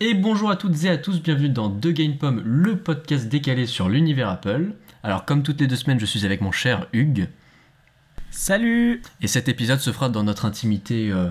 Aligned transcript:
Et 0.00 0.14
bonjour 0.14 0.48
à 0.48 0.54
toutes 0.54 0.84
et 0.84 0.90
à 0.90 0.96
tous, 0.96 1.20
bienvenue 1.20 1.48
dans 1.48 1.68
The 1.68 1.88
Game 1.88 2.18
Pomme, 2.18 2.40
le 2.44 2.76
podcast 2.76 3.28
décalé 3.28 3.66
sur 3.66 3.88
l'univers 3.88 4.28
Apple. 4.28 4.70
Alors 5.02 5.24
comme 5.24 5.42
toutes 5.42 5.60
les 5.60 5.66
deux 5.66 5.74
semaines, 5.74 5.98
je 5.98 6.06
suis 6.06 6.24
avec 6.24 6.40
mon 6.40 6.52
cher 6.52 6.86
Hugues. 6.92 7.26
Salut 8.30 9.02
Et 9.20 9.26
cet 9.26 9.48
épisode 9.48 9.80
se 9.80 9.90
fera 9.90 10.08
dans 10.08 10.22
notre 10.22 10.44
intimité 10.44 11.10
euh, 11.10 11.30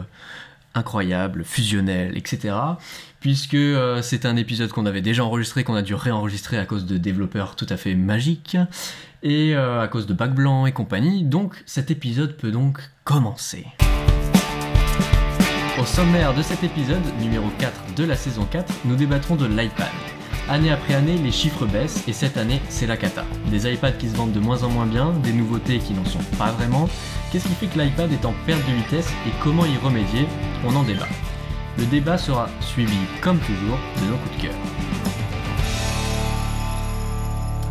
incroyable, 0.74 1.46
fusionnelle, 1.46 2.18
etc. 2.18 2.56
Puisque 3.22 3.54
euh, 3.54 4.02
c'est 4.02 4.26
un 4.26 4.36
épisode 4.36 4.72
qu'on 4.72 4.86
avait 4.86 5.00
déjà 5.00 5.24
enregistré, 5.24 5.64
qu'on 5.64 5.76
a 5.76 5.82
dû 5.82 5.96
réenregistrer 5.96 6.58
à 6.58 6.66
cause 6.66 6.86
de 6.86 6.98
développeurs 6.98 7.56
tout 7.56 7.68
à 7.70 7.78
fait 7.78 7.96
magiques, 7.96 8.58
et 9.24 9.56
euh, 9.56 9.82
à 9.82 9.88
cause 9.88 10.08
de 10.08 10.14
bac 10.14 10.36
blanc 10.36 10.66
et 10.66 10.74
compagnie. 10.74 11.24
Donc 11.24 11.64
cet 11.66 11.90
épisode 11.90 12.36
peut 12.36 12.52
donc 12.52 12.82
commencer. 13.06 13.66
Au 15.80 15.86
sommaire 15.86 16.34
de 16.34 16.42
cet 16.42 16.64
épisode, 16.64 17.04
numéro 17.20 17.50
4 17.60 17.94
de 17.94 18.04
la 18.04 18.16
saison 18.16 18.48
4, 18.50 18.74
nous 18.86 18.96
débattrons 18.96 19.36
de 19.36 19.46
l'iPad. 19.46 19.92
Année 20.50 20.72
après 20.72 20.96
année, 20.96 21.20
les 21.20 21.32
chiffres 21.32 21.68
baissent 21.68 22.04
et 22.08 22.14
cette 22.14 22.36
année, 22.38 22.60
c'est 22.68 22.88
la 22.88 22.98
cata. 22.98 23.26
Des 23.52 23.72
iPads 23.72 23.92
qui 23.92 24.10
se 24.10 24.16
vendent 24.16 24.32
de 24.32 24.40
moins 24.40 24.64
en 24.64 24.70
moins 24.70 24.88
bien, 24.88 25.12
des 25.22 25.34
nouveautés 25.34 25.78
qui 25.78 25.94
n'en 25.94 26.04
sont 26.04 26.24
pas 26.40 26.50
vraiment. 26.50 26.90
Qu'est-ce 27.32 27.48
qui 27.48 27.54
fait 27.54 27.68
que 27.68 27.78
l'iPad 27.78 28.12
est 28.12 28.26
en 28.26 28.34
perte 28.48 28.68
de 28.68 28.74
vitesse 28.74 29.08
et 29.28 29.32
comment 29.44 29.68
y 29.68 29.78
remédier? 29.78 30.26
On 30.66 30.76
en 30.76 30.82
débat. 30.82 31.08
Le 31.78 31.86
débat 31.86 32.18
sera 32.18 32.50
suivi, 32.60 32.98
comme 33.22 33.38
toujours, 33.38 33.78
de 34.02 34.10
nos 34.10 34.18
coups 34.18 34.38
de 34.38 34.42
cœur. 34.42 34.56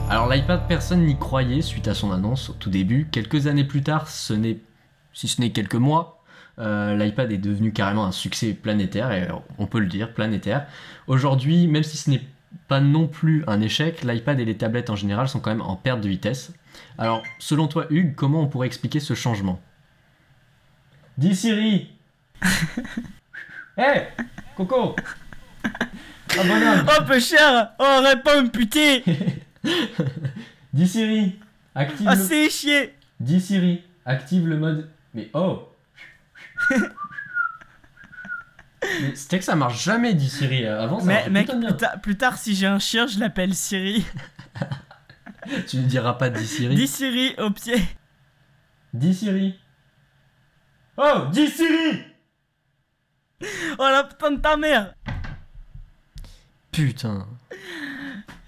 Alors 0.09 0.29
l'iPad, 0.29 0.69
personne 0.69 1.05
n'y 1.05 1.19
croyait 1.19 1.61
suite 1.61 1.89
à 1.89 1.95
son 1.95 2.13
annonce 2.13 2.51
au 2.51 2.53
tout 2.53 2.71
début. 2.71 3.09
Quelques 3.11 3.49
années 3.49 3.65
plus 3.65 3.83
tard, 3.83 4.09
ce 4.09 4.33
n'est, 4.33 4.59
si 5.13 5.27
ce 5.27 5.41
n'est 5.41 5.51
quelques 5.51 5.75
mois, 5.75 6.16
euh, 6.59 6.97
l'iPad 6.97 7.31
est 7.33 7.39
devenu 7.39 7.73
carrément 7.73 8.07
un 8.07 8.13
succès 8.13 8.55
planétaire, 8.55 9.13
et 9.13 9.29
on 9.59 9.67
peut 9.67 9.81
le 9.81 9.87
dire, 9.87 10.13
planétaire. 10.13 10.67
Aujourd'hui, 11.07 11.67
même 11.69 11.83
si 11.83 11.97
ce 11.97 12.11
n'est 12.11 12.23
pas 12.69 12.81
non 12.81 13.07
plus 13.07 13.45
un 13.47 13.61
échec, 13.61 14.03
l'iPad 14.03 14.41
et 14.41 14.45
les 14.45 14.57
tablettes 14.57 14.91
en 14.91 14.97
général 14.97 15.29
sont 15.29 15.41
quand 15.41 15.51
même 15.51 15.61
en 15.61 15.77
perte 15.77 16.01
de 16.01 16.09
vitesse. 16.09 16.53
Alors, 16.99 17.23
selon 17.39 17.69
toi, 17.69 17.87
Hugues, 17.91 18.15
comment 18.15 18.43
on 18.43 18.47
pourrait 18.47 18.67
expliquer 18.67 19.01
ce 19.01 19.15
changement? 19.15 19.61
Dis 21.19 21.35
Siri! 21.35 21.91
Hé! 23.79 24.09
Coco! 24.57 24.97
Ah 25.65 26.43
bonhomme! 26.45 26.87
Oh 26.89 27.03
peu 27.07 27.21
cher! 27.21 27.73
Oh 27.79 28.03
réponds 28.03 28.49
putain! 28.49 29.01
Dis 30.73 30.89
Siri 30.89 31.39
Active 31.75 32.07
Ah 32.09 32.15
le... 32.15 32.23
c'est 32.23 32.51
chier! 32.51 32.95
Dis 33.21 33.41
Siri 33.41 33.83
Active 34.05 34.47
le 34.47 34.59
mode... 34.59 34.91
Mais 35.15 35.31
oh 35.33 35.69
C'était 39.15 39.39
que 39.39 39.45
ça 39.45 39.57
marche 39.57 39.83
jamais, 39.83 40.15
dit 40.15 40.29
Siri. 40.29 40.67
Avant, 40.67 41.01
ça 41.01 41.07
Mais 41.07 41.29
mec, 41.29 41.47
bien. 41.47 41.61
plus, 41.71 41.77
ta- 41.77 41.97
plus 41.97 42.17
tard 42.17 42.37
si 42.39 42.55
j'ai 42.55 42.67
un 42.67 42.79
chien, 42.79 43.07
je 43.07 43.19
l'appelle 43.19 43.55
Siri. 43.55 44.05
Tu 45.69 45.77
ne 45.77 45.83
diras 45.87 46.15
pas 46.15 46.29
dis 46.29 46.45
Siri. 46.47 46.75
Dis 46.75 46.89
Siri 46.89 47.35
au 47.39 47.51
pied. 47.51 47.81
Dis 48.93 49.15
Siri. 49.15 49.57
Oh, 50.97 51.27
dis 51.31 51.47
Siri 51.49 52.03
Oh 53.79 53.89
la 53.89 54.03
putain 54.05 54.33
de 54.33 54.41
ta 54.41 54.57
mère 54.57 54.95
Putain. 56.73 57.29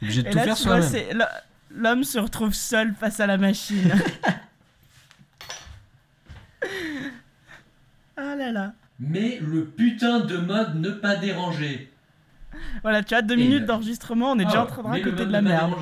Obligé 0.02 0.22
de 0.22 0.28
Et 0.28 0.30
tout 0.32 0.36
là 0.38 0.44
faire 0.44 0.56
soi-même. 0.56 1.24
L'homme 1.70 2.02
se 2.02 2.18
retrouve 2.18 2.52
seul 2.54 2.94
face 2.98 3.20
à 3.20 3.26
la 3.28 3.36
machine. 3.38 3.94
ah 8.18 8.34
là 8.36 8.52
là. 8.52 8.72
Mais 9.00 9.38
le 9.40 9.64
putain 9.64 10.20
de 10.20 10.36
mode 10.38 10.74
ne 10.80 10.90
pas 10.90 11.16
déranger. 11.16 11.92
Voilà, 12.82 13.02
tu 13.04 13.14
as 13.14 13.22
deux 13.22 13.34
Et 13.34 13.38
minutes 13.44 13.60
le- 13.60 13.66
d'enregistrement, 13.66 14.32
on 14.32 14.38
est 14.38 14.44
déjà 14.44 14.62
en 14.62 14.66
train 14.66 14.82
de 14.82 14.88
raconter 14.88 15.24
de 15.26 15.30
la 15.32 15.40
merde. 15.42 15.74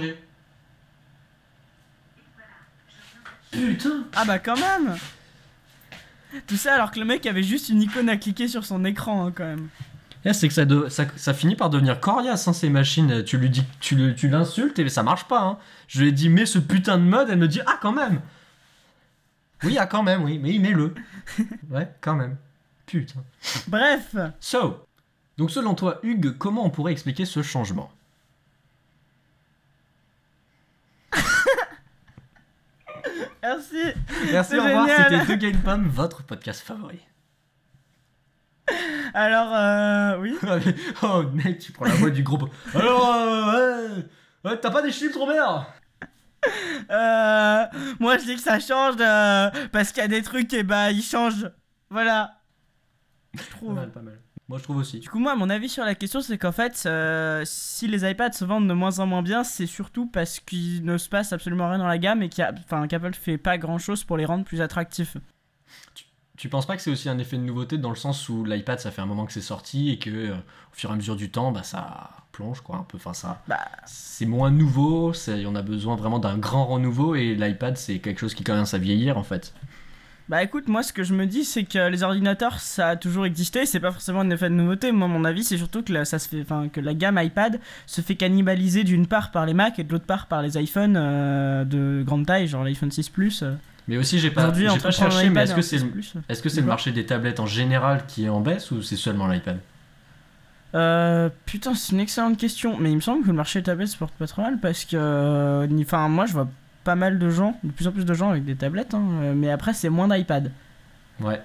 Putain 3.51 4.05
Ah 4.15 4.25
bah 4.27 4.39
quand 4.39 4.57
même 4.57 4.97
Tout 6.47 6.57
ça 6.57 6.75
alors 6.75 6.91
que 6.91 6.99
le 6.99 7.05
mec 7.07 7.25
avait 7.27 7.43
juste 7.43 7.69
une 7.69 7.81
icône 7.83 8.09
à 8.09 8.17
cliquer 8.17 8.49
sur 8.49 8.65
son 8.65 8.85
écran 8.85 9.27
hein, 9.27 9.33
quand 9.35 9.45
même. 9.45 9.69
Là, 10.25 10.33
c'est 10.35 10.49
que 10.49 10.55
ça, 10.55 10.65
de- 10.65 10.89
ça, 10.89 11.05
ça 11.15 11.33
finit 11.35 11.55
par 11.55 11.71
devenir 11.71 12.01
coriace, 12.01 12.49
hein, 12.49 12.53
ces 12.53 12.69
machines. 12.69 13.23
Tu 13.23 13.39
lui 13.39 13.49
dis, 13.49 13.63
tu, 13.79 13.97
l'insultes 14.29 14.77
et 14.81 14.89
ça 14.89 15.05
marche 15.05 15.25
pas. 15.29 15.41
Hein. 15.41 15.59
Je 15.87 16.01
lui 16.03 16.09
ai 16.09 16.13
dit, 16.13 16.29
mets 16.29 16.47
ce 16.47 16.59
putain 16.59 16.99
de 16.99 17.05
mode, 17.05 17.29
elle 17.31 17.39
me 17.39 17.47
dit, 17.47 17.61
ah, 17.65 17.79
quand 17.81 17.93
même. 17.93 18.21
Oui, 19.65 19.79
ah, 19.79 19.87
quand 19.87 20.03
même, 20.03 20.23
oui, 20.25 20.39
mais 20.39 20.59
mets-le. 20.59 20.95
ouais, 21.71 21.91
quand 22.01 22.15
même. 22.15 22.37
Putain. 22.87 23.25
Bref 23.69 24.15
So, 24.39 24.87
donc 25.39 25.51
selon 25.51 25.75
toi, 25.75 25.99
Hugues, 26.03 26.37
comment 26.39 26.65
on 26.65 26.71
pourrait 26.71 26.93
expliquer 26.93 27.25
ce 27.25 27.43
changement? 27.43 27.91
Merci 33.43 33.77
Merci, 34.31 34.57
au 34.59 34.63
revoir, 34.63 34.89
c'était 34.89 35.25
The 35.25 35.39
Game 35.39 35.59
Pomme, 35.59 35.89
votre 35.89 36.23
podcast 36.23 36.61
favori. 36.63 37.01
Alors, 39.15 39.55
euh, 39.55 40.19
oui 40.19 40.37
oh, 41.03 41.23
mec, 41.33 41.59
tu 41.59 41.73
prends 41.73 41.87
la 41.87 41.95
voix 41.95 42.11
du 42.11 42.23
groupe. 42.23 42.51
Alors, 42.75 43.09
euh, 43.15 43.89
ouais, 43.89 44.05
ouais, 44.45 44.59
t'as 44.61 44.71
pas 44.71 44.83
des 44.83 44.93
chiffres, 44.93 45.19
Robert? 45.19 45.67
Euh, 46.91 47.65
moi 47.99 48.17
je 48.19 48.25
dis 48.25 48.37
que 48.37 48.41
ça 48.41 48.61
change 48.61 48.95
euh, 49.01 49.51
parce 49.73 49.91
qu'il 49.91 50.03
y 50.03 50.05
a 50.05 50.09
des 50.09 50.23
trucs 50.23 50.53
et 50.53 50.63
bah 50.63 50.93
ils 50.93 51.03
changent. 51.03 51.51
Voilà. 51.91 52.39
Je 53.35 53.39
Pas 53.43 53.51
trouve. 53.51 53.75
mal, 53.75 53.91
pas 53.91 54.03
mal. 54.03 54.21
Moi, 54.49 54.59
je 54.59 54.63
trouve 54.63 54.77
aussi. 54.77 55.01
Du 55.01 55.09
coup, 55.09 55.19
moi, 55.19 55.35
mon 55.35 55.51
avis 55.51 55.69
sur 55.69 55.85
la 55.85 55.97
question, 55.97 56.21
c'est 56.21 56.39
qu'en 56.39 56.53
fait, 56.53 56.85
euh, 56.87 57.43
si 57.45 57.89
les 57.89 58.09
iPads 58.09 58.33
se 58.33 58.45
vendent 58.45 58.69
de 58.69 58.75
moins 58.75 59.01
en 59.01 59.07
moins 59.07 59.23
bien, 59.23 59.43
c'est 59.43 59.67
surtout 59.67 60.07
parce 60.07 60.39
qu'il 60.39 60.85
ne 60.85 60.97
se 60.99 61.09
passe 61.09 61.33
absolument 61.33 61.69
rien 61.69 61.79
dans 61.79 61.89
la 61.89 61.99
gamme 61.99 62.23
et 62.23 62.29
qu'Apple 62.29 63.13
fait 63.15 63.39
pas 63.39 63.59
grand 63.59 63.79
chose 63.79 64.05
pour 64.05 64.17
les 64.17 64.25
rendre 64.25 64.45
plus 64.45 64.61
attractifs. 64.61 65.17
Tu 66.37 66.49
penses 66.49 66.67
pas 66.67 66.77
que 66.77 66.83
c'est 66.83 66.91
aussi 66.91 67.09
un 67.09 67.19
effet 67.19 67.37
de 67.37 67.43
nouveauté 67.43 67.79
dans 67.79 67.91
le 67.91 67.97
sens 67.97 68.29
où 68.29 68.45
l'iPad 68.45 68.79
ça 68.79 68.91
fait 68.91 69.01
un 69.03 69.07
moment 69.07 69.25
que 69.27 69.33
c'est 69.33 69.41
sorti 69.41 69.91
et 69.91 69.99
que 69.99 70.11
euh, 70.11 70.35
au 70.35 70.75
fur 70.75 70.91
et 70.91 70.93
à 70.93 70.97
mesure 70.97 71.17
du 71.17 71.31
temps 71.31 71.51
bah 71.53 71.63
ça 71.63 72.11
plonge 72.33 72.61
quoi 72.61 72.77
un 72.77 72.83
peu 72.83 72.99
enfin 72.99 73.15
ça 73.15 73.43
Bah. 73.49 73.59
c'est 73.87 74.27
moins 74.27 74.51
nouveau 74.51 75.15
c'est- 75.15 75.47
on 75.47 75.55
a 75.55 75.63
besoin 75.63 75.97
vraiment 75.97 76.19
d'un 76.19 76.37
grand 76.37 76.67
renouveau 76.67 77.15
et 77.15 77.35
l'iPad 77.35 77.77
c'est 77.79 77.99
quelque 78.01 78.19
chose 78.21 78.35
qui 78.35 78.45
commence 78.45 78.75
à 78.75 78.79
vieillir 78.79 79.17
en 79.17 79.23
fait 79.23 79.55
Bah 80.29 80.43
écoute, 80.43 80.67
moi 80.69 80.83
ce 80.83 80.93
que 80.93 81.05
je 81.05 81.15
me 81.15 81.25
dis, 81.25 81.45
c'est 81.45 81.63
que 81.65 81.89
les 81.89 82.03
ordinateurs, 82.03 82.59
ça 82.59 82.89
a 82.89 82.97
toujours 82.97 83.27
existé, 83.27 83.65
c'est 83.65 83.79
pas 83.79 83.93
forcément 83.93 84.21
un 84.21 84.31
effet 84.31 84.51
de 84.51 84.55
nouveauté. 84.57 84.91
Moi, 84.91 85.07
mon 85.07 85.25
avis, 85.25 85.45
c'est 85.45 85.57
surtout 85.57 85.85
que 85.85 85.93
la, 85.93 86.05
ça 86.05 86.19
se 86.19 86.29
fait, 86.29 86.41
enfin, 86.43 86.69
que 86.69 86.81
la 86.81 86.95
gamme 86.95 87.17
iPad 87.23 87.61
se 87.87 88.01
fait 88.01 88.17
cannibaliser 88.17 88.83
d'une 88.83 89.07
part 89.07 89.31
par 89.31 89.47
les 89.47 89.55
Mac 89.55 89.79
et 89.79 89.85
de 89.85 89.93
l'autre 89.93 90.05
part 90.05 90.27
par 90.27 90.43
les 90.43 90.59
iPhones 90.61 90.97
euh, 90.99 91.65
de 91.65 92.03
grande 92.05 92.27
taille, 92.27 92.49
genre 92.49 92.65
l'iPhone 92.65 92.91
6 92.91 93.09
Plus. 93.09 93.45
euh. 93.45 93.55
Mais 93.89 93.97
aussi 93.97 94.19
j'ai 94.19 94.31
pas 94.31 94.53
j'ai 94.53 94.67
pas 94.79 94.91
cherché 94.91 95.31
mais 95.31 95.43
est-ce 95.43 95.55
que 95.55 95.63
c'est 95.63 95.79
6 95.79 95.85
le- 95.85 95.91
Plus, 95.91 96.15
est-ce 96.29 96.43
que 96.43 96.49
c'est 96.49 96.57
le 96.61 96.63
Quoi 96.67 96.73
marché 96.73 96.93
des 96.93 97.07
tablettes 97.07 97.41
en 97.41 97.47
général 97.47 98.05
qui 98.07 98.25
est 98.25 98.29
en 98.29 98.41
baisse 98.41 98.71
ou 98.71 98.83
c'est 98.83 98.97
seulement 98.97 99.27
l'iPad? 99.29 99.59
Euh, 100.75 101.31
putain, 101.47 101.75
c'est 101.75 101.93
une 101.93 102.01
excellente 102.01 102.37
question. 102.37 102.77
Mais 102.79 102.91
il 102.91 102.97
me 102.97 103.01
semble 103.01 103.23
que 103.23 103.29
le 103.29 103.33
marché 103.33 103.61
des 103.61 103.65
tablettes 103.65 103.89
se 103.89 103.97
porte 103.97 104.13
pas 104.15 104.27
trop 104.27 104.43
mal 104.43 104.59
parce 104.61 104.85
que. 104.85 104.97
euh, 104.97 105.67
Enfin, 105.81 106.09
moi 106.09 106.27
je 106.27 106.33
vois 106.33 106.49
pas 106.85 106.97
mal 106.97 107.19
de 107.19 107.31
gens, 107.31 107.59
de 107.65 107.71
plus 107.73 107.87
en 107.87 107.93
plus 107.93 108.05
de 108.05 108.15
gens 108.15 108.31
avec 108.31 108.45
des 108.45 108.57
tablettes, 108.57 108.95
hein, 108.95 109.03
euh, 109.23 109.35
mais 109.35 109.51
après 109.51 109.73
c'est 109.73 109.89
moins 109.89 110.09
d'iPad. 110.09 110.51
ouais 111.21 111.41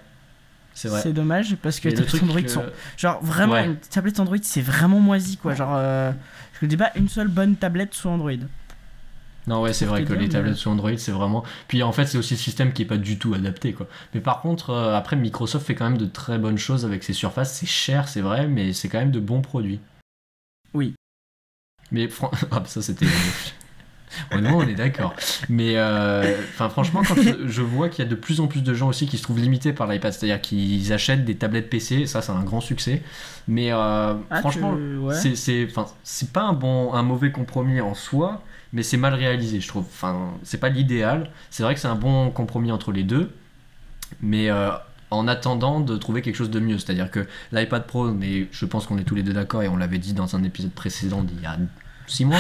c'est 0.73 0.87
vrai 0.87 1.01
C'est 1.01 1.11
dommage 1.13 1.55
parce 1.61 1.79
que 1.81 1.89
les 1.89 1.95
le 1.95 2.03
tablettes 2.05 2.23
Android 2.23 2.41
que- 2.41 2.47
sont. 2.47 2.63
Genre 2.97 3.23
vraiment, 3.23 3.53
Ouais. 3.53 3.65
une 3.65 3.75
tablette 3.77 4.19
Android 4.19 4.37
c'est 4.41 4.61
vraiment 4.61 4.99
moisi 4.99 5.37
quoi. 5.37 5.53
Genre, 5.55 5.73
euh, 5.75 6.11
je 6.59 6.65
ne 6.65 6.69
dis 6.69 6.77
pas 6.77 6.91
une 6.95 7.09
seule 7.09 7.27
bonne 7.27 7.55
tablette 7.55 7.93
sous 7.93 8.07
Android. 8.09 8.31
Non 9.47 9.61
ouais 9.61 9.73
c'est 9.73 9.85
vrai 9.85 10.03
que 10.03 10.13
les 10.13 10.29
tablettes 10.29 10.55
sous 10.55 10.69
Android 10.69 10.91
c'est 10.97 11.11
vraiment 11.11 11.43
puis 11.67 11.81
en 11.83 11.91
fait 11.91 12.05
c'est 12.05 12.17
aussi 12.17 12.35
le 12.35 12.39
système 12.39 12.73
qui 12.73 12.83
est 12.83 12.85
pas 12.85 12.97
du 12.97 13.17
tout 13.17 13.33
adapté 13.33 13.73
quoi 13.73 13.87
mais 14.13 14.21
par 14.21 14.41
contre 14.41 14.69
euh, 14.69 14.95
après 14.95 15.15
Microsoft 15.15 15.65
fait 15.65 15.73
quand 15.75 15.89
même 15.89 15.97
de 15.97 16.05
très 16.05 16.37
bonnes 16.37 16.59
choses 16.59 16.85
avec 16.85 17.03
ses 17.03 17.13
surfaces 17.13 17.53
c'est 17.57 17.65
cher 17.65 18.07
c'est 18.07 18.21
vrai 18.21 18.47
mais 18.47 18.71
c'est 18.73 18.87
quand 18.87 18.99
même 18.99 19.09
de 19.11 19.19
bons 19.19 19.41
produits 19.41 19.79
Oui. 20.75 20.93
mais 21.91 22.07
fran- 22.07 22.29
ah 22.51 22.59
bah, 22.59 22.65
ça 22.67 22.81
c'était 22.83 23.07
Oh 24.35 24.41
non, 24.41 24.57
on 24.57 24.63
est 24.67 24.75
d'accord. 24.75 25.13
Mais 25.47 25.77
euh, 25.77 26.35
enfin, 26.49 26.67
franchement, 26.67 27.01
quand 27.01 27.15
je, 27.15 27.47
je 27.47 27.61
vois 27.61 27.87
qu'il 27.87 28.03
y 28.03 28.07
a 28.07 28.09
de 28.09 28.15
plus 28.15 28.41
en 28.41 28.47
plus 28.47 28.61
de 28.61 28.73
gens 28.73 28.89
aussi 28.89 29.07
qui 29.07 29.17
se 29.17 29.23
trouvent 29.23 29.39
limités 29.39 29.71
par 29.71 29.87
l'iPad, 29.87 30.11
c'est-à-dire 30.11 30.41
qu'ils 30.41 30.91
achètent 30.91 31.23
des 31.23 31.35
tablettes 31.35 31.69
PC, 31.69 32.05
ça 32.07 32.21
c'est 32.21 32.33
un 32.33 32.43
grand 32.43 32.59
succès. 32.59 33.01
Mais 33.47 33.71
euh, 33.71 34.13
Ah, 34.29 34.39
franchement, 34.41 34.75
tu- 34.75 34.97
ouais. 34.97 35.15
c'est 36.03 36.33
pas 36.33 36.41
un 36.41 36.51
bon 36.51 36.93
un 36.93 37.03
mauvais 37.03 37.31
compromis 37.31 37.79
en 37.79 37.93
soi 37.93 38.43
mais 38.73 38.83
c'est 38.83 38.97
mal 38.97 39.13
réalisé 39.13 39.59
je 39.59 39.67
trouve. 39.67 39.85
Enfin 39.89 40.31
c'est 40.43 40.59
pas 40.59 40.69
l'idéal. 40.69 41.29
C'est 41.49 41.63
vrai 41.63 41.73
que 41.75 41.79
c'est 41.79 41.87
un 41.87 41.95
bon 41.95 42.29
compromis 42.31 42.71
entre 42.71 42.91
les 42.91 43.03
deux. 43.03 43.31
Mais 44.21 44.49
euh, 44.49 44.69
en 45.09 45.27
attendant 45.27 45.79
de 45.79 45.97
trouver 45.97 46.21
quelque 46.21 46.35
chose 46.35 46.49
de 46.51 46.59
mieux. 46.59 46.77
C'est 46.77 46.91
à 46.91 46.95
dire 46.95 47.11
que 47.11 47.25
l'iPad 47.51 47.85
Pro 47.85 48.11
mais 48.11 48.47
je 48.51 48.65
pense 48.65 48.85
qu'on 48.87 48.97
est 48.97 49.03
tous 49.03 49.15
les 49.15 49.23
deux 49.23 49.33
d'accord 49.33 49.63
et 49.63 49.67
on 49.67 49.77
l'avait 49.77 49.97
dit 49.99 50.13
dans 50.13 50.35
un 50.35 50.43
épisode 50.43 50.71
précédent 50.71 51.23
d'il 51.23 51.41
y 51.41 51.45
a 51.45 51.57
6 52.07 52.25
mois 52.25 52.39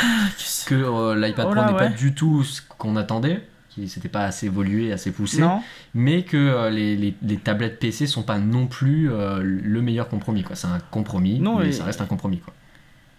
que 0.67 0.75
euh, 0.75 1.15
l'iPad 1.15 1.47
Oh 1.49 1.53
Pro 1.53 1.65
n'est 1.65 1.77
pas 1.77 1.87
du 1.87 2.13
tout 2.13 2.43
ce 2.43 2.61
qu'on 2.77 2.95
attendait 2.95 3.45
qui 3.69 3.87
s'était 3.87 4.09
pas 4.09 4.25
assez 4.25 4.47
évolué 4.47 4.91
assez 4.91 5.11
poussé 5.11 5.39
Non. 5.39 5.61
mais 5.93 6.23
que 6.23 6.35
euh, 6.35 6.69
les, 6.69 6.97
les- 6.97 7.15
les 7.21 7.37
tablettes 7.37 7.79
PC 7.79 8.05
sont 8.05 8.23
pas 8.23 8.37
non 8.37 8.67
plus 8.67 9.09
euh, 9.09 9.39
le 9.41 9.81
meilleur 9.81 10.09
compromis 10.09 10.43
quoi. 10.43 10.57
C'est 10.57 10.67
un 10.67 10.79
compromis 10.91 11.39
Non, 11.39 11.57
mais 11.59 11.69
et- 11.69 11.71
ça 11.71 11.85
reste 11.85 12.01
un 12.01 12.05
compromis 12.05 12.39
quoi 12.39 12.53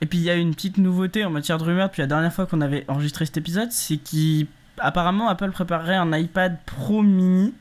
Et 0.02 0.06
puis 0.06 0.18
il 0.18 0.24
y 0.24 0.30
a 0.30 0.34
une 0.34 0.52
petite 0.54 0.78
nouveauté 0.78 1.24
en 1.24 1.30
matière 1.30 1.58
de 1.58 1.62
rumeurs 1.62 1.86
depuis 1.88 2.02
la 2.02 2.08
dernière 2.08 2.32
fois 2.32 2.44
qu'on 2.46 2.60
avait 2.60 2.84
enregistré 2.88 3.24
cet 3.24 3.36
épisode, 3.36 3.70
c'est 3.70 3.98
qu'apparemment 3.98 5.28
Apple 5.28 5.52
préparerait 5.52 5.94
un 5.94 6.12
iPad 6.12 6.56
Pro 6.66 7.02
mini 7.02 7.54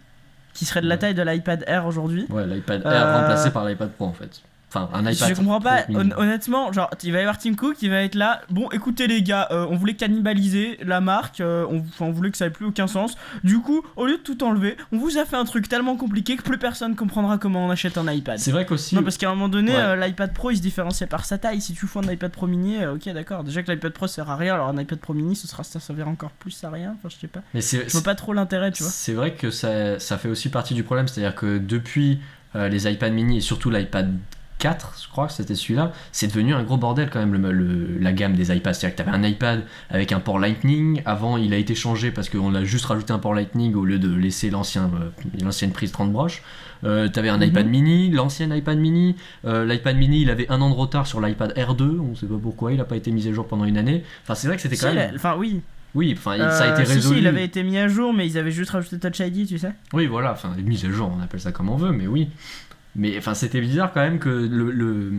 qui 0.54 0.66
serait 0.66 0.82
de 0.82 0.88
la 0.88 0.98
taille 0.98 1.14
de 1.14 1.22
l'iPad 1.22 1.64
Air 1.68 1.86
aujourd'hui. 1.86 2.26
Ouais, 2.30 2.46
l'iPad 2.48 2.82
Air 2.84 2.92
Euh, 2.92 3.22
remplacé 3.22 3.52
par 3.52 3.64
l'iPad 3.64 3.92
Pro 3.92 4.06
en 4.08 4.14
fait. 4.14 4.42
Enfin, 4.74 4.90
un 4.94 5.02
iPad. 5.02 5.30
Je 5.30 5.34
comprends 5.36 5.60
pas, 5.60 5.84
hon- 5.90 6.12
honnêtement, 6.16 6.72
genre, 6.72 6.90
il 7.04 7.12
va 7.12 7.18
y 7.18 7.22
avoir 7.22 7.38
Tim 7.38 7.56
Cook 7.56 7.76
qui 7.76 7.90
va 7.90 8.04
être 8.04 8.16
là. 8.16 8.42
Bon, 8.50 8.70
écoutez 8.72 9.06
les 9.08 9.22
gars, 9.22 9.50
euh, 9.52 9.66
on 9.70 9.76
voulait 9.76 9.96
cannibaliser 9.96 10.78
la 10.86 11.02
marque, 11.02 11.42
euh, 11.42 11.66
on, 12.00 12.12
voulait 12.12 12.32
que 12.32 12.38
ça 12.38 12.46
ait 12.46 12.52
plus 12.52 12.68
aucun 12.68 12.88
sens. 12.88 13.16
Du 13.44 13.60
coup, 13.60 13.84
au 13.98 14.06
lieu 14.06 14.18
de 14.18 14.22
tout 14.22 14.42
enlever, 14.46 14.78
on 14.94 14.98
vous 14.98 15.18
a 15.18 15.26
fait 15.26 15.36
un 15.36 15.44
truc 15.44 15.68
tellement 15.68 15.98
compliqué 15.98 16.38
que 16.38 16.44
plus 16.44 16.58
personne 16.58 16.96
comprendra 16.96 17.38
comment 17.38 17.66
on 17.66 17.70
achète 17.70 17.98
un 17.98 18.10
iPad. 18.10 18.40
C'est 18.40 18.52
vrai 18.52 18.66
qu'aussi. 18.66 18.96
Non, 18.96 19.04
parce 19.04 19.18
qu'à 19.18 19.28
un 19.30 19.36
moment 19.36 19.50
donné, 19.50 19.74
Ouais. 19.74 19.78
euh, 19.82 19.96
l'iPad 19.98 20.34
Pro 20.34 20.52
il 20.52 20.58
se 20.58 20.62
différenciait 20.62 21.08
par 21.08 21.26
sa 21.26 21.38
taille. 21.38 21.60
Si 21.60 21.74
tu 21.74 21.86
fous 21.86 22.00
un 22.00 22.10
iPad 22.10 22.32
Pro 22.32 22.48
mini, 22.48 22.86
ok, 22.86 23.10
d'accord. 23.14 23.44
Déjà 23.44 23.64
que 23.64 23.72
l'iPad 23.72 23.92
Pro 23.92 24.08
sert 24.08 24.30
à 24.30 24.38
rien, 24.38 24.54
alors 24.54 24.70
un 24.70 24.78
iPad 24.80 25.00
Pro 25.00 25.14
mini, 25.14 25.36
ce 25.36 25.48
sera, 25.48 25.64
ça 25.64 25.82
servira 25.82 26.10
encore 26.10 26.32
plus 26.32 26.64
à 26.64 26.70
rien. 26.70 26.96
Enfin, 26.98 27.10
je 27.14 27.20
sais 27.20 27.28
pas. 27.28 27.42
Mais 27.54 27.60
Je 27.62 27.92
vois 27.92 28.04
pas 28.04 28.16
trop 28.16 28.32
l'intérêt, 28.32 28.72
tu 28.72 28.84
vois. 28.84 28.92
C'est 28.92 29.14
vrai 29.14 29.34
que 29.34 29.52
ça, 29.52 30.00
ça 30.00 30.18
fait 30.18 30.30
aussi 30.30 30.48
partie 30.50 30.74
du 30.76 30.84
problème, 30.84 31.08
c'est-à-dire 31.10 31.36
que 31.36 31.58
depuis 31.58 32.20
les 32.56 32.92
iPad 32.92 33.14
mini 33.14 33.38
et 33.38 33.42
surtout 33.42 33.70
l'iPad 33.70 34.14
4, 34.62 34.94
je 35.04 35.10
crois 35.10 35.28
que 35.28 35.34
c'était 35.34 35.56
celui-là, 35.56 35.92
c'est 36.12 36.28
devenu 36.28 36.54
un 36.54 36.64
gros 36.64 36.78
bordel 36.78 37.10
quand 37.10 37.20
même 37.20 37.34
le, 37.34 37.52
le- 37.52 37.98
la 38.00 38.14
gamme 38.14 38.34
des 38.36 38.56
iPads. 38.56 38.74
C'est-à-dire 38.74 38.96
que 38.96 39.02
tu 39.04 39.10
avais 39.10 39.18
un 39.18 39.24
iPad 39.28 39.64
avec 39.90 40.12
un 40.12 40.20
port 40.20 40.40
Lightning, 40.40 41.02
avant 41.06 41.36
il 41.38 41.54
a 41.54 41.58
été 41.58 41.76
changé 41.76 42.12
parce 42.12 42.30
qu'on 42.30 42.54
a 42.56 42.64
juste 42.64 42.86
rajouté 42.86 43.12
un 43.12 43.20
port 43.20 43.34
Lightning 43.34 43.74
au 43.76 43.84
lieu 43.84 44.00
de 44.00 44.14
laisser 44.14 44.50
l'ancien, 44.52 44.90
euh, 45.02 45.10
l'ancienne 45.44 45.72
prise 45.72 45.92
30 45.92 46.12
broches. 46.14 46.44
Euh, 46.84 47.10
tu 47.10 47.20
avais 47.20 47.30
un 47.30 47.38
Mhm. 47.38 47.44
iPad 47.44 47.68
mini, 47.68 48.10
l'ancien 48.12 48.56
iPad 48.56 48.78
mini. 48.78 49.16
Euh, 49.46 49.66
L'iPad 49.66 49.98
mini 49.98 50.22
il 50.22 50.30
avait 50.30 50.50
un 50.50 50.62
an 50.62 50.70
de 50.70 50.76
retard 50.76 51.08
sur 51.08 51.20
l'iPad 51.22 51.54
R2, 51.58 52.00
on 52.00 52.16
sait 52.16 52.26
pas 52.28 52.36
pourquoi, 52.42 52.72
il 52.72 52.78
n'a 52.78 52.86
pas 52.86 52.96
été 52.96 53.12
mis 53.12 53.28
à 53.28 53.34
jour 53.34 53.48
pendant 53.48 53.66
une 53.66 53.78
année. 53.78 54.04
Enfin, 54.24 54.36
c'est 54.36 54.48
vrai 54.48 54.56
que 54.56 54.62
c'était 54.62 54.76
Si, 54.76 54.84
quand 54.86 54.92
a- 54.92 54.94
même. 54.96 55.16
Enfin, 55.16 55.36
oui. 55.38 55.62
Oui, 55.94 56.16
enfin, 56.18 56.38
ça 56.52 56.70
a 56.70 56.74
été 56.74 56.86
si, 56.86 56.94
résolu. 56.94 57.16
Si, 57.16 57.22
il 57.22 57.28
avait 57.28 57.44
été 57.44 57.64
mis 57.64 57.78
à 57.78 57.88
jour, 57.90 58.14
mais 58.14 58.26
ils 58.26 58.38
avaient 58.38 58.50
juste 58.52 58.70
rajouté 58.72 58.98
Touch 58.98 59.20
ID, 59.20 59.46
tu 59.46 59.58
sais. 59.60 59.74
Oui, 59.92 60.06
voilà, 60.08 60.32
enfin, 60.32 60.54
les 60.56 60.64
mises 60.64 60.86
à 60.86 60.90
jour, 60.90 61.12
on 61.14 61.22
appelle 61.22 61.42
ça 61.42 61.52
comme 61.52 61.68
on 61.70 61.76
veut, 61.76 61.92
mais 61.92 62.08
oui. 62.08 62.30
Mais 62.96 63.18
enfin, 63.18 63.34
c'était 63.34 63.62
bizarre 63.62 63.94
quand 63.94 64.02
même 64.02 64.20
que 64.20 64.30
le, 64.30 64.70
le- 64.72 65.14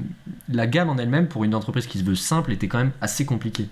la 0.51 0.67
gamme 0.67 0.91
en 0.91 0.99
elle-même, 0.99 1.27
pour 1.29 1.45
une 1.45 1.55
entreprise 1.55 1.87
qui 1.87 1.99
se 1.99 2.05
veut 2.05 2.15
simple, 2.15 2.53
était 2.53 2.69
quand 2.69 2.79
même 2.79 2.93
assez 3.01 3.25
compliquée. 3.25 3.69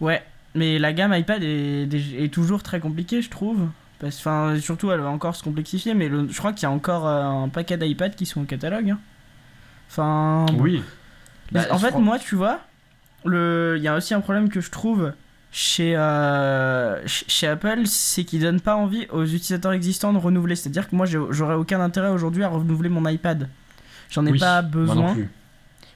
Ouais, 0.00 0.22
mais 0.54 0.78
la 0.78 0.92
gamme 0.92 1.12
iPad 1.14 1.42
est, 1.42 1.88
est 1.92 2.32
toujours 2.32 2.62
très 2.62 2.80
compliquée, 2.80 3.20
je 3.22 3.28
trouve. 3.30 3.68
Parce, 3.98 4.16
enfin, 4.18 4.56
surtout, 4.58 4.90
elle 4.90 5.00
va 5.00 5.10
encore 5.10 5.36
se 5.36 5.42
complexifier, 5.42 5.92
mais 5.92 6.08
le- 6.08 6.28
je 6.30 6.38
crois 6.38 6.52
qu'il 6.54 6.62
y 6.62 6.66
a 6.66 6.70
encore 6.70 7.06
euh, 7.06 7.22
un 7.44 7.48
paquet 7.50 7.76
d'iPad 7.76 8.14
qui 8.14 8.24
sont 8.24 8.40
au 8.42 8.44
catalogue. 8.44 8.90
hein. 8.90 8.98
Enfin, 9.90 10.46
Oui. 10.58 10.82
Bah, 11.52 11.66
en 11.70 11.78
fait, 11.78 11.88
crois- 11.88 12.00
moi, 12.00 12.18
tu 12.18 12.36
vois, 12.36 12.60
le... 13.26 13.74
il 13.76 13.82
y 13.82 13.88
a 13.88 13.96
aussi 13.96 14.14
un 14.14 14.20
problème 14.20 14.48
que 14.48 14.60
je 14.62 14.70
trouve 14.70 15.12
chez, 15.52 15.96
euh, 15.96 16.96
ch- 17.00 17.24
chez 17.28 17.48
Apple, 17.48 17.80
c'est 17.86 18.24
qu'ils 18.24 18.40
donnent 18.42 18.60
pas 18.60 18.76
envie 18.76 19.06
aux 19.10 19.24
utilisateurs 19.24 19.72
existants 19.72 20.12
de 20.12 20.18
renouveler. 20.18 20.54
C'est-à-dire 20.56 20.88
que 20.88 20.94
moi, 20.96 21.06
j'aurais 21.06 21.54
aucun 21.56 21.80
intérêt 21.80 22.08
aujourd'hui 22.10 22.44
à 22.44 22.48
renouveler 22.48 22.88
mon 22.88 23.06
iPad. 23.08 23.48
J'en 24.10 24.26
ai 24.26 24.32
Oui, 24.32 24.38
pas 24.38 24.62
moi 24.62 24.70
non 24.72 24.80
besoin. 24.86 25.14
plus. 25.14 25.30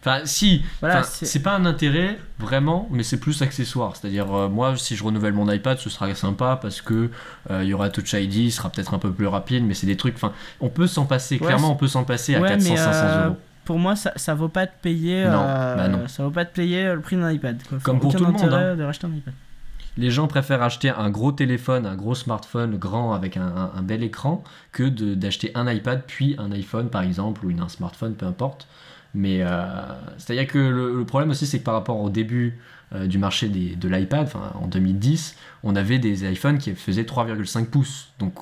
Enfin, 0.00 0.20
si, 0.26 0.62
Voilà, 0.80 1.00
enfin, 1.00 1.08
c'est- 1.10 1.38
pas 1.40 1.54
un 1.54 1.64
intérêt 1.64 2.18
vraiment, 2.38 2.88
mais 2.90 3.02
c'est 3.02 3.16
plus 3.18 3.40
accessoire. 3.40 3.96
C'est-à-dire, 3.96 4.30
euh, 4.34 4.48
moi, 4.50 4.76
si 4.76 4.96
je 4.96 5.02
renouvelle 5.02 5.32
mon 5.32 5.50
iPad, 5.50 5.78
ce 5.78 5.88
sera 5.88 6.14
sympa 6.14 6.58
parce 6.60 6.82
que 6.82 7.08
euh, 7.50 7.62
il 7.62 7.70
y 7.70 7.72
aura 7.74 7.88
Touch 7.88 8.12
ID, 8.12 8.34
il 8.34 8.50
sera 8.52 8.68
peut-être 8.68 8.92
un 8.92 8.98
peu 8.98 9.10
plus 9.10 9.26
rapide, 9.28 9.64
mais 9.64 9.72
c'est 9.72 9.86
des 9.86 9.96
trucs. 9.96 10.16
Enfin, 10.16 10.32
on 10.60 10.68
peut 10.68 10.86
s'en 10.86 11.06
passer. 11.06 11.36
Ouais, 11.38 11.46
clairement, 11.46 11.72
on 11.72 11.76
peut 11.76 11.88
s'en 11.88 12.04
passer 12.04 12.34
à 12.34 12.40
Ouais, 12.42 12.48
400, 12.50 12.70
mais, 12.70 12.76
500 12.76 12.90
euh, 12.92 13.26
euros. 13.28 13.36
Pour 13.64 13.78
moi, 13.78 13.96
ça, 13.96 14.12
ça 14.16 14.34
vaut 14.34 14.48
pas 14.48 14.66
te 14.66 14.72
payer. 14.82 15.24
Non, 15.24 15.42
euh, 15.46 15.76
bah 15.76 15.88
non. 15.88 16.06
Ça 16.08 16.22
vaut 16.24 16.30
pas 16.30 16.44
te 16.44 16.54
payer 16.54 16.92
le 16.94 17.00
prix 17.00 17.16
d'un 17.16 17.30
iPad. 17.32 17.58
Quoi. 17.68 17.78
Comme 17.82 17.98
pour 18.00 18.10
Aucun 18.10 18.18
tout 18.18 18.24
le 18.24 18.32
monde, 18.32 18.52
hein. 18.52 18.76
de 18.76 18.82
racheter 18.82 19.06
un 19.06 19.10
iPad. 19.14 19.34
Les 19.96 20.10
gens 20.10 20.26
préfèrent 20.26 20.62
acheter 20.62 20.90
un 20.90 21.08
gros 21.08 21.30
téléphone, 21.30 21.86
un 21.86 21.94
gros 21.94 22.16
smartphone 22.16 22.76
grand 22.76 23.14
avec 23.14 23.36
un, 23.36 23.46
un- 23.46 23.70
un 23.76 23.82
bel 23.82 24.02
écran 24.02 24.42
que 24.72 24.82
de- 24.82 25.14
d'acheter 25.14 25.52
un 25.54 25.70
iPad 25.72 26.02
puis 26.06 26.34
un 26.38 26.50
iPhone 26.50 26.88
par 26.90 27.02
exemple 27.02 27.46
ou 27.46 27.50
une- 27.50 27.60
un 27.60 27.68
smartphone, 27.68 28.14
peu 28.14 28.26
importe. 28.26 28.66
Mais 29.14 29.38
euh, 29.42 29.64
c'est-à-dire 30.18 30.48
que 30.48 30.58
le, 30.58 30.96
le 30.98 31.04
problème 31.04 31.30
aussi 31.30 31.46
c'est 31.46 31.60
que 31.60 31.64
par 31.64 31.74
rapport 31.74 32.00
au 32.00 32.10
début 32.10 32.58
euh, 32.92 33.06
du 33.06 33.18
marché 33.18 33.48
des- 33.48 33.76
de 33.76 33.88
l'iPad, 33.88 34.24
enfin, 34.24 34.50
en 34.60 34.66
2010, 34.66 35.36
on 35.62 35.76
avait 35.76 36.00
des 36.00 36.28
iPhones 36.30 36.58
qui 36.58 36.74
faisaient 36.74 37.04
3,5 37.04 37.66
pouces. 37.66 38.08
Donc 38.18 38.34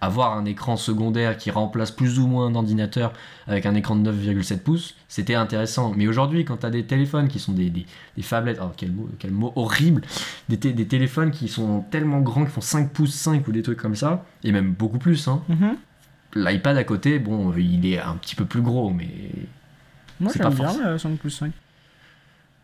avoir 0.00 0.36
un 0.36 0.44
écran 0.46 0.76
secondaire 0.76 1.36
qui 1.36 1.50
remplace 1.50 1.90
plus 1.90 2.18
ou 2.18 2.26
moins 2.26 2.46
un 2.46 2.54
ordinateur 2.54 3.12
avec 3.46 3.66
un 3.66 3.74
écran 3.74 3.96
de 3.96 4.10
9,7 4.10 4.58
pouces, 4.60 4.94
c'était 5.08 5.34
intéressant. 5.34 5.92
Mais 5.96 6.06
aujourd'hui, 6.06 6.44
quand 6.44 6.58
tu 6.58 6.66
as 6.66 6.70
des 6.70 6.84
téléphones 6.84 7.28
qui 7.28 7.38
sont 7.38 7.52
des, 7.52 7.68
des, 7.70 7.84
des 8.16 8.22
phablettes, 8.22 8.58
oh, 8.62 8.70
quel, 8.76 8.92
mot, 8.92 9.08
quel 9.18 9.30
mot 9.30 9.52
horrible, 9.56 10.02
des, 10.48 10.58
té- 10.58 10.72
des 10.72 10.86
téléphones 10.86 11.30
qui 11.30 11.48
sont 11.48 11.84
tellement 11.90 12.20
grands, 12.20 12.44
qui 12.44 12.50
font 12.50 12.60
5 12.62 12.92
pouces 12.92 13.14
5 13.14 13.46
ou 13.48 13.52
des 13.52 13.62
trucs 13.62 13.78
comme 13.78 13.96
ça, 13.96 14.24
et 14.42 14.52
même 14.52 14.72
beaucoup 14.72 14.98
plus. 14.98 15.28
Hein. 15.28 15.42
Mhm. 15.48 15.76
L'iPad 16.36 16.76
à 16.76 16.84
côté, 16.84 17.18
bon, 17.18 17.52
il 17.56 17.84
est 17.86 17.98
un 17.98 18.14
petit 18.14 18.36
peu 18.36 18.44
plus 18.44 18.62
gros, 18.62 18.90
mais 18.90 19.08
Moi, 20.20 20.30
C'est 20.32 20.42
j'aime 20.42 20.54
pas 20.54 20.72
bien 20.72 20.92
le 20.92 20.98
5 20.98 21.18
plus 21.18 21.30
5. 21.30 21.52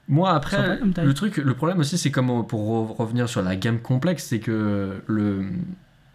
Moi 0.09 0.31
après, 0.33 0.79
le 1.05 1.15
truc, 1.15 1.39
le 1.39 1.55
problème 1.55 1.81
aussi, 1.81 1.99
c'est 1.99 2.13
comme 2.13 2.47
pour 2.47 2.93
re- 2.93 2.97
revenir 2.97 3.29
sur 3.29 3.43
la 3.43 3.57
gamme 3.57 3.81
complexe, 3.81 4.27
c'est 4.27 4.39
que 4.39 5.03
le, 5.07 5.47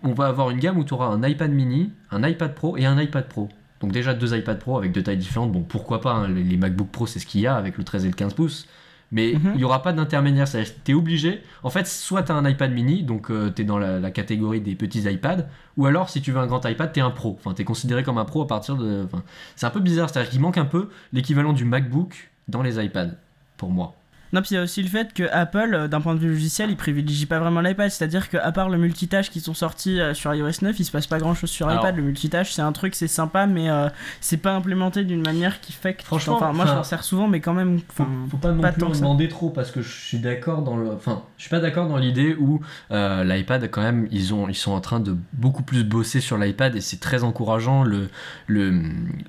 on 0.03 0.13
va 0.13 0.27
avoir 0.27 0.50
une 0.50 0.59
gamme 0.59 0.77
où 0.77 0.83
tu 0.83 0.94
auras 0.94 1.07
un 1.07 1.24
iPad 1.24 1.51
mini, 1.51 1.92
un 2.12 2.27
iPad 2.27 2.53
Pro 2.56 2.77
et 2.77 2.86
un 2.86 3.00
iPad 3.00 3.27
Pro. 3.27 3.50
Donc 3.81 3.92
déjà 3.92 4.13
deux 4.13 4.36
iPad 4.38 4.59
Pro 4.59 4.77
avec 4.77 4.92
deux 4.92 5.03
tailles 5.03 5.18
différentes. 5.18 5.51
Bon, 5.51 5.62
pourquoi 5.62 6.01
pas 6.01 6.13
hein, 6.13 6.27
les, 6.27 6.57
MacBook 6.57 6.89
Pro, 6.89 7.07
c'est 7.07 7.19
ce 7.19 7.25
qu'il 7.25 7.42
y 7.42 7.48
a 7.48 7.56
avec 7.56 7.77
le 7.77 7.83
13 7.83 8.06
et 8.06 8.07
le 8.09 8.13
15 8.13 8.33
pouces. 8.33 8.68
Mais 9.13 9.33
Mhm. 9.33 9.51
il 9.56 9.57
n'y 9.57 9.63
aura 9.65 9.81
pas 9.81 9.92
d'intermédiaire. 9.92 10.48
C'est-à-dire 10.48 10.74
que 10.74 10.80
tu 10.86 10.92
es 10.92 10.94
obligé. 10.94 11.42
En 11.63 11.69
fait, 11.69 11.86
soit 11.86 12.24
tu 12.24 12.31
as 12.31 12.36
un 12.36 12.48
iPad 12.50 12.71
mini, 12.71 13.03
donc 13.03 13.27
tu 13.56 13.62
es 13.62 13.65
dans 13.65 13.77
la, 13.77 14.00
la 14.00 14.12
catégorie 14.12 14.62
des 14.62 14.75
petits 14.75 15.01
iPads, 15.01 15.48
ou 15.75 15.86
alors 15.86 16.09
si 16.09 16.21
tu 16.21 16.31
veux 16.31 16.39
un 16.39 16.48
grand 16.48 16.63
iPad, 16.65 16.94
tu 16.94 17.00
es 17.00 17.03
un 17.03 17.09
pro. 17.12 17.38
Enfin, 17.39 17.53
tu 17.53 17.62
es 17.62 17.65
considéré 17.65 18.03
comme 18.03 18.18
un 18.18 18.25
pro 18.25 18.44
à 18.44 18.48
partir 18.48 18.77
de. 18.77 19.03
enfin, 19.03 19.24
c'est 19.56 19.65
un 19.65 19.69
peu 19.71 19.81
bizarre. 19.81 20.09
C'est-à-dire 20.09 20.30
qu'il 20.31 20.39
manque 20.39 20.57
un 20.57 20.65
peu 20.65 20.89
l'équivalent 21.12 21.51
du 21.53 21.65
MacBook 21.65 22.31
dans 22.48 22.62
les 22.62 22.83
iPads, 22.83 23.15
pour 23.57 23.69
moi. 23.71 23.95
Non, 24.33 24.42
puis 24.42 24.51
il 24.51 24.54
y 24.56 24.57
a 24.57 24.63
aussi 24.63 24.81
le 24.81 24.88
fait 24.89 25.13
que 25.13 25.24
Apple, 25.31 25.74
euh, 25.74 25.88
d'un 25.88 26.00
point 26.00 26.16
de 26.16 26.19
vue 26.19 26.30
logiciel, 26.30 26.69
il 26.69 26.78
privilégie 26.78 27.25
pas 27.25 27.39
vraiment 27.39 27.60
l'iPad. 27.62 27.89
C'est-à-dire 27.89 28.30
qu'à 28.30 28.51
part 28.51 28.69
le 28.69 28.78
multitâche 28.78 29.30
qui 29.30 29.42
sont 29.42 29.54
sortis 29.54 30.00
euh, 30.00 30.13
sur 30.13 30.33
iOS 30.33 30.51
9, 30.62 30.80
il 30.80 30.86
se 30.86 30.92
passe 30.92 31.07
pas 31.07 31.19
grand 31.19 31.33
chose 31.33 31.50
sur 31.50 31.68
Alors- 31.68 31.83
iPad. 31.83 31.95
Le 31.98 32.04
multitâche, 32.04 32.54
c'est 32.54 32.62
un 32.62 32.72
truc, 32.72 32.95
c'est 32.95 33.07
sympa, 33.07 33.45
mais 33.48 33.69
euh, 33.69 33.89
c'est 34.22 34.38
pas 34.38 34.54
implémenté 34.54 35.04
d'une 35.04 35.22
manière 35.22 35.60
qui 35.60 35.74
fait 35.74 35.95
que. 35.95 36.04
Franchement, 36.04 36.36
enfin, 36.36 36.54
moi 36.54 36.66
je 36.66 36.72
enfin, 36.72 36.78
m'en 36.80 36.83
sers 36.83 37.04
souvent, 37.04 37.28
mais 37.28 37.42
quand 37.42 37.54
même. 37.54 37.80
faut, 37.89 38.06
faut 38.30 38.38
pas 38.38 38.51
non 38.51 38.62
plus 38.72 38.83
en 38.83 38.89
demander 38.89 39.28
trop 39.28 39.50
parce 39.50 39.72
que 39.72 39.81
je 39.81 39.92
suis 39.92 40.20
d'accord 40.20 40.62
dans 40.62 40.77
le 40.77 40.91
enfin 40.91 41.24
je 41.41 41.48
suis 41.48 41.50
pas 41.50 41.60
d'accord 41.60 41.88
dans 41.88 41.98
l'idée 41.98 42.36
où 42.36 42.62
euh, 42.91 43.24
l'iPad 43.24 43.67
quand 43.71 43.81
même 43.81 44.07
ils 44.12 44.31
ont 44.31 44.48
ils 44.48 44.53
sont 44.53 44.74
en 44.74 44.79
train 44.79 45.00
de 45.00 45.17
beaucoup 45.33 45.63
plus 45.63 45.83
bosser 45.83 46.21
sur 46.21 46.38
l'iPad 46.38 46.75
et 46.75 46.81
c'est 46.81 47.00
très 47.00 47.24
encourageant 47.24 47.83
le 47.83 48.10
le 48.45 48.79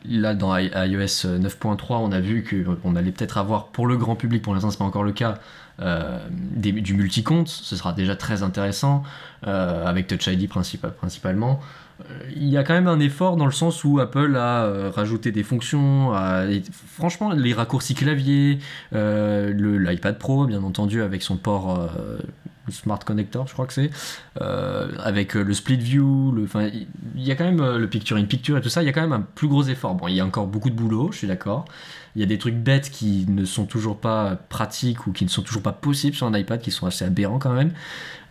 là 0.05 0.35
dans 0.35 0.55
iOS 0.55 0.69
9.3 1.41 1.77
on 1.93 2.13
a 2.13 2.21
vu 2.21 2.43
que 2.43 2.67
on 2.85 2.97
allait 2.97 3.13
peut-être 3.13 3.39
avoir 3.39 3.69
pour 3.69 3.87
le 3.87 3.97
grand 3.97 4.15
public 4.15 4.43
pour 4.43 4.53
l'instant 4.53 4.71
c'est 4.71 4.77
pas 4.79 4.85
encore 4.85 5.05
le 5.05 5.13
cas 5.13 5.39
euh, 5.81 6.19
du 6.29 6.93
multi-compte, 6.95 7.49
ce 7.49 7.77
sera 7.77 7.95
déjà 7.95 8.15
très 8.15 8.43
intéressant, 8.43 9.05
euh, 9.47 9.87
avec 9.87 10.07
Touch 10.07 10.27
ID 10.27 10.47
principal- 10.47 10.93
principalement. 10.93 11.61
Euh, 12.11 12.31
Il 12.37 12.49
y 12.49 12.57
a 12.57 12.65
quand 12.65 12.75
même 12.75 12.89
un 12.89 13.01
effort 13.01 13.37
dans 13.37 13.47
le 13.47 13.53
sens 13.53 13.85
où 13.85 14.01
Apple 14.01 14.37
a 14.37 14.65
euh, 14.65 14.91
rajouté 14.91 15.33
des 15.33 15.43
fonctions, 15.43 16.13
franchement 16.87 17.33
les 17.33 17.53
raccourcis 17.53 17.95
clavier, 17.95 18.59
euh, 18.95 19.53
l'iPad 19.79 20.19
Pro 20.19 20.47
bien 20.47 20.63
entendu 20.63 21.03
avec 21.03 21.23
son 21.23 21.37
port 21.37 21.79
euh, 21.79 22.19
Smart 22.71 22.99
Connector 22.99 23.47
je 23.47 23.53
crois 23.53 23.67
que 23.67 23.73
c'est, 23.73 23.91
avec 24.99 25.35
le 25.35 25.53
Split 25.53 25.77
View, 25.77 26.35
il 27.17 27.23
y 27.23 27.31
a 27.31 27.35
quand 27.35 27.45
même 27.45 27.77
le 27.77 27.89
Picture 27.89 28.17
in 28.17 28.25
Picture 28.25 28.57
et 28.57 28.61
tout 28.61 28.69
ça, 28.69 28.83
il 28.83 28.87
y 28.87 28.89
a 28.89 28.93
quand 28.93 29.03
même 29.03 29.13
un 29.13 29.27
plus 29.35 29.49
gros 29.49 29.65
effort. 29.65 29.95
Bon, 29.95 30.09
il 30.09 30.15
y 30.15 30.21
a 30.21 30.27
encore 30.27 30.47
beaucoup 30.47 30.71
de 30.71 30.75
boulot, 30.75 31.11
je 31.13 31.19
suis 31.19 31.27
d'accord. 31.29 31.65
Il 32.15 32.21
y 32.21 32.25
a 32.25 32.27
des 32.27 32.39
trucs 32.39 32.55
bêtes 32.57 32.91
qui 32.91 33.25
ne 33.29 33.45
sont 33.45 33.65
toujours 33.65 33.97
pas 33.97 34.37
pratiques 34.49 35.07
ou 35.07 35.13
qui 35.13 35.25
ne 35.25 35.31
sont 35.31 35.43
toujours 35.43 35.63
pas 35.63 35.73
possibles 35.73 36.15
sur 36.15 36.27
un 36.27 36.37
iPad, 36.37 36.61
qui 36.61 36.71
sont 36.71 36.87
assez 36.87 37.05
aberrants 37.05 37.39
quand 37.39 37.53
même. 37.53 37.73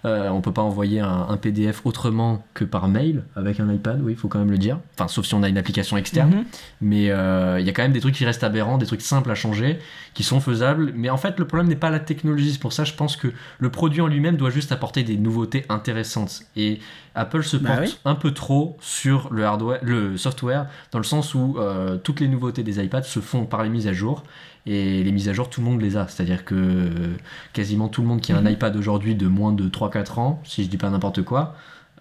Euh, 0.04 0.30
on 0.30 0.42
peut 0.42 0.52
pas 0.52 0.64
envoyer 0.64 1.00
un, 1.00 1.28
un 1.30 1.38
PDF 1.38 1.82
autrement 1.86 2.44
que 2.56 2.64
par 2.64 2.88
mail 2.88 3.24
avec 3.36 3.60
un 3.60 3.72
iPad, 3.72 4.02
oui, 4.02 4.14
il 4.14 4.18
faut 4.18 4.28
quand 4.28 4.40
même 4.40 4.50
le 4.50 4.58
dire. 4.58 4.80
Enfin, 4.96 5.08
sauf 5.08 5.26
si 5.26 5.36
on 5.36 5.44
a 5.44 5.50
une 5.50 5.58
application 5.60 5.96
externe. 5.96 6.32
mhm. 6.32 6.44
Mais 6.82 7.12
euh, 7.12 7.60
il 7.60 7.66
y 7.66 7.70
a 7.70 7.74
quand 7.74 7.84
même 7.84 7.92
des 7.92 8.00
trucs 8.00 8.16
qui 8.16 8.26
restent 8.26 8.44
aberrants, 8.44 8.78
des 8.80 8.88
trucs 8.88 9.02
simples 9.02 9.30
à 9.30 9.36
changer, 9.36 9.78
qui 10.16 10.24
sont 10.24 10.40
faisables. 10.40 10.92
Mais 10.96 11.10
en 11.12 11.18
fait, 11.18 11.38
le 11.38 11.46
problème 11.46 11.68
n'est 11.68 11.76
pas 11.76 11.92
la 11.92 12.00
technologie. 12.00 12.52
C'est 12.54 12.60
pour 12.62 12.74
ça, 12.74 12.84
je 12.84 12.94
pense 12.94 13.16
que 13.16 13.28
le 13.60 13.70
produit 13.70 14.02
en 14.02 14.08
lui-même 14.08 14.38
doit 14.38 14.50
juste 14.50 14.72
apporter 14.72 15.04
des 15.04 15.18
nouveautés 15.18 15.66
intéressantes. 15.70 16.42
Et 16.56 16.80
Apple 17.14 17.44
se 17.44 17.58
Bah 17.58 17.70
porte 17.76 17.82
oui. 17.82 17.98
un 18.06 18.16
peu 18.16 18.32
trop 18.32 18.78
sur 18.82 19.32
le 19.32 19.46
hardware, 19.46 19.80
le 19.84 20.18
software, 20.18 20.66
dans 20.92 21.00
le 21.00 21.04
sens 21.04 21.36
où 21.36 21.58
euh, 21.60 21.98
toutes 21.98 22.20
les 22.22 22.28
nouveautés 22.28 22.64
des 22.64 22.84
iPads 22.84 23.04
se 23.04 23.20
font 23.20 23.46
par 23.46 23.64
les 23.64 23.70
mises 23.70 23.88
à 23.88 23.94
jour. 23.94 24.24
Et 24.68 25.04
les 25.04 25.12
mises 25.12 25.28
à 25.30 25.34
jour, 25.34 25.50
tout 25.50 25.62
le 25.62 25.66
monde 25.66 25.82
les 25.82 25.98
a. 25.98 26.08
C'est-à-dire 26.08 26.46
que 26.46 26.54
euh, 26.56 26.90
quasiment 27.54 27.88
tout 27.88 28.02
le 28.02 28.08
monde 28.08 28.22
qui 28.22 28.32
a 28.32 28.38
un 28.38 28.42
Mhm. 28.42 28.52
iPad 28.52 28.76
aujourd'hui 28.76 29.16
de 29.16 29.28
moins 29.28 29.52
de 29.54 29.68
3-4 29.70 30.20
ans, 30.20 30.40
si 30.44 30.64
je 30.64 30.70
dis 30.70 30.78
pas 30.78 30.90
n'importe 30.90 31.24
quoi, 31.24 31.56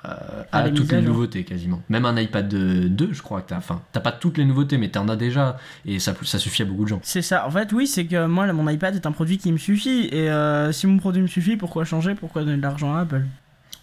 euh, 0.05 0.09
à 0.53 0.63
la 0.65 0.71
toutes 0.71 0.93
les 0.93 1.01
nouveautés 1.03 1.45
quasiment. 1.45 1.83
Même 1.89 2.05
un 2.07 2.17
iPad 2.19 2.49
2, 2.49 3.09
je 3.13 3.23
crois 3.23 3.41
que 3.43 3.49
t'as. 3.51 3.59
Enfin, 3.59 3.81
t'as 3.93 4.01
pas 4.01 4.13
toutes 4.13 4.37
les 4.39 4.45
nouveautés, 4.45 4.77
mais 4.79 4.89
t'en 4.89 5.09
as 5.09 5.17
déjà. 5.17 5.57
Et 5.87 5.99
ça, 5.99 6.15
ça 6.23 6.39
suffit 6.39 6.63
à 6.63 6.65
beaucoup 6.67 6.85
de 6.85 6.89
gens. 6.89 7.01
C'est 7.03 7.23
ça. 7.23 7.47
En 7.47 7.51
fait, 7.51 7.73
oui, 7.73 7.87
c'est 7.87 8.05
que 8.07 8.27
moi, 8.27 8.47
là, 8.47 8.53
mon 8.53 8.69
iPad 8.69 8.95
est 8.95 9.07
un 9.07 9.13
produit 9.13 9.39
qui 9.39 9.53
me 9.53 9.59
suffit. 9.59 10.09
Et 10.13 10.31
euh, 10.31 10.71
si 10.73 10.87
mon 10.87 10.99
produit 10.99 11.23
me 11.23 11.27
suffit, 11.29 11.57
pourquoi 11.57 11.85
changer? 11.85 12.15
Pourquoi 12.15 12.45
donner 12.45 12.57
de 12.59 12.63
l'argent 12.63 12.95
à 12.95 13.01
Apple? 13.01 13.25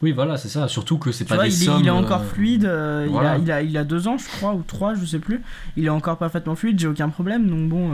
Oui, 0.04 0.12
voilà, 0.12 0.38
c'est 0.38 0.50
ça. 0.50 0.68
Surtout 0.68 1.00
que 1.00 1.12
c'est 1.12 1.26
pas 1.26 1.34
vois, 1.36 1.46
des 1.46 1.56
il, 1.56 1.64
est, 1.64 1.66
sommes. 1.66 1.80
il 1.82 1.88
est 1.88 1.92
encore 1.92 2.24
fluide. 2.26 2.66
euh, 2.66 3.08
il, 3.10 3.18
a, 3.18 3.38
il, 3.40 3.52
a, 3.52 3.62
il 3.64 3.78
a 3.78 3.84
deux 3.84 4.08
ans, 4.08 4.18
je 4.20 4.28
crois, 4.28 4.54
ou 4.54 4.62
trois, 4.62 4.94
je 4.94 5.04
sais 5.06 5.18
plus. 5.20 5.42
Il 5.76 5.86
est 5.86 5.90
encore 5.90 6.18
parfaitement 6.18 6.56
fluide, 6.56 6.80
j'ai 6.80 6.88
aucun 6.88 7.10
problème. 7.10 7.48
Donc 7.50 7.70
bon. 7.70 7.92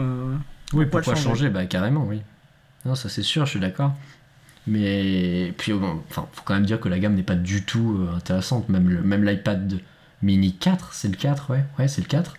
Oui, 0.74 0.86
pourquoi 0.86 1.14
changer 1.14 1.48
Bah 1.50 1.66
carrément, 1.66 2.04
oui. 2.06 2.22
Non, 2.84 2.94
ça 2.94 3.08
c'est 3.08 3.22
sûr, 3.22 3.44
je 3.46 3.50
suis 3.52 3.60
d'accord. 3.60 3.92
Mais 4.66 5.52
puis, 5.58 5.72
bon, 5.72 6.02
enfin, 6.10 6.26
faut 6.32 6.42
quand 6.44 6.54
même 6.54 6.64
dire 6.66 6.80
que 6.80 6.88
la 6.88 6.98
gamme 6.98 7.14
n'est 7.14 7.22
pas 7.22 7.34
du 7.34 7.62
tout 7.64 7.98
euh, 8.00 8.16
intéressante. 8.16 8.68
Même 8.68 8.88
le- 8.88 9.02
même 9.02 9.24
l'iPad 9.24 9.78
Mini 10.22 10.54
4, 10.54 10.92
c'est 10.94 11.08
le 11.08 11.16
4, 11.16 11.50
ouais, 11.50 11.64
ouais, 11.78 11.86
c'est 11.88 12.00
le 12.00 12.06
4. 12.06 12.34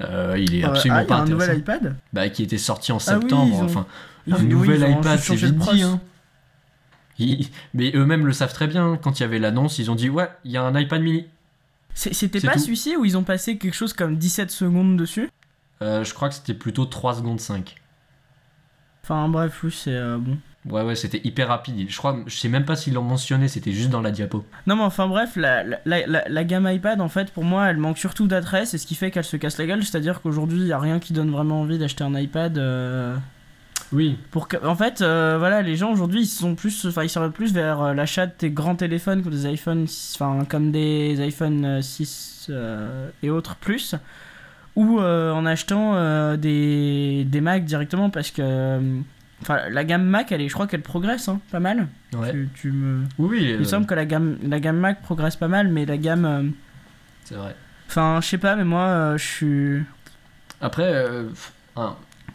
Euh, 0.00 0.36
il 0.38 0.56
est 0.56 0.64
euh, 0.64 0.68
absolument 0.68 0.98
ah, 0.98 1.02
il 1.02 1.04
y 1.04 1.08
pas 1.08 1.14
a 1.14 1.18
un 1.18 1.22
intéressant. 1.22 1.46
nouvel 1.46 1.58
iPad? 1.60 1.96
Bah, 2.12 2.28
qui 2.30 2.42
était 2.42 2.58
sorti 2.58 2.90
en 2.92 2.96
Ah 3.06 3.14
oui, 3.14 3.20
septembre. 3.22 3.48
ils 3.52 3.60
ont- 3.60 3.64
Enfin, 3.64 3.86
un 4.30 4.36
oui, 4.38 4.46
nouvel 4.46 4.90
iPad, 4.90 5.18
c'est 5.20 5.34
vite 5.36 5.56
dit. 5.56 5.82
Hein. 5.82 6.00
Ils- 7.20 7.48
Mais 7.74 7.92
eux-mêmes 7.94 8.26
le 8.26 8.32
savent 8.32 8.52
très 8.52 8.66
bien. 8.66 8.98
Quand 9.00 9.18
il 9.18 9.22
y 9.22 9.26
avait 9.26 9.38
l'annonce, 9.38 9.78
ils 9.78 9.90
ont 9.90 9.94
dit 9.96 10.08
ouais, 10.08 10.28
il 10.44 10.50
y 10.52 10.56
a 10.56 10.62
un 10.62 10.78
iPad 10.78 11.00
Mini. 11.02 11.26
C'était 11.94 12.40
pas 12.40 12.58
celui-ci 12.58 12.96
où 12.96 13.04
ils 13.04 13.16
ont 13.16 13.24
passé 13.24 13.56
quelque 13.56 13.74
chose 13.74 13.92
comme 13.92 14.16
17 14.16 14.50
secondes 14.52 14.96
dessus? 14.96 15.28
Euh, 15.82 16.04
je 16.04 16.12
crois 16.14 16.28
que 16.28 16.34
c'était 16.34 16.54
plutôt 16.54 16.84
3 16.86 17.14
secondes 17.16 17.40
5. 17.40 17.76
Enfin 19.04 19.28
bref, 19.28 19.60
oui, 19.64 19.70
c'est 19.72 19.94
euh, 19.94 20.18
bon. 20.18 20.36
Ouais, 20.68 20.82
ouais, 20.82 20.96
c'était 20.96 21.20
hyper 21.24 21.48
rapide. 21.48 21.86
Je 21.88 21.96
crois, 21.96 22.18
je 22.26 22.36
sais 22.36 22.48
même 22.48 22.64
pas 22.64 22.76
s'ils 22.76 22.92
l'ont 22.94 23.02
mentionné, 23.02 23.48
c'était 23.48 23.72
juste 23.72 23.88
dans 23.90 24.02
la 24.02 24.10
diapo. 24.10 24.44
Non 24.66 24.76
mais 24.76 24.82
enfin 24.82 25.06
bref, 25.06 25.36
la, 25.36 25.62
la, 25.64 25.78
la, 26.06 26.44
gamme 26.44 26.68
iPad 26.70 27.00
en 27.00 27.08
fait 27.08 27.30
pour 27.32 27.44
moi 27.44 27.70
elle 27.70 27.78
manque 27.78 27.96
surtout 27.96 28.26
d'attrait, 28.26 28.66
c'est 28.66 28.76
ce 28.76 28.86
qui 28.86 28.94
fait 28.96 29.10
qu'elle 29.10 29.24
se 29.24 29.36
casse 29.38 29.56
la 29.56 29.66
gueule, 29.66 29.82
c'est-à-dire 29.84 30.20
qu'aujourd'hui 30.20 30.60
il 30.60 30.66
y 30.66 30.72
a 30.72 30.78
rien 30.78 30.98
qui 30.98 31.12
donne 31.14 31.30
vraiment 31.30 31.60
envie 31.62 31.78
d'acheter 31.78 32.04
un 32.04 32.14
iPad. 32.14 32.58
euh, 32.58 33.16
Oui, 33.92 34.18
pour 34.30 34.48
que, 34.48 34.58
en 34.66 34.74
fait, 34.76 35.00
euh, 35.00 35.36
voilà, 35.38 35.62
les 35.62 35.76
gens 35.76 35.90
aujourd'hui 35.90 36.22
ils 36.22 36.26
sont 36.26 36.54
plus, 36.54 36.84
enfin 36.86 37.04
ils 37.04 37.08
s'orientent 37.08 37.32
plus 37.34 37.54
vers 37.54 37.94
l'achat 37.94 38.26
de 38.26 38.32
tes 38.36 38.50
grands 38.50 38.76
téléphones 38.76 39.22
comme 39.22 39.32
des 39.32 39.46
iPhones, 39.50 39.86
enfin 40.16 40.44
comme 40.44 40.70
des 40.72 41.18
iPhone 41.22 41.64
euh, 41.64 41.80
6 41.82 42.48
euh, 42.50 43.08
et 43.22 43.30
autres 43.30 43.56
plus, 43.56 43.94
ou 44.78 45.00
euh, 45.00 45.32
en 45.32 45.44
achetant 45.44 45.96
euh, 45.96 46.36
des, 46.36 47.24
des 47.28 47.40
Mac 47.40 47.64
directement 47.64 48.10
parce 48.10 48.30
que, 48.30 48.42
euh, 48.42 49.00
enfin 49.42 49.58
la 49.70 49.82
gamme 49.82 50.04
Mac 50.04 50.30
elle 50.30 50.40
est, 50.40 50.48
je 50.48 50.54
crois 50.54 50.68
qu'elle 50.68 50.82
progresse 50.82 51.28
hein, 51.28 51.40
pas 51.50 51.58
mal. 51.58 51.88
ouais. 52.16 52.30
Tu, 52.30 52.48
tu 52.54 52.70
me, 52.70 53.02
Oui, 53.18 53.40
il 53.42 53.50
euh, 53.54 53.58
me 53.58 53.64
semble 53.64 53.86
que 53.86 53.94
la 53.94 54.04
gamme, 54.04 54.38
la 54.44 54.60
gamme 54.60 54.78
Mac 54.78 55.02
progresse 55.02 55.34
pas 55.34 55.48
mal, 55.48 55.66
mais 55.68 55.84
la 55.84 55.96
gamme 55.96 56.24
euh, 56.24 56.42
c'est 57.24 57.34
vrai. 57.34 57.56
Enfin, 57.88 58.20
je 58.22 58.28
sais 58.28 58.38
pas, 58.38 58.54
mais 58.54 58.64
moi, 58.64 58.82
euh, 58.82 59.18
je 59.18 59.24
suis. 59.24 59.82
Après, 60.60 60.92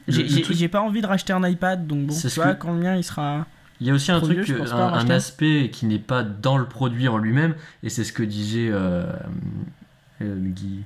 J'ai 0.08 0.42
truc- 0.42 0.72
pas 0.72 0.82
envie 0.82 1.02
de 1.02 1.08
racheter 1.08 1.32
un 1.32 1.48
iPad, 1.48 1.88
donc 1.88 2.08
bon, 2.08 2.14
tu 2.20 2.28
vois, 2.36 2.54
que- 2.56 2.60
quand 2.60 2.74
le 2.74 2.80
mien 2.80 2.96
il 2.96 3.04
sera. 3.04 3.46
il 3.80 3.88
y 3.88 3.90
a 3.90 3.94
aussi 3.94 4.12
un 4.12 4.20
truc, 4.20 4.50
un, 4.50 4.76
un 4.76 5.10
aspect 5.10 5.70
qui 5.72 5.86
n'est 5.86 6.00
pas 6.00 6.24
dans 6.24 6.58
le 6.58 6.66
produit 6.66 7.08
en 7.08 7.18
lui-même, 7.18 7.56
et 7.84 7.90
c'est 7.90 8.04
ce 8.04 8.12
que 8.12 8.24
disait 8.24 8.72
Guy. 10.22 10.84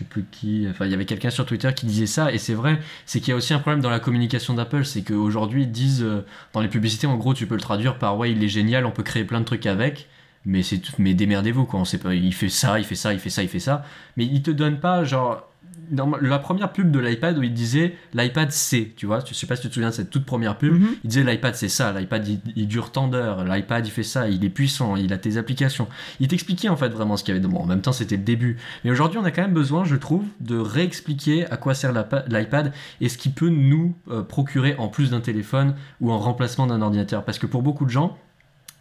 Sais 0.00 0.06
plus 0.06 0.24
qui, 0.30 0.66
enfin 0.70 0.86
il 0.86 0.92
y 0.92 0.94
avait 0.94 1.04
quelqu'un 1.04 1.28
sur 1.28 1.44
Twitter 1.44 1.74
qui 1.76 1.84
disait 1.84 2.06
ça, 2.06 2.32
et 2.32 2.38
c'est 2.38 2.54
vrai, 2.54 2.80
c'est 3.04 3.20
qu'il 3.20 3.28
y 3.28 3.32
a 3.32 3.36
aussi 3.36 3.52
un 3.52 3.58
problème 3.58 3.82
dans 3.82 3.90
la 3.90 4.00
communication 4.00 4.54
d'Apple, 4.54 4.86
c'est 4.86 5.02
qu'aujourd'hui 5.02 5.64
ils 5.64 5.70
disent 5.70 6.02
euh, 6.02 6.24
dans 6.54 6.62
les 6.62 6.68
publicités, 6.68 7.06
en 7.06 7.18
gros 7.18 7.34
tu 7.34 7.46
peux 7.46 7.54
le 7.54 7.60
traduire 7.60 7.98
par 7.98 8.16
ouais 8.16 8.32
il 8.32 8.42
est 8.42 8.48
génial, 8.48 8.86
on 8.86 8.92
peut 8.92 9.02
créer 9.02 9.24
plein 9.24 9.40
de 9.40 9.44
trucs 9.44 9.66
avec, 9.66 10.08
mais 10.46 10.62
c'est 10.62 10.80
mais 10.98 11.12
démerdez-vous 11.12 11.66
quoi, 11.66 11.80
on 11.80 11.84
sait 11.84 11.98
pas, 11.98 12.14
il 12.14 12.32
fait 12.32 12.48
ça, 12.48 12.78
il 12.78 12.86
fait 12.86 12.94
ça, 12.94 13.12
il 13.12 13.18
fait 13.18 13.28
ça, 13.28 13.42
il 13.42 13.50
fait 13.50 13.58
ça, 13.58 13.84
mais 14.16 14.24
il 14.24 14.40
te 14.40 14.50
donne 14.50 14.80
pas 14.80 15.04
genre 15.04 15.49
dans 15.90 16.10
la 16.20 16.38
première 16.38 16.72
pub 16.72 16.90
de 16.90 16.98
l'iPad 16.98 17.36
où 17.38 17.42
il 17.42 17.52
disait 17.52 17.94
l'iPad 18.14 18.50
c'est, 18.50 18.92
tu 18.96 19.06
vois, 19.06 19.20
je 19.26 19.34
sais 19.34 19.46
pas 19.46 19.56
si 19.56 19.62
tu 19.62 19.68
te 19.68 19.74
souviens 19.74 19.90
de 19.90 19.94
cette 19.94 20.10
toute 20.10 20.24
première 20.24 20.56
pub, 20.56 20.72
Mhm. 20.74 20.88
il 21.04 21.08
disait 21.08 21.24
l'iPad 21.24 21.54
c'est 21.54 21.68
ça, 21.68 21.92
l'iPad 21.92 22.26
il, 22.26 22.40
il 22.56 22.68
dure 22.68 22.92
tant 22.92 23.08
d'heures, 23.08 23.44
l'iPad 23.44 23.86
il 23.86 23.90
fait 23.90 24.02
ça, 24.02 24.28
il 24.28 24.44
est 24.44 24.48
puissant, 24.50 24.96
il 24.96 25.12
a 25.12 25.18
tes 25.18 25.36
applications. 25.36 25.88
Il 26.20 26.28
t'expliquait 26.28 26.68
en 26.68 26.76
fait 26.76 26.88
vraiment 26.90 27.16
ce 27.16 27.24
qu'il 27.24 27.34
y 27.34 27.36
avait 27.36 27.44
dedans. 27.46 27.58
Bon, 27.58 27.62
en 27.64 27.66
même 27.66 27.82
temps 27.82 27.92
c'était 27.92 28.16
le 28.16 28.22
début. 28.22 28.56
Mais 28.84 28.90
aujourd'hui 28.90 29.18
on 29.18 29.24
a 29.24 29.30
quand 29.30 29.42
même 29.42 29.52
besoin, 29.54 29.84
je 29.84 29.96
trouve, 29.96 30.24
de 30.40 30.56
réexpliquer 30.56 31.46
à 31.50 31.56
quoi 31.56 31.74
sert 31.74 31.92
l'iPad 32.28 32.72
et 33.00 33.08
ce 33.08 33.18
qui 33.18 33.28
peut 33.30 33.48
nous 33.48 33.94
euh, 34.10 34.22
procurer 34.22 34.74
en 34.78 34.88
plus 34.88 35.10
d'un 35.10 35.20
téléphone 35.20 35.74
ou 36.00 36.12
en 36.12 36.18
remplacement 36.18 36.66
d'un 36.66 36.82
ordinateur. 36.82 37.24
Parce 37.24 37.38
que 37.38 37.46
pour 37.46 37.62
beaucoup 37.62 37.84
de 37.84 37.90
gens, 37.90 38.16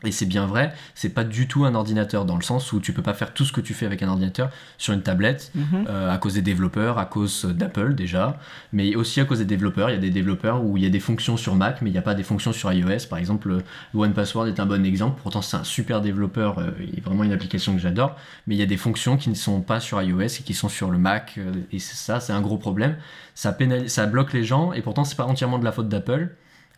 et 0.05 0.11
c'est 0.11 0.25
bien 0.25 0.45
vrai, 0.45 0.73
c'est 0.95 1.09
pas 1.09 1.25
du 1.25 1.47
tout 1.47 1.65
un 1.65 1.75
ordinateur 1.75 2.23
dans 2.23 2.37
le 2.37 2.41
sens 2.41 2.71
où 2.71 2.79
tu 2.79 2.93
peux 2.93 3.01
pas 3.01 3.13
faire 3.13 3.33
tout 3.33 3.43
ce 3.43 3.51
que 3.51 3.59
tu 3.59 3.73
fais 3.73 3.85
avec 3.85 4.01
un 4.01 4.07
ordinateur 4.07 4.49
sur 4.77 4.93
une 4.93 5.01
tablette. 5.01 5.51
Mhm. 5.55 5.85
Euh, 5.89 6.09
à 6.09 6.17
cause 6.17 6.35
des 6.35 6.41
développeurs, 6.41 6.97
à 6.97 7.05
cause 7.05 7.45
d'Apple 7.45 7.95
déjà, 7.95 8.37
mais 8.71 8.95
aussi 8.95 9.19
à 9.19 9.25
cause 9.25 9.39
des 9.39 9.45
développeurs. 9.45 9.89
Il 9.89 9.93
y 9.93 9.97
a 9.97 10.01
des 10.01 10.09
développeurs 10.09 10.63
où 10.63 10.77
il 10.77 10.83
y 10.83 10.85
a 10.85 10.89
des 10.89 11.01
fonctions 11.01 11.35
sur 11.35 11.55
Mac, 11.55 11.81
mais 11.81 11.89
il 11.89 11.93
n'y 11.93 11.99
a 11.99 12.03
pas 12.03 12.15
des 12.15 12.23
fonctions 12.23 12.53
sur 12.53 12.71
iOS. 12.71 13.07
Par 13.09 13.19
exemple, 13.19 13.51
euh, 13.51 13.59
One 13.93 14.13
Password 14.13 14.47
est 14.47 14.59
un 14.59 14.65
bon 14.65 14.85
exemple. 14.85 15.19
Pourtant, 15.21 15.41
c'est 15.41 15.57
un 15.57 15.65
super 15.65 15.99
développeur 15.99 16.59
euh, 16.59 16.71
et 16.79 17.01
vraiment 17.01 17.25
une 17.25 17.33
application 17.33 17.73
que 17.73 17.81
j'adore. 17.81 18.15
Mais 18.47 18.55
il 18.55 18.59
y 18.59 18.63
a 18.63 18.67
des 18.67 18.77
fonctions 18.77 19.17
qui 19.17 19.29
ne 19.29 19.35
sont 19.35 19.59
pas 19.61 19.81
sur 19.81 20.01
iOS 20.01 20.21
et 20.21 20.43
qui 20.43 20.53
sont 20.53 20.69
sur 20.69 20.89
le 20.89 20.97
Mac. 20.97 21.35
euh, 21.37 21.51
et 21.73 21.79
ça, 21.79 22.21
c'est 22.21 22.33
un 22.33 22.41
gros 22.41 22.57
problème. 22.57 22.95
Ça, 23.35 23.51
pénalise, 23.51 23.91
ça 23.91 24.05
bloque 24.05 24.31
les 24.31 24.45
gens 24.45 24.71
et 24.71 24.81
pourtant, 24.81 25.03
c'est 25.03 25.17
pas 25.17 25.25
entièrement 25.25 25.59
de 25.59 25.65
la 25.65 25.73
faute 25.73 25.89
d'Apple. 25.89 26.29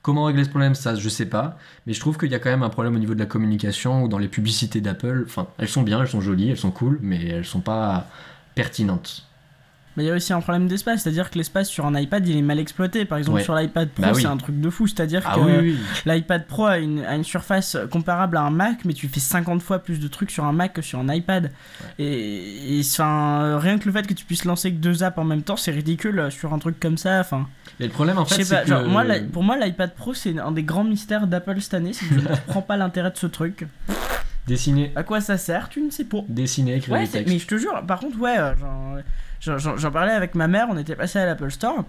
Comment 0.02 0.24
régler 0.26 0.44
ce 0.44 0.50
problème, 0.50 0.74
ça, 0.74 0.96
je 0.96 1.10
sais 1.10 1.28
pas. 1.28 1.58
Mais 1.86 1.94
je 1.94 2.00
trouve 2.00 2.18
qu'il 2.18 2.32
y 2.32 2.36
a 2.36 2.40
quand 2.40 2.50
même 2.50 2.64
un 2.64 2.70
problème 2.70 2.96
au 2.96 3.00
niveau 3.00 3.14
de 3.14 3.20
la 3.20 3.28
communication 3.28 4.04
ou 4.04 4.08
dans 4.08 4.18
les 4.18 4.28
publicités 4.28 4.82
d'Apple. 4.82 5.24
Enfin, 5.28 5.48
elles 5.60 5.68
sont 5.70 5.84
bien, 5.84 6.02
elles 6.02 6.08
sont 6.08 6.22
jolies, 6.22 6.50
elles 6.50 6.58
sont 6.58 6.72
cool, 6.72 7.00
mais 7.02 7.24
elles 7.28 7.46
sont 7.46 7.62
pas 7.62 8.08
pertinentes. 8.56 9.31
Mais 9.98 10.04
il 10.04 10.08
y 10.08 10.10
a 10.10 10.14
aussi 10.14 10.32
un 10.32 10.40
problème 10.40 10.68
d'espace, 10.70 11.02
c'est-à-dire 11.04 11.30
que 11.30 11.38
l'espace 11.38 11.68
sur 11.68 11.86
un 11.86 12.00
iPad 12.00 12.26
il 12.28 12.38
est 12.38 12.42
mal 12.42 12.60
exploité. 12.60 13.04
Par 13.04 13.18
exemple, 13.18 13.40
Ouais. 13.40 13.44
sur 13.44 13.54
l'iPad 13.56 13.90
Pro, 13.90 14.04
Bah 14.04 14.12
oui. 14.16 14.22
c'est 14.22 14.28
un 14.28 14.38
truc 14.38 14.60
de 14.62 14.70
fou, 14.70 14.88
c'est-à-dire 14.88 15.22
Ah 15.26 15.36
que 15.36 15.40
oui, 15.42 15.52
oui. 15.60 15.78
l'iPad 16.06 16.46
Pro 16.48 16.66
a 16.66 16.78
une, 16.78 17.04
a 17.04 17.16
une 17.16 17.24
surface 17.26 17.76
comparable 17.92 18.38
à 18.38 18.42
un 18.42 18.52
Mac, 18.52 18.86
mais 18.86 18.94
tu 18.94 19.08
fais 19.10 19.20
50 19.20 19.62
fois 19.62 19.80
plus 19.80 20.00
de 20.00 20.08
trucs 20.08 20.32
sur 20.32 20.46
un 20.46 20.54
Mac 20.54 20.74
que 20.74 20.82
sur 20.82 21.00
un 21.00 21.14
iPad. 21.14 21.52
Et, 22.00 22.78
et, 22.78 22.82
enfin, 22.82 23.58
rien 23.60 23.78
que 23.80 23.86
le 23.86 23.92
fait 23.92 24.08
que 24.08 24.14
tu 24.14 24.24
puisses 24.26 24.46
lancer 24.46 24.72
que 24.72 24.78
deux 24.78 25.04
apps 25.04 25.18
en 25.18 25.24
même 25.26 25.42
temps, 25.42 25.58
c'est 25.58 25.72
ridicule 25.72 26.20
euh, 26.20 26.30
sur 26.30 26.54
un 26.54 26.60
truc 26.60 26.80
comme 26.80 26.98
ça. 26.98 27.20
Enfin, 27.20 27.48
Mais 27.80 27.88
le 27.88 27.92
problème, 27.92 28.18
en 28.18 28.26
fait, 28.26 28.44
c'est 28.44 28.66
genre, 28.68 28.84
que... 28.84 28.88
moi, 28.88 29.04
la- 29.04 29.20
pour 29.20 29.44
moi, 29.44 29.58
l'iPad 29.58 29.94
Pro, 29.94 30.14
c'est 30.14 30.40
un 30.40 30.52
des 30.54 30.64
grands 30.64 30.84
mystères 30.86 31.28
d'Apple 31.28 31.60
cette 31.60 31.74
année, 31.74 31.92
c'est 31.94 32.06
que 32.08 32.16
je 32.16 32.20
ne 32.22 32.28
comprends 32.48 32.62
pas 32.62 32.78
l'intérêt 32.78 33.12
de 33.12 33.18
ce 33.18 33.28
truc. 33.28 33.68
Dessiner, 34.48 34.92
À 34.96 35.04
quoi 35.04 35.22
ça 35.22 35.38
sert 35.38 35.70
Tu 35.70 35.82
ne 35.82 35.92
sais 35.92 36.04
pas. 36.06 36.20
dessiner, 36.28 36.76
écrire 36.78 36.96
Ouais, 36.96 37.04
des 37.06 37.10
textes. 37.10 37.32
mais 37.32 37.40
je 37.40 37.46
te 37.48 37.58
jure, 37.58 37.80
par 37.88 38.00
contre, 38.00 38.20
ouais, 38.20 38.38
euh, 38.40 38.54
j'en- 39.42 39.92
parlais 39.92 40.14
avec 40.14 40.36
ma 40.36 40.48
mère, 40.48 40.68
on 40.70 40.78
était 40.78 40.96
passé 40.96 41.20
à 41.20 41.26
l'Apple 41.26 41.52
Store. 41.52 41.84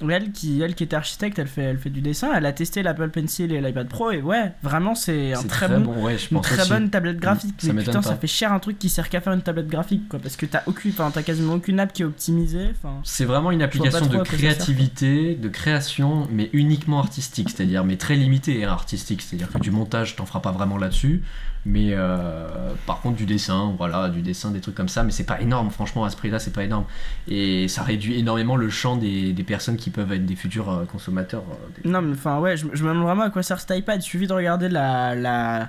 Et 0.00 0.12
Elle 0.12 0.30
qui, 0.30 0.60
elle 0.62 0.76
qui 0.76 0.84
était 0.84 0.94
architecte, 0.94 1.40
elle 1.40 1.48
fait, 1.48 1.62
elle 1.62 1.78
fait 1.78 1.90
du 1.90 2.00
dessin, 2.00 2.28
elle 2.32 2.46
a 2.46 2.52
testé 2.52 2.84
l'Apple 2.84 3.08
Pencil 3.08 3.50
et 3.52 3.60
l'iPad 3.60 3.88
Pro, 3.88 4.12
et 4.12 4.22
ouais, 4.22 4.52
vraiment, 4.62 4.94
c'est 4.94 5.34
un 5.34 5.42
très, 5.42 5.66
bon, 5.66 6.04
ouais, 6.04 6.16
je 6.16 6.32
une 6.32 6.40
très 6.40 6.60
aussi. 6.60 6.68
bonne 6.70 6.88
tablette 6.88 7.18
graphique. 7.18 7.56
Ça 7.58 7.72
mais 7.72 7.82
putain, 7.82 8.00
ça 8.00 8.10
pas. 8.10 8.16
fait 8.16 8.28
cher 8.28 8.52
un 8.52 8.60
truc 8.60 8.78
qui 8.78 8.90
sert 8.90 9.08
qu'à 9.08 9.20
faire 9.20 9.32
une 9.32 9.42
tablette 9.42 9.66
graphique, 9.66 10.08
quoi, 10.08 10.20
parce 10.20 10.36
que 10.36 10.46
t'as 10.46 10.62
aucune, 10.66 10.92
t'as 10.92 11.22
quasiment 11.24 11.54
aucune 11.54 11.80
app 11.80 11.92
qui 11.92 12.02
est 12.02 12.04
optimisée. 12.04 12.74
C'est 13.02 13.24
vraiment 13.24 13.50
une 13.50 13.60
application 13.60 14.06
de 14.06 14.18
ça 14.18 14.22
créativité, 14.22 15.34
de 15.34 15.48
création, 15.48 16.28
mais 16.30 16.48
uniquement 16.52 17.00
artistique, 17.00 17.50
c'est-à-dire, 17.50 17.84
mais 17.84 17.96
très 17.96 18.14
limité 18.14 18.64
hein, 18.64 18.70
artistique, 18.70 19.20
c'est-à-dire 19.20 19.50
que 19.50 19.58
du 19.58 19.72
montage, 19.72 20.14
t'en 20.14 20.26
feras 20.26 20.38
pas 20.40 20.52
vraiment 20.52 20.78
là-dessus, 20.78 21.22
mais 21.66 21.90
euh, 21.92 22.46
par 22.86 23.00
contre 23.00 23.16
du 23.16 23.26
dessin, 23.26 23.74
voilà, 23.76 24.08
du 24.08 24.22
dessin, 24.22 24.50
des 24.50 24.60
trucs 24.60 24.74
comme 24.74 24.88
ça, 24.88 25.02
mais 25.02 25.10
c'est 25.10 25.24
pas 25.24 25.40
énorme, 25.40 25.70
franchement, 25.70 26.04
à 26.04 26.10
ce 26.10 26.16
prix-là, 26.16 26.38
c'est 26.38 26.52
pas 26.52 26.64
énorme. 26.64 26.84
Et 27.28 27.68
ça 27.68 27.82
réduit 27.82 28.18
énormément 28.18 28.56
le 28.56 28.70
champ 28.70 28.96
des, 28.96 29.32
des 29.32 29.42
personnes 29.42 29.76
qui 29.76 29.90
peuvent 29.90 30.12
être 30.12 30.24
des 30.26 30.36
futurs 30.36 30.70
euh, 30.70 30.84
consommateurs. 30.84 31.42
euh, 31.50 31.80
des- 31.82 31.88
Non, 31.88 32.00
mais 32.02 32.12
enfin, 32.14 32.38
ouais, 32.38 32.56
je, 32.56 32.66
je 32.72 32.82
me 32.84 32.88
demande 32.90 33.04
vraiment 33.04 33.22
à 33.24 33.30
quoi 33.30 33.42
sert 33.42 33.60
cet 33.60 33.76
iPad. 33.76 34.00
Il 34.00 34.04
suffit 34.04 34.26
de 34.26 34.32
regarder 34.32 34.68
la. 34.68 35.14
la... 35.14 35.68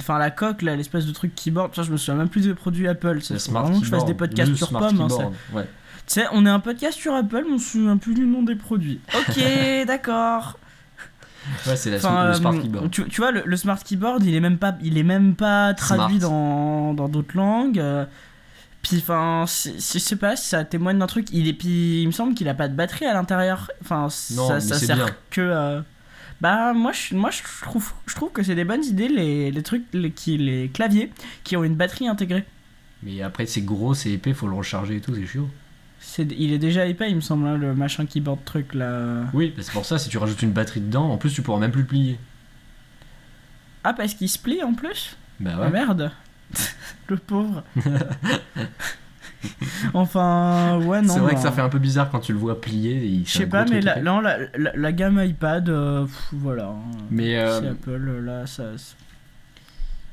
Enfin, 0.00 0.18
la 0.18 0.30
coque, 0.32 0.62
l'espèce 0.62 1.06
de 1.06 1.12
truc 1.12 1.34
keyboard. 1.36 1.74
Ça, 1.76 1.82
je 1.82 1.92
me 1.92 1.96
souviens 1.96 2.16
même 2.16 2.28
plus 2.28 2.46
des 2.46 2.54
produits 2.54 2.88
Apple. 2.88 3.20
Ça, 3.22 3.34
faut 3.34 3.40
smart 3.40 3.62
vraiment 3.64 3.78
que 3.78 3.86
je 3.86 3.90
fasse 3.90 4.04
des 4.06 4.14
podcasts 4.14 4.50
le 4.50 4.56
sur 4.56 4.70
Pomme. 4.70 5.00
hein, 5.00 5.30
ouais. 5.52 5.62
Tu 6.06 6.14
sais, 6.14 6.24
on 6.32 6.44
est 6.46 6.50
un 6.50 6.58
podcast 6.58 6.98
sur 6.98 7.14
Apple, 7.14 7.44
mais 7.46 7.52
on 7.54 7.58
se 7.58 7.72
souvient 7.72 7.96
plus 7.98 8.14
du 8.14 8.26
nom 8.26 8.42
des 8.42 8.56
produits. 8.56 8.98
Ok, 9.14 9.38
d'accord. 9.86 10.58
Ouais, 11.66 11.76
c'est 11.76 11.90
la- 11.90 11.96
Enfin, 11.98 12.28
le 12.28 12.34
smart 12.34 12.54
euh, 12.54 12.60
keyboard. 12.62 12.90
Tu, 12.90 13.04
tu 13.08 13.20
vois, 13.20 13.30
le, 13.30 13.42
le 13.44 13.56
smart 13.56 13.78
keyboard, 13.82 14.24
il 14.24 14.34
est 14.34 14.40
même 14.40 14.58
pas, 14.58 14.76
il 14.82 14.96
est 14.98 15.02
même 15.02 15.34
pas 15.34 15.74
traduit 15.74 16.18
Smart. 16.18 16.30
dans 16.30 16.94
dans 16.94 17.08
d'autres 17.08 17.36
langues. 17.36 17.78
euh, 17.78 18.04
Puis, 18.82 18.98
enfin, 18.98 19.44
c'est- 19.48 19.74
je 19.76 19.98
sais 19.98 20.16
pas, 20.16 20.36
ça 20.36 20.64
témoigne 20.64 20.98
d'un 20.98 21.06
truc. 21.06 21.28
Il 21.32 21.48
est, 21.48 21.52
puis, 21.52 22.02
il 22.02 22.06
me 22.06 22.12
semble 22.12 22.34
qu'il 22.34 22.48
a 22.48 22.54
pas 22.54 22.68
de 22.68 22.74
batterie 22.74 23.06
à 23.06 23.12
l'intérieur. 23.14 23.70
Enfin, 23.82 24.08
Non, 24.34 24.48
ça, 24.48 24.60
ça 24.60 24.78
sert 24.78 24.96
bien. 24.96 25.06
que. 25.30 25.40
euh, 25.40 25.80
Bah, 26.40 26.72
moi, 26.72 26.92
je, 26.92 27.16
moi, 27.16 27.30
je 27.30 27.40
trouve, 27.64 27.92
je 28.06 28.14
trouve 28.14 28.30
que 28.30 28.44
c'est 28.44 28.54
des 28.54 28.64
bonnes 28.64 28.84
idées 28.84 29.08
les, 29.08 29.50
les 29.50 29.62
trucs, 29.64 29.82
les, 29.92 30.12
qui, 30.12 30.38
les 30.38 30.68
claviers 30.72 31.12
qui 31.42 31.56
ont 31.56 31.64
une 31.64 31.74
batterie 31.74 32.06
intégrée. 32.06 32.44
Mais 33.02 33.22
après, 33.22 33.46
c'est 33.46 33.62
gros, 33.62 33.92
c'est 33.94 34.10
épais, 34.12 34.32
faut 34.34 34.46
le 34.46 34.54
recharger 34.54 34.96
et 34.96 35.00
tout, 35.00 35.12
c'est 35.14 35.26
chiant. 35.26 35.48
C'est, 36.00 36.22
il 36.32 36.52
est 36.52 36.58
déjà 36.58 36.86
épais, 36.86 37.10
il 37.10 37.16
me 37.16 37.20
semble, 37.20 37.46
hein, 37.46 37.56
le 37.58 37.74
machin 37.74 38.06
keyboard 38.06 38.44
truc 38.44 38.74
là. 38.74 39.24
Oui, 39.34 39.52
bah, 39.56 39.62
c'est 39.64 39.72
pour 39.72 39.84
ça, 39.84 39.98
si 39.98 40.08
tu 40.08 40.18
rajoutes 40.18 40.42
une 40.42 40.52
batterie 40.52 40.80
dedans, 40.80 41.10
en 41.10 41.16
plus, 41.18 41.32
tu 41.32 41.42
pourras 41.42 41.58
même 41.58 41.72
plus 41.72 41.82
le 41.82 41.86
plier. 41.88 42.18
Ah, 43.84 43.92
parce 43.94 44.14
qu'il 44.14 44.28
se 44.28 44.38
plie 44.38 44.62
en 44.62 44.74
plus? 44.74 45.16
Bah 45.40 45.52
Ah 45.54 45.60
ouais. 45.62 45.70
merde 45.70 46.10
le 47.08 47.16
pauvre. 47.16 47.62
enfin, 49.94 50.78
ouais, 50.78 51.00
non. 51.02 51.14
C'est 51.14 51.20
vrai 51.20 51.32
que 51.32 51.36
bah, 51.36 51.42
ça 51.42 51.52
fait 51.52 51.60
un 51.60 51.68
peu 51.68 51.78
bizarre 51.78 52.10
quand 52.10 52.20
tu 52.20 52.32
le 52.32 52.38
vois 52.38 52.60
plié. 52.60 52.96
et 53.04 53.22
Je 53.24 53.30
sais 53.30 53.46
pas, 53.46 53.64
mais 53.64 53.80
la, 53.80 54.00
non, 54.00 54.20
la, 54.20 54.38
la, 54.56 54.72
la 54.74 54.92
gamme 54.92 55.22
iPad, 55.24 55.68
euh, 55.68 56.04
pff, 56.04 56.28
voilà. 56.32 56.66
hein. 56.68 56.80
Mais, 57.10 57.36
euh, 57.36 57.72
Apple, 57.72 58.20
là, 58.24 58.46
ça. 58.46 58.64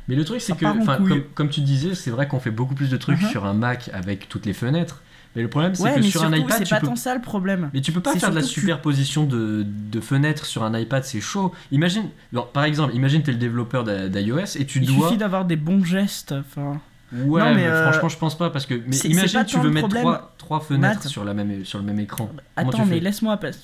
Mais 0.07 0.15
le 0.15 0.23
truc, 0.23 0.41
c'est 0.41 0.55
que, 0.55 0.85
comme, 1.07 1.23
comme 1.33 1.49
tu 1.49 1.61
disais, 1.61 1.95
c'est 1.95 2.11
vrai 2.11 2.27
qu'on 2.27 2.39
fait 2.39 2.51
beaucoup 2.51 2.75
plus 2.75 2.89
de 2.89 2.97
trucs 2.97 3.21
Mhm. 3.21 3.29
sur 3.29 3.45
un 3.45 3.53
Mac 3.53 3.89
avec 3.93 4.29
toutes 4.29 4.45
les 4.45 4.53
fenêtres. 4.53 5.01
Mais 5.35 5.41
le 5.41 5.49
problème, 5.49 5.75
c'est 5.75 5.83
Ouais, 5.83 5.95
que 5.95 6.01
sur 6.03 6.23
un 6.23 6.29
surtout, 6.29 6.43
iPad, 6.47 6.57
c'est 6.59 6.69
pas 6.69 6.79
peux. 6.79 6.87
tant 6.87 6.95
ça 6.95 7.13
le 7.13 7.21
problème. 7.21 7.69
Mais 7.73 7.81
tu 7.81 7.91
peux 7.91 7.99
pas 8.01 8.15
faire 8.15 8.29
de 8.29 8.35
la 8.35 8.41
que 8.41 8.47
tu- 8.47 8.61
superposition 8.61 9.25
de, 9.25 9.65
de 9.67 9.99
fenêtres 9.99 10.45
sur 10.45 10.63
un 10.63 10.77
iPad, 10.79 11.03
c'est 11.03 11.19
chaud. 11.21 11.53
Imagine, 11.71 12.09
par 12.53 12.63
exemple, 12.63 12.95
imagine 12.95 13.21
t'es 13.21 13.31
le 13.33 13.37
développeur 13.37 13.83
d'iOS 13.83 14.55
et 14.57 14.65
tu 14.65 14.79
Il 14.79 14.87
dois. 14.87 15.07
suffit 15.07 15.17
d'avoir 15.19 15.43
des 15.45 15.57
bons 15.57 15.83
gestes. 15.83 16.31
Enfin, 16.33 16.79
Ouais, 17.13 17.39
Non, 17.41 17.49
mais, 17.49 17.55
mais 17.55 17.67
euh, 17.67 17.89
franchement, 17.91 18.09
je 18.09 18.17
pense 18.17 18.37
pas 18.37 18.49
parce 18.49 18.65
que. 18.65 18.73
Mais 18.87 18.97
imagine, 18.97 19.45
tu 19.45 19.59
veux 19.59 19.69
mettre 19.69 19.89
trois, 19.89 20.33
trois 20.37 20.59
fenêtres 20.59 20.95
Matt. 21.03 21.07
sur, 21.07 21.23
la 21.23 21.33
même, 21.33 21.63
sur 21.63 21.77
le 21.79 21.85
même 21.85 21.99
écran. 21.99 22.29
Attends, 22.55 22.85
mais 22.85 22.99
laisse-moi 22.99 23.37
passer. 23.37 23.59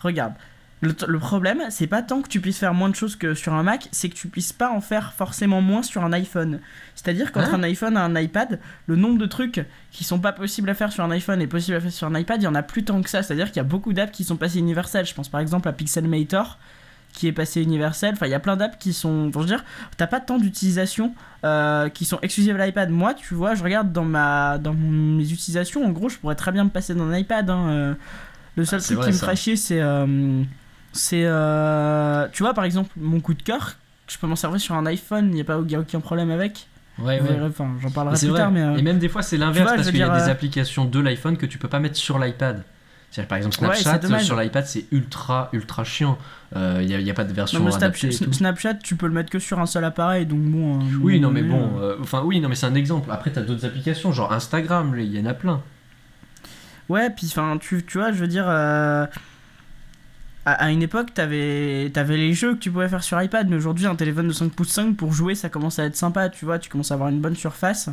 Regarde. 0.00 0.32
Le, 0.80 1.18
problème, 1.18 1.60
c'est 1.70 1.88
pas 1.88 2.02
tant 2.02 2.22
que 2.22 2.28
tu 2.28 2.40
puisses 2.40 2.58
faire 2.58 2.72
moins 2.72 2.88
de 2.88 2.94
choses 2.94 3.16
que 3.16 3.34
sur 3.34 3.52
un 3.52 3.64
Mac, 3.64 3.88
c'est 3.90 4.08
que 4.08 4.14
tu 4.14 4.28
puisses 4.28 4.52
pas 4.52 4.70
en 4.70 4.80
faire 4.80 5.12
forcément 5.12 5.60
moins 5.60 5.82
sur 5.82 6.04
un 6.04 6.12
iPhone. 6.12 6.60
C'est-à-dire 6.94 7.32
qu'entre 7.32 7.54
Hein 7.54 7.58
un 7.58 7.62
iPhone 7.64 7.94
et 7.94 7.98
un 7.98 8.14
iPad, 8.20 8.60
le 8.86 8.94
nombre 8.94 9.18
de 9.18 9.26
trucs 9.26 9.64
qui 9.90 10.04
sont 10.04 10.20
pas 10.20 10.30
possibles 10.32 10.70
à 10.70 10.74
faire 10.74 10.92
sur 10.92 11.02
un 11.02 11.10
iPhone 11.10 11.42
et 11.42 11.48
possibles 11.48 11.76
à 11.76 11.80
faire 11.80 11.90
sur 11.90 12.06
un 12.06 12.16
iPad, 12.16 12.40
il 12.40 12.44
y 12.44 12.48
en 12.48 12.54
a 12.54 12.62
plus 12.62 12.84
tant 12.84 13.02
que 13.02 13.10
ça. 13.10 13.24
C'est-à-dire 13.24 13.48
qu'il 13.48 13.56
y 13.56 13.60
a 13.60 13.64
beaucoup 13.64 13.92
d'apps 13.92 14.12
qui 14.12 14.22
sont 14.22 14.36
passées 14.36 14.60
universelles. 14.60 15.04
Je 15.06 15.14
pense 15.14 15.28
par 15.28 15.40
exemple 15.40 15.68
à 15.68 15.72
Pixelmator 15.72 16.58
qui 17.12 17.26
est 17.26 17.32
passé 17.32 17.60
universel. 17.62 18.12
Enfin, 18.12 18.26
il 18.26 18.30
y 18.30 18.34
a 18.34 18.38
plein 18.38 18.56
d'apps 18.56 18.76
qui 18.78 18.92
sont. 18.92 19.28
Enfin, 19.30 19.40
je 19.40 19.44
veux 19.46 19.56
dire, 19.56 19.64
t'as 19.96 20.06
pas 20.06 20.20
tant 20.20 20.38
d'utilisation 20.38 21.12
euh, 21.44 21.88
qui 21.88 22.04
sont 22.04 22.20
exclusives 22.22 22.54
à 22.60 22.64
l'iPad. 22.66 22.90
Moi, 22.90 23.14
tu 23.14 23.34
vois, 23.34 23.56
je 23.56 23.64
regarde 23.64 23.90
dans, 23.92 24.04
ma, 24.04 24.58
dans 24.58 24.74
mon- 24.74 25.16
mes 25.16 25.32
utilisations. 25.32 25.84
En 25.84 25.90
gros, 25.90 26.08
je 26.08 26.18
pourrais 26.18 26.36
très 26.36 26.52
bien 26.52 26.62
me 26.62 26.70
passer 26.70 26.94
dans 26.94 27.08
un 27.08 27.18
iPad. 27.18 27.50
hein, 27.50 27.68
euh. 27.70 27.94
Le 28.56 28.64
seul 28.64 28.80
Ah, 28.80 28.84
truc 28.84 28.96
vrai, 28.98 29.06
qui 29.06 29.12
me 29.12 29.18
ferait 29.18 29.36
chier, 29.36 29.56
c'est. 29.56 29.80
euh, 29.80 30.42
c'est. 30.98 31.24
euh, 31.24 32.26
tu 32.32 32.42
vois, 32.42 32.54
par 32.54 32.64
exemple, 32.64 32.90
mon 32.96 33.20
coup 33.20 33.34
de 33.34 33.42
cœur, 33.42 33.76
je 34.08 34.18
peux 34.18 34.26
m'en 34.26 34.36
servir 34.36 34.60
sur 34.60 34.74
un 34.74 34.86
iPhone, 34.86 35.28
il 35.28 35.34
n'y 35.34 35.40
a, 35.40 35.44
pas- 35.44 35.60
y 35.68 35.74
a 35.74 35.80
aucun 35.80 36.00
problème 36.00 36.30
avec. 36.30 36.66
Ouais, 36.98 37.20
ouais. 37.20 37.40
Enfin, 37.46 37.68
j'en 37.80 37.90
parlerai 37.90 38.16
plus 38.16 38.28
vrai. 38.28 38.40
tard, 38.40 38.50
mais. 38.50 38.60
euh, 38.62 38.76
Et 38.76 38.82
même 38.82 38.98
des 38.98 39.08
fois, 39.08 39.22
c'est 39.22 39.36
l'inverse 39.36 39.72
parce 39.74 39.90
qu'il 39.90 40.00
y 40.00 40.02
a 40.02 40.08
des 40.18 40.28
euh, 40.28 40.32
applications 40.32 40.84
de 40.84 40.98
l'iPhone 41.00 41.36
que 41.36 41.46
tu 41.46 41.56
peux 41.58 41.68
pas 41.68 41.78
mettre 41.80 41.96
sur 41.96 42.18
l'iPad. 42.18 42.64
C'est-à-dire, 43.10 43.28
par 43.28 43.38
exemple, 43.38 43.54
Snapchat, 43.56 44.18
sur 44.20 44.36
l'iPad, 44.36 44.66
c'est 44.66 44.84
ultra, 44.92 45.48
ultra 45.52 45.82
chiant. 45.84 46.18
Il 46.54 46.86
n'y 46.86 47.10
a, 47.10 47.14
pas 47.14 47.24
de 47.24 47.32
version 47.32 47.60
non, 47.60 47.74
adaptée 47.74 48.10
Snapchat. 48.12 48.36
Snapchat, 48.36 48.74
tu 48.74 48.96
peux 48.96 49.06
le 49.06 49.14
mettre 49.14 49.30
que 49.30 49.38
sur 49.38 49.58
un 49.60 49.66
seul 49.66 49.84
appareil, 49.84 50.26
donc 50.26 50.40
bon. 50.42 50.78
euh, 50.80 50.82
Oui, 51.00 51.18
non, 51.18 51.30
mais 51.30 51.40
euh, 51.40 51.48
bon, 51.48 51.78
euh, 51.80 51.96
enfin, 52.02 52.22
oui, 52.24 52.38
non, 52.40 52.48
mais 52.50 52.54
c'est 52.54 52.66
un 52.66 52.74
exemple. 52.74 53.10
Après, 53.10 53.30
t'as 53.30 53.40
d'autres 53.40 53.64
applications, 53.64 54.12
genre 54.12 54.32
Instagram, 54.34 54.94
il 54.98 55.14
y 55.16 55.20
en 55.20 55.24
a 55.24 55.32
plein. 55.34 55.62
Ouais, 56.88 57.08
puis 57.10 57.26
enfin, 57.30 57.56
tu, 57.58 57.82
tu 57.84 57.98
vois, 57.98 58.12
je 58.12 58.18
veux 58.18 58.28
dire, 58.28 58.46
euh, 58.48 59.06
à, 60.52 60.64
à 60.64 60.70
une 60.70 60.82
époque, 60.82 61.14
t'avais 61.14 61.90
avais 61.96 62.16
les 62.16 62.32
jeux 62.34 62.54
que 62.54 62.58
tu 62.60 62.70
pouvais 62.70 62.88
faire 62.88 63.02
sur 63.02 63.20
iPad, 63.22 63.48
mais 63.48 63.56
aujourd'hui, 63.56 63.86
un 63.86 63.96
téléphone 63.96 64.28
de 64.28 64.32
5 64.32 64.52
pouces 64.52 64.70
5 64.70 64.96
pour 64.96 65.12
jouer, 65.12 65.34
ça 65.34 65.48
commence 65.48 65.78
à 65.78 65.84
être 65.84 65.96
sympa, 65.96 66.28
tu 66.28 66.44
vois, 66.44 66.58
tu 66.58 66.68
commences 66.70 66.90
à 66.90 66.94
avoir 66.94 67.08
une 67.08 67.20
bonne 67.20 67.36
surface. 67.36 67.88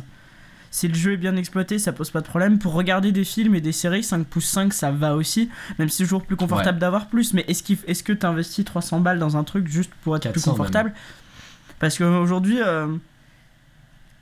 Si 0.70 0.88
le 0.88 0.94
jeu 0.94 1.12
est 1.12 1.16
bien 1.16 1.36
exploité, 1.36 1.78
ça 1.78 1.92
pose 1.92 2.10
pas 2.10 2.20
de 2.20 2.26
problème. 2.26 2.58
Pour 2.58 2.74
regarder 2.74 3.10
des 3.12 3.24
films 3.24 3.54
et 3.54 3.60
des 3.60 3.72
séries, 3.72 4.02
5 4.02 4.26
pouces 4.26 4.46
5, 4.48 4.74
ça 4.74 4.90
va 4.90 5.14
aussi, 5.14 5.48
même 5.78 5.88
si 5.88 5.98
c'est 5.98 6.02
toujours 6.04 6.24
plus 6.24 6.36
confortable 6.36 6.78
d'avoir 6.78 7.06
plus. 7.06 7.32
Mais 7.34 7.44
est-ce 7.48 7.62
qu'il- 7.62 7.78
est-ce 7.86 8.02
que 8.02 8.12
t'investis 8.12 8.64
300 8.64 9.00
balles 9.00 9.18
dans 9.18 9.36
un 9.36 9.44
truc 9.44 9.68
juste 9.68 9.90
pour 10.02 10.16
être 10.16 10.22
plus 10.30 10.32
400 10.42 10.50
même. 10.52 10.58
confortable? 10.58 10.92
Parce 11.78 11.96
qu'aujourd'hui, 11.98 12.58
euh, 12.62 12.88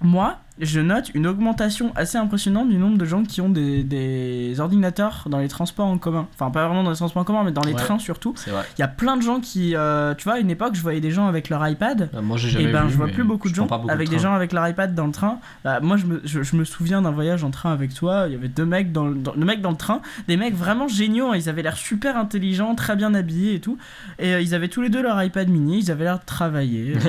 moi, 0.04 0.38
je 0.60 0.78
note 0.78 1.10
une 1.14 1.26
augmentation 1.26 1.90
assez 1.96 2.16
impressionnante 2.16 2.68
du 2.68 2.76
nombre 2.76 2.96
de 2.96 3.04
gens 3.04 3.24
qui 3.24 3.40
ont 3.40 3.48
des, 3.48 3.82
des 3.82 4.60
ordinateurs 4.60 5.24
dans 5.28 5.38
les 5.38 5.48
transports 5.48 5.86
en 5.88 5.98
commun. 5.98 6.28
Enfin, 6.34 6.50
pas 6.52 6.68
vraiment 6.68 6.84
dans 6.84 6.90
les 6.90 6.96
transports 6.96 7.22
en 7.22 7.24
commun, 7.24 7.42
mais 7.44 7.50
dans 7.50 7.62
les 7.62 7.72
Ouais. 7.72 7.80
trains 7.80 7.98
surtout. 7.98 8.34
Il 8.46 8.52
y 8.80 8.82
a 8.84 8.88
plein 8.88 9.16
de 9.16 9.22
gens 9.22 9.40
qui, 9.40 9.74
euh, 9.74 10.14
tu 10.14 10.24
vois, 10.24 10.34
à 10.34 10.38
une 10.38 10.50
époque, 10.50 10.76
je 10.76 10.80
voyais 10.82 11.00
des 11.00 11.10
gens 11.10 11.26
avec 11.26 11.48
leur 11.48 11.66
iPad. 11.66 12.08
Ah, 12.16 12.20
Moi, 12.20 12.36
j'ai 12.36 12.48
Et 12.48 12.50
jamais 12.52 12.72
ben, 12.72 12.84
vu, 12.84 12.92
je 12.92 12.96
vois 12.96 13.08
plus 13.08 13.24
beaucoup 13.24 13.48
de 13.48 13.54
gens 13.54 13.66
beaucoup 13.66 13.90
avec 13.90 14.08
de 14.08 14.14
des 14.14 14.20
gens 14.20 14.32
avec 14.32 14.52
leur 14.52 14.68
iPad 14.68 14.94
dans 14.94 15.06
le 15.06 15.12
train. 15.12 15.40
Bah, 15.64 15.80
moi, 15.80 15.96
je 15.96 16.06
me, 16.06 16.20
je, 16.24 16.42
je 16.44 16.54
me 16.54 16.62
souviens 16.64 17.02
d'un 17.02 17.10
voyage 17.10 17.42
en 17.42 17.50
train 17.50 17.72
avec 17.72 17.92
toi. 17.92 18.26
Il 18.28 18.32
y 18.32 18.36
avait 18.36 18.46
deux 18.48 18.64
mecs 18.66 18.92
dans, 18.92 19.06
le- 19.06 19.16
dans, 19.16 19.34
le 19.34 19.44
mec 19.44 19.60
dans 19.60 19.70
le 19.72 19.76
train, 19.76 20.02
des 20.28 20.36
mecs 20.36 20.54
vraiment 20.54 20.86
géniaux. 20.86 21.32
hein. 21.32 21.36
Ils 21.36 21.48
avaient 21.48 21.62
l'air 21.62 21.76
super 21.76 22.16
intelligents, 22.16 22.76
très 22.76 22.94
bien 22.94 23.12
habillés 23.14 23.54
et 23.56 23.60
tout. 23.60 23.76
Et 24.20 24.34
euh, 24.34 24.40
ils 24.40 24.54
avaient 24.54 24.68
tous 24.68 24.82
les 24.82 24.88
deux 24.88 25.02
leur 25.02 25.20
iPad 25.20 25.48
mini. 25.48 25.78
Ils 25.80 25.90
avaient 25.90 26.04
l'air 26.04 26.20
de 26.20 26.24
travailler. 26.24 26.92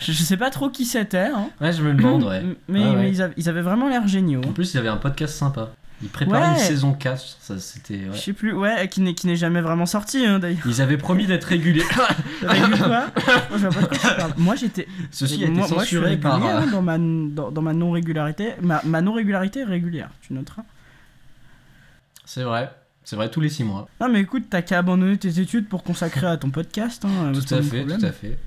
je, 0.00 0.12
je 0.12 0.22
sais 0.22 0.36
pas 0.36 0.50
trop 0.50 0.70
qui 0.70 0.84
c'était, 0.84 1.18
hein. 1.34 1.50
Ouais, 1.60 1.72
je 1.72 1.82
me 1.82 1.94
demande, 1.94 2.24
ouais. 2.24 2.42
mais, 2.68 2.80
Ouais, 2.80 2.88
ouais. 2.90 2.96
mais 2.96 3.08
ils, 3.10 3.22
avaient, 3.22 3.34
ils 3.36 3.48
avaient 3.48 3.62
vraiment 3.62 3.88
l'air 3.88 4.06
géniaux. 4.08 4.40
En 4.44 4.52
plus, 4.52 4.72
il 4.74 4.76
y 4.76 4.80
avait 4.80 4.88
un 4.88 4.96
podcast 4.96 5.34
sympa. 5.36 5.70
Ils 6.02 6.08
préparaient 6.08 6.40
Ouais. 6.40 6.52
une 6.54 6.58
saison 6.58 6.94
4, 6.94 7.36
ça 7.40 7.58
c'était. 7.58 8.00
Je 8.10 8.16
sais 8.18 8.32
plus, 8.32 8.54
ouais, 8.54 8.88
qui 8.88 9.02
n'est 9.02 9.12
qui 9.12 9.26
n'est 9.26 9.36
jamais 9.36 9.60
vraiment 9.60 9.84
sorti 9.84 10.24
hein, 10.24 10.38
d'ailleurs. 10.38 10.62
Ils 10.64 10.80
avaient 10.80 10.96
promis 10.96 11.26
d'être 11.26 11.44
réguliers. 11.44 11.82
Quoi? 11.94 12.08
Moi, 12.42 12.54
je 13.58 13.66
vois 13.66 13.70
pas 13.70 13.82
de 13.82 13.86
quoi 13.86 13.98
tu 13.98 14.16
parles. 14.16 14.32
Moi 14.38 14.54
j'étais. 14.56 14.88
Ceci 15.10 15.42
a 15.44 15.46
été 15.48 15.52
moi, 15.52 15.68
moi, 15.68 15.82
je 15.84 15.88
suis 15.98 16.16
par. 16.16 16.42
euh, 16.42 16.60
hein, 16.60 16.66
dans 16.68 16.80
ma, 16.80 16.96
dans, 16.96 17.50
dans 17.50 17.60
ma 17.60 17.74
non-régularité. 17.74 18.52
Ma, 18.62 18.80
ma 18.86 19.02
non-régularité 19.02 19.60
est 19.60 19.64
régulière, 19.64 20.08
tu 20.22 20.32
noteras. 20.32 20.62
C'est 22.24 22.44
vrai, 22.44 22.70
c'est 23.04 23.16
vrai, 23.16 23.30
tous 23.30 23.42
les 23.42 23.50
6 23.50 23.64
mois. 23.64 23.86
Non 24.00 24.08
mais 24.08 24.20
écoute, 24.20 24.44
t'as 24.48 24.62
qu'à 24.62 24.78
abandonner 24.78 25.18
tes 25.18 25.38
études 25.40 25.68
pour 25.68 25.82
consacrer 25.82 26.26
à 26.28 26.38
ton 26.38 26.48
podcast. 26.48 27.04
Hein, 27.04 27.32
Tout 27.34 27.54
à 27.54 27.60
fait, 27.60 27.84
tout 27.84 28.06
à 28.06 28.12
fait. 28.12 28.38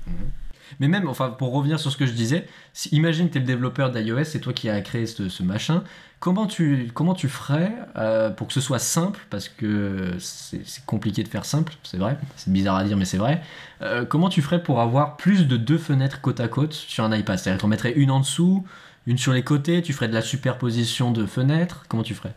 Mais 0.80 0.88
même, 0.88 1.08
enfin, 1.08 1.30
pour 1.30 1.52
revenir 1.52 1.78
sur 1.78 1.90
ce 1.92 1.96
que 1.96 2.06
je 2.06 2.12
disais, 2.12 2.46
si, 2.72 2.88
imagine 2.90 3.30
t'es 3.30 3.38
le 3.38 3.44
développeur 3.44 3.90
d'iOS, 3.90 4.24
c'est 4.24 4.40
toi 4.40 4.52
qui 4.52 4.68
as 4.68 4.80
créé 4.80 5.06
ce, 5.06 5.28
ce 5.28 5.42
machin. 5.42 5.84
Comment 6.20 6.46
tu, 6.46 6.90
comment 6.94 7.12
tu 7.14 7.28
ferais 7.28 7.72
euh, 7.96 8.30
pour 8.30 8.46
que 8.46 8.54
ce 8.54 8.60
soit 8.60 8.78
simple? 8.78 9.20
Parce 9.28 9.48
que 9.48 10.14
c'est 10.18 10.84
compliqué 10.86 11.22
de 11.22 11.28
faire 11.28 11.44
simple, 11.44 11.74
c'est 11.82 11.98
vrai. 11.98 12.16
C'est 12.36 12.52
bizarre 12.52 12.76
à 12.76 12.84
dire, 12.84 12.96
mais 12.96 13.04
c'est 13.04 13.18
vrai. 13.18 13.42
Euh, 13.82 14.06
comment 14.06 14.30
tu 14.30 14.40
ferais 14.40 14.62
pour 14.62 14.80
avoir 14.80 15.16
plus 15.18 15.46
de 15.46 15.56
deux 15.58 15.76
fenêtres 15.78 16.20
côte 16.22 16.40
à 16.40 16.48
côte 16.48 16.72
sur 16.72 17.04
un 17.04 17.14
iPad? 17.14 17.38
C'est-à-dire 17.38 17.60
qu'on 17.60 17.68
mettrait 17.68 17.92
une 17.92 18.10
en 18.10 18.20
dessous, 18.20 18.64
une 19.06 19.18
sur 19.18 19.34
les 19.34 19.42
côtés, 19.42 19.82
tu 19.82 19.92
ferais 19.92 20.08
de 20.08 20.14
la 20.14 20.22
superposition 20.22 21.10
de 21.10 21.26
fenêtres. 21.26 21.84
Comment 21.88 22.02
tu 22.02 22.14
ferais? 22.14 22.34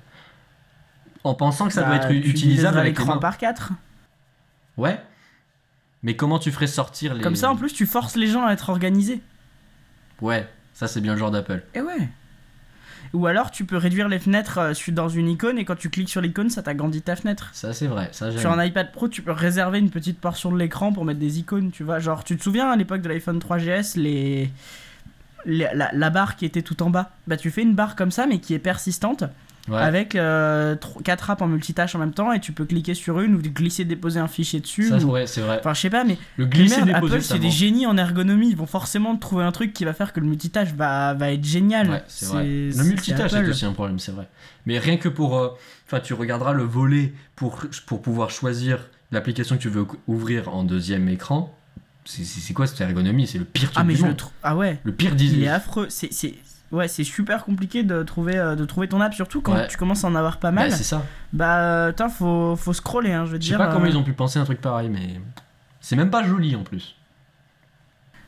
En 1.24 1.34
pensant 1.34 1.68
que 1.68 1.74
ça 1.74 1.84
Bah, 1.84 1.88
doit 1.88 1.96
être 1.98 2.08
tu 2.10 2.30
utilisable 2.30 2.78
avec 2.80 2.98
l'écran 2.98 3.20
par 3.20 3.38
4. 3.38 3.72
Ouais. 4.76 5.00
Mais 6.08 6.16
comment 6.16 6.40
tu 6.40 6.54
ferais 6.54 6.68
sortir 6.68 7.14
les. 7.14 7.22
Comme 7.22 7.36
ça 7.36 7.52
en 7.52 7.58
plus 7.58 7.74
tu 7.74 7.86
forces 7.86 8.16
les 8.16 8.28
gens 8.28 8.46
à 8.46 8.54
être 8.54 8.70
organisés. 8.70 9.20
Ouais, 10.22 10.48
ça 10.74 10.88
c'est 10.88 11.02
bien 11.02 11.12
le 11.12 11.20
genre 11.20 11.32
d'Apple. 11.32 11.64
Et 11.74 11.82
ouais. 11.82 12.08
Ou 13.12 13.28
alors 13.28 13.52
tu 13.52 13.66
peux 13.66 13.76
réduire 13.76 14.08
les 14.08 14.18
fenêtres 14.18 14.58
euh, 14.58 14.92
dans 14.94 15.10
une 15.10 15.28
icône 15.28 15.58
et 15.58 15.66
quand 15.66 15.76
tu 15.76 15.90
cliques 15.90 16.08
sur 16.08 16.22
l'icône 16.22 16.50
ça 16.50 16.64
t'agrandit 16.64 17.02
ta 17.02 17.18
fenêtre. 17.18 17.50
Ça 17.52 17.74
c'est 17.74 17.88
vrai, 17.88 18.08
ça. 18.14 18.32
Sur 18.38 18.52
un 18.52 18.64
iPad 18.64 18.94
Pro, 18.94 19.10
tu 19.10 19.22
peux 19.22 19.34
réserver 19.34 19.80
une 19.80 19.90
petite 19.90 20.18
portion 20.18 20.50
de 20.50 20.58
l'écran 20.58 20.94
pour 20.94 21.04
mettre 21.04 21.20
des 21.20 21.40
icônes, 21.40 21.72
tu 21.72 21.84
vois. 21.84 22.00
Genre, 22.00 22.24
tu 22.24 22.38
te 22.38 22.44
souviens 22.44 22.70
à 22.72 22.78
l'époque 22.78 23.02
de 23.02 23.10
l'iPhone 23.10 23.40
3GS, 23.40 24.00
les... 24.00 24.50
la 25.46 26.10
barre 26.10 26.38
qui 26.38 26.46
était 26.46 26.62
tout 26.62 26.82
en 26.84 26.90
bas? 26.90 27.12
Bah, 27.28 27.36
tu 27.36 27.52
fais 27.52 27.64
une 27.64 27.76
barre 27.76 27.98
comme 27.98 28.12
ça, 28.12 28.28
mais 28.28 28.40
qui 28.40 28.54
est 28.54 28.60
persistante, 28.60 29.26
Ouais. 29.68 29.78
avec 29.78 30.10
4 31.04 31.30
apps 31.30 31.42
en 31.42 31.48
multitâche 31.48 31.94
en 31.96 32.00
même 32.00 32.14
temps, 32.14 32.32
et 32.32 32.40
tu 32.40 32.52
peux 32.54 32.66
cliquer 32.66 32.94
sur 32.94 33.20
une 33.20 33.36
ou 33.36 33.40
glisser, 33.40 33.84
déposer 33.86 34.20
un 34.20 34.28
fichier 34.28 34.60
dessus. 34.60 34.88
Ça, 34.90 34.98
ou- 34.98 35.12
ouais, 35.12 35.28
c'est 35.28 35.42
vrai. 35.42 35.58
Enfin, 35.60 35.74
je 35.74 35.82
sais 35.82 35.90
pas, 35.90 36.04
mais, 36.04 36.18
Le 36.38 36.46
glisser 36.46 36.78
merde, 36.78 36.90
déposer 36.96 37.16
Apple, 37.16 37.24
c'est 37.24 37.40
des 37.40 37.50
génies 37.52 37.86
en 37.86 37.98
ergonomie. 37.98 38.50
Ils 38.50 38.56
vont 38.58 38.66
forcément 38.66 39.16
trouver 39.18 39.44
un 39.44 39.52
truc 39.52 39.74
qui 39.74 39.84
va 39.86 39.94
faire 39.94 40.14
que 40.14 40.20
le 40.20 40.28
multitâche 40.28 40.74
va, 40.74 41.14
va 41.14 41.32
être 41.32 41.44
génial. 41.44 41.90
Ouais, 41.90 42.04
c'est 42.08 42.28
vrai. 42.28 42.44
Le 42.46 42.84
multitâche 42.84 43.32
c'est 43.32 43.48
aussi 43.50 43.66
un 43.66 43.74
problème, 43.74 44.00
c'est 44.00 44.12
vrai. 44.14 44.28
Mais 44.66 44.80
rien 44.80 44.98
que 44.98 45.10
pour. 45.10 45.38
euh, 45.38 45.50
Enfin, 45.86 46.02
tu 46.02 46.14
regarderas 46.14 46.52
le 46.52 46.64
volet 46.64 47.14
pour, 47.38 47.62
pour 47.86 48.02
pouvoir 48.02 48.30
choisir 48.30 48.90
l'application 49.12 49.56
que 49.56 49.62
tu 49.62 49.70
veux 49.70 49.86
ouvrir 50.08 50.50
en 50.54 50.66
deuxième 50.66 51.08
écran. 51.08 51.54
C'est- 52.04 52.54
quoi 52.54 52.68
cette 52.68 52.82
ergonomie? 52.82 53.26
C'est 53.26 53.38
le 53.38 53.46
pire 53.46 53.70
truc 53.72 53.78
Ah, 53.80 53.84
mais 53.86 53.94
du 53.94 54.00
je 54.00 54.04
le 54.04 54.10
monde. 54.10 54.22
Ah 54.44 54.56
ouais. 54.58 54.80
Le 54.84 54.92
pire 54.92 55.12
Il 55.12 55.16
design. 55.18 55.44
est 55.44 55.48
affreux. 55.48 55.88
C'est... 55.90 56.10
Ouais, 56.72 56.88
c'est 56.90 57.04
super 57.06 57.46
compliqué 57.46 57.84
de 57.84 58.04
trouver, 58.04 58.38
euh, 58.38 58.56
de 58.56 58.66
trouver 58.66 58.88
ton 58.90 59.00
app, 59.00 59.14
surtout 59.14 59.42
quand 59.42 59.54
Ouais. 59.54 59.68
tu 59.68 59.78
commences 59.78 60.04
à 60.04 60.08
en 60.10 60.16
avoir 60.16 60.38
pas 60.38 60.50
Bah, 60.52 60.62
mal. 60.64 60.72
c'est 60.74 60.84
ça. 60.84 61.04
Bah, 61.32 61.60
euh, 61.60 61.90
putain, 61.92 62.10
faut, 62.10 62.56
faut 62.58 62.74
scroller, 62.74 63.14
hein, 63.14 63.26
je 63.26 63.32
veux 63.32 63.38
Je 63.40 63.44
sais 63.44 63.50
dire. 63.50 63.58
pas 63.58 63.68
comment 63.72 63.86
euh, 63.86 63.90
ils 63.90 63.98
ont 63.98 64.04
pu 64.04 64.12
penser 64.14 64.38
un 64.40 64.44
truc 64.46 64.60
pareil, 64.60 64.90
mais. 64.90 65.22
C'est 65.80 65.96
même 65.96 66.10
pas 66.10 66.24
joli 66.26 66.56
en 66.56 66.64
plus. 66.64 66.96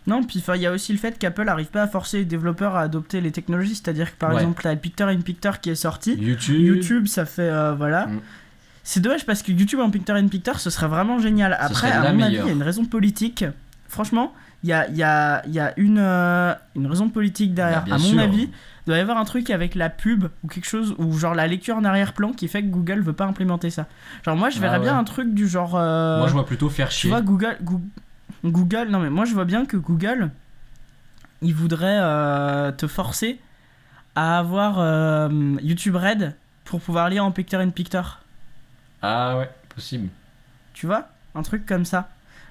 Non, 0.08 0.24
puis 0.24 0.42
il 0.56 0.62
y 0.62 0.66
a 0.66 0.72
aussi 0.72 0.92
le 0.94 0.98
fait 0.98 1.20
qu'Apple 1.20 1.44
n'arrive 1.44 1.68
pas 1.68 1.84
à 1.84 1.88
forcer 1.88 2.20
les 2.20 2.26
développeurs 2.26 2.76
à 2.76 2.82
adopter 2.82 3.22
les 3.22 3.32
technologies. 3.32 3.76
C'est-à-dire 3.76 4.12
que 4.12 4.18
par 4.18 4.30
Ouais. 4.32 4.38
exemple, 4.42 4.68
le 4.68 4.76
Picture 4.76 5.08
in 5.08 5.20
Picture 5.22 5.60
qui 5.60 5.70
est 5.70 5.76
sorti. 5.76 6.16
YouTube. 6.16 6.60
YouTube, 6.62 7.08
ça 7.08 7.26
fait. 7.26 7.42
euh, 7.50 7.74
voilà. 7.76 8.08
Mm. 8.08 8.22
C'est 8.84 9.02
dommage 9.02 9.26
parce 9.26 9.44
que 9.44 9.52
YouTube 9.52 9.80
en 9.82 9.92
Picture 9.92 10.16
in 10.16 10.28
Picture, 10.28 10.60
ce 10.60 10.70
serait 10.70 10.88
vraiment 10.88 11.20
génial. 11.20 11.56
Après, 11.60 11.92
à 11.92 12.02
la 12.02 12.14
mon 12.14 12.24
avis, 12.24 12.36
il 12.36 12.46
y 12.46 12.50
a 12.50 12.52
une 12.52 12.64
raison 12.64 12.86
politique. 12.86 13.46
Franchement, 13.88 14.34
il 14.64 14.70
y 14.70 14.74
a, 14.74 14.88
il 14.90 14.98
y 14.98 15.04
a, 15.04 15.42
il 15.46 15.54
y 15.54 15.60
a 15.60 15.74
une, 15.78 16.00
euh, 16.00 16.54
une 16.76 16.88
raison 16.88 17.10
politique 17.10 17.54
derrière. 17.54 17.80
Bah, 17.80 17.86
bien 17.86 17.96
à 17.96 17.98
mon 18.00 18.18
avis, 18.18 18.44
il 18.44 18.86
doit 18.88 18.98
y 18.98 19.00
avoir 19.02 19.18
un 19.18 19.24
truc 19.26 19.50
avec 19.52 19.74
la 19.76 19.90
pub 19.90 20.26
ou 20.44 20.48
quelque 20.48 20.68
chose, 20.68 20.96
ou 20.98 21.18
genre 21.18 21.34
la 21.36 21.48
lecture 21.48 21.78
en 21.78 21.84
arrière-plan 21.86 22.34
qui 22.34 22.48
fait 22.48 22.62
que 22.62 22.68
Google 22.68 23.00
veut 23.02 23.14
pas 23.14 23.26
implémenter 23.26 23.70
ça. 23.70 23.88
Genre, 24.26 24.36
moi, 24.36 24.50
je 24.50 24.60
verrais 24.60 24.76
Ah 24.76 24.80
bien 24.80 24.94
ouais. 24.94 25.00
un 25.00 25.04
truc 25.06 25.34
du 25.34 25.48
genre. 25.48 25.76
euh, 25.78 26.18
Moi 26.20 26.28
je 26.28 26.34
vois 26.34 26.46
plutôt 26.46 26.70
faire 26.70 26.90
tu 26.90 26.96
chier. 26.96 27.10
vois, 27.10 27.22
Google, 27.22 27.58
Goo- 27.64 27.82
Google, 28.44 28.88
non 28.90 29.00
mais 29.00 29.10
moi 29.10 29.26
je 29.26 29.34
vois 29.34 29.46
bien 29.46 29.66
que 29.66 29.76
Google 29.78 30.32
ils 31.42 31.54
voudraient 31.56 32.00
euh, 32.02 32.72
te 32.72 32.88
forcer 32.88 33.40
à 34.16 34.40
avoir 34.40 35.30
YouTube 35.62 35.96
Red 35.96 36.36
pour 36.66 36.82
pouvoir 36.82 37.10
lire 37.10 37.24
en 37.26 37.32
picture 37.32 37.60
in 37.60 37.70
picture. 37.70 38.20
Ah 39.02 39.38
ouais, 39.38 39.50
possible. 39.74 40.10
Tu 40.74 40.86
vois 40.86 41.08
Un 41.36 41.42
truc 41.44 41.66
comme 41.66 41.86
ça. 41.86 42.10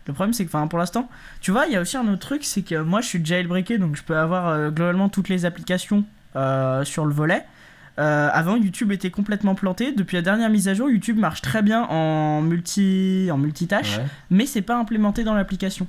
Le 0.09 0.15
problème, 0.15 0.33
c'est 0.33 0.45
que, 0.45 0.49
enfin, 0.51 0.67
pour 0.67 0.79
l'instant, 0.81 1.09
tu 1.41 1.51
vois, 1.53 1.67
il 1.67 1.73
y 1.73 1.77
a 1.77 1.81
aussi 1.81 1.97
un 1.97 2.09
autre 2.09 2.19
truc, 2.21 2.43
c'est 2.45 2.63
que 2.63 2.81
moi, 2.81 3.01
je 3.03 3.07
suis 3.07 3.25
jailbreaké, 3.25 3.79
donc 3.79 3.95
je 3.95 4.03
peux 4.03 4.17
avoir 4.17 4.49
euh, 4.49 4.71
globalement 4.71 5.09
toutes 5.09 5.29
les 5.29 5.45
applications 5.45 6.05
euh, 6.35 6.83
sur 6.85 7.05
le 7.07 7.13
volet. 7.13 7.45
Euh, 7.99 8.31
avant, 8.33 8.57
YouTube 8.57 8.91
était 8.93 9.11
complètement 9.11 9.55
planté. 9.55 9.93
Depuis 9.93 10.15
la 10.17 10.23
dernière 10.23 10.49
mise 10.51 10.67
à 10.69 10.75
jour, 10.75 10.89
YouTube 10.89 11.19
marche 11.19 11.43
très 11.43 11.63
bien 11.63 11.83
en 11.85 12.41
multi, 12.43 13.29
en 13.33 13.37
multitâche, 13.39 13.99
Ouais. 13.99 14.05
mais 14.31 14.47
c'est 14.47 14.63
pas 14.63 14.79
implémenté 14.79 15.25
dans 15.25 15.35
l'application. 15.35 15.87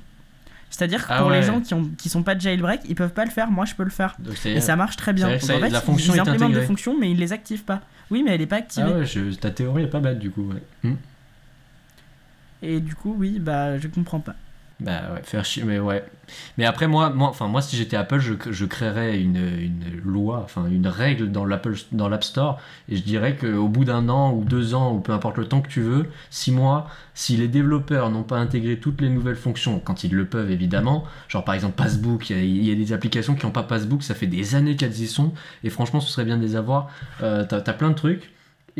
C'est-à-dire 0.70 1.06
que 1.06 1.12
Ah 1.12 1.20
pour 1.22 1.30
les 1.30 1.42
gens 1.42 1.60
qui, 1.60 1.72
ont, 1.74 1.88
qui 1.98 2.08
sont 2.08 2.22
pas 2.22 2.38
jailbreak, 2.38 2.82
ils 2.88 2.94
peuvent 2.94 3.12
pas 3.12 3.24
le 3.24 3.30
faire. 3.30 3.50
Moi, 3.50 3.64
je 3.64 3.74
peux 3.74 3.82
le 3.84 3.90
faire. 3.90 4.14
Donc 4.20 4.34
Et 4.44 4.60
ça 4.60 4.76
marche 4.76 4.96
très 4.96 5.12
bien. 5.12 5.28
Donc, 5.30 5.40
ça- 5.40 5.56
en 5.56 5.60
fait, 5.60 5.68
la 5.70 5.78
ils- 5.78 5.82
fonction 5.82 6.12
ils 6.14 6.16
est 6.18 6.20
implémentent 6.20 6.52
des 6.52 6.62
fonctions, 6.62 6.96
mais 6.98 7.10
ils 7.10 7.18
les 7.18 7.32
activent 7.32 7.64
pas. 7.64 7.80
Oui, 8.10 8.22
mais 8.24 8.34
elle 8.34 8.40
est 8.40 8.46
pas 8.46 8.56
activée. 8.56 8.86
Ah 8.92 8.98
ouais, 8.98 9.06
je- 9.06 9.34
ta 9.36 9.50
théorie 9.50 9.84
est 9.84 9.88
pas 9.88 10.00
bête 10.00 10.18
du 10.18 10.30
coup. 10.30 10.42
Ouais. 10.52 10.62
Hmm. 10.90 10.94
Et 12.62 12.80
du 12.80 12.94
coup, 12.94 13.14
oui, 13.18 13.38
bah, 13.38 13.78
je 13.78 13.88
comprends 13.88 14.20
pas. 14.20 14.34
Bah 14.80 15.12
ouais, 15.12 15.20
faire 15.24 15.44
chier, 15.44 15.62
mais 15.62 15.78
ouais. 15.78 16.02
Mais 16.56 16.64
après, 16.64 16.88
moi, 16.88 17.10
moi, 17.10 17.28
enfin, 17.28 17.48
moi 17.48 17.60
si 17.60 17.76
j'étais 17.76 17.98
Apple, 17.98 18.18
je, 18.18 18.32
je 18.50 18.64
créerais 18.64 19.20
une, 19.20 19.36
une 19.36 20.00
loi, 20.02 20.40
enfin 20.42 20.68
une 20.70 20.86
règle 20.86 21.30
dans 21.30 21.44
l'App 21.44 22.24
Store, 22.24 22.58
et 22.88 22.96
je 22.96 23.02
dirais 23.02 23.36
qu'au 23.36 23.68
bout 23.68 23.84
d'un 23.84 24.08
an 24.08 24.32
ou 24.32 24.42
deux 24.42 24.72
ans, 24.74 24.94
ou 24.94 25.00
peu 25.00 25.12
importe 25.12 25.36
le 25.36 25.44
temps 25.46 25.60
que 25.60 25.68
tu 25.68 25.82
veux, 25.82 26.06
six 26.30 26.50
mois, 26.50 26.88
si 27.12 27.36
les 27.36 27.46
développeurs 27.46 28.08
n'ont 28.08 28.22
pas 28.22 28.38
intégré 28.38 28.78
toutes 28.78 29.02
les 29.02 29.10
nouvelles 29.10 29.36
fonctions, 29.36 29.80
quand 29.80 30.02
ils 30.02 30.14
le 30.14 30.24
peuvent 30.24 30.50
évidemment, 30.50 31.04
genre 31.28 31.44
par 31.44 31.54
exemple 31.54 31.74
Passbook, 31.76 32.30
il 32.30 32.36
y, 32.36 32.40
a- 32.40 32.42
il 32.42 32.64
y 32.64 32.72
a 32.72 32.74
des 32.74 32.94
applications 32.94 33.34
qui 33.34 33.44
n'ont 33.44 33.52
pas 33.52 33.64
Passbook, 33.64 34.02
ça 34.02 34.14
fait 34.14 34.26
des 34.26 34.54
années 34.54 34.76
qu'elles 34.76 34.98
y 34.98 35.08
sont, 35.08 35.34
et 35.62 35.68
franchement, 35.68 36.00
ce 36.00 36.10
serait 36.10 36.24
bien 36.24 36.38
de 36.38 36.42
les 36.42 36.56
avoir. 36.56 36.88
Euh, 37.22 37.44
T'as 37.46 37.58
as 37.58 37.74
plein 37.74 37.90
de 37.90 37.94
trucs. 37.94 38.30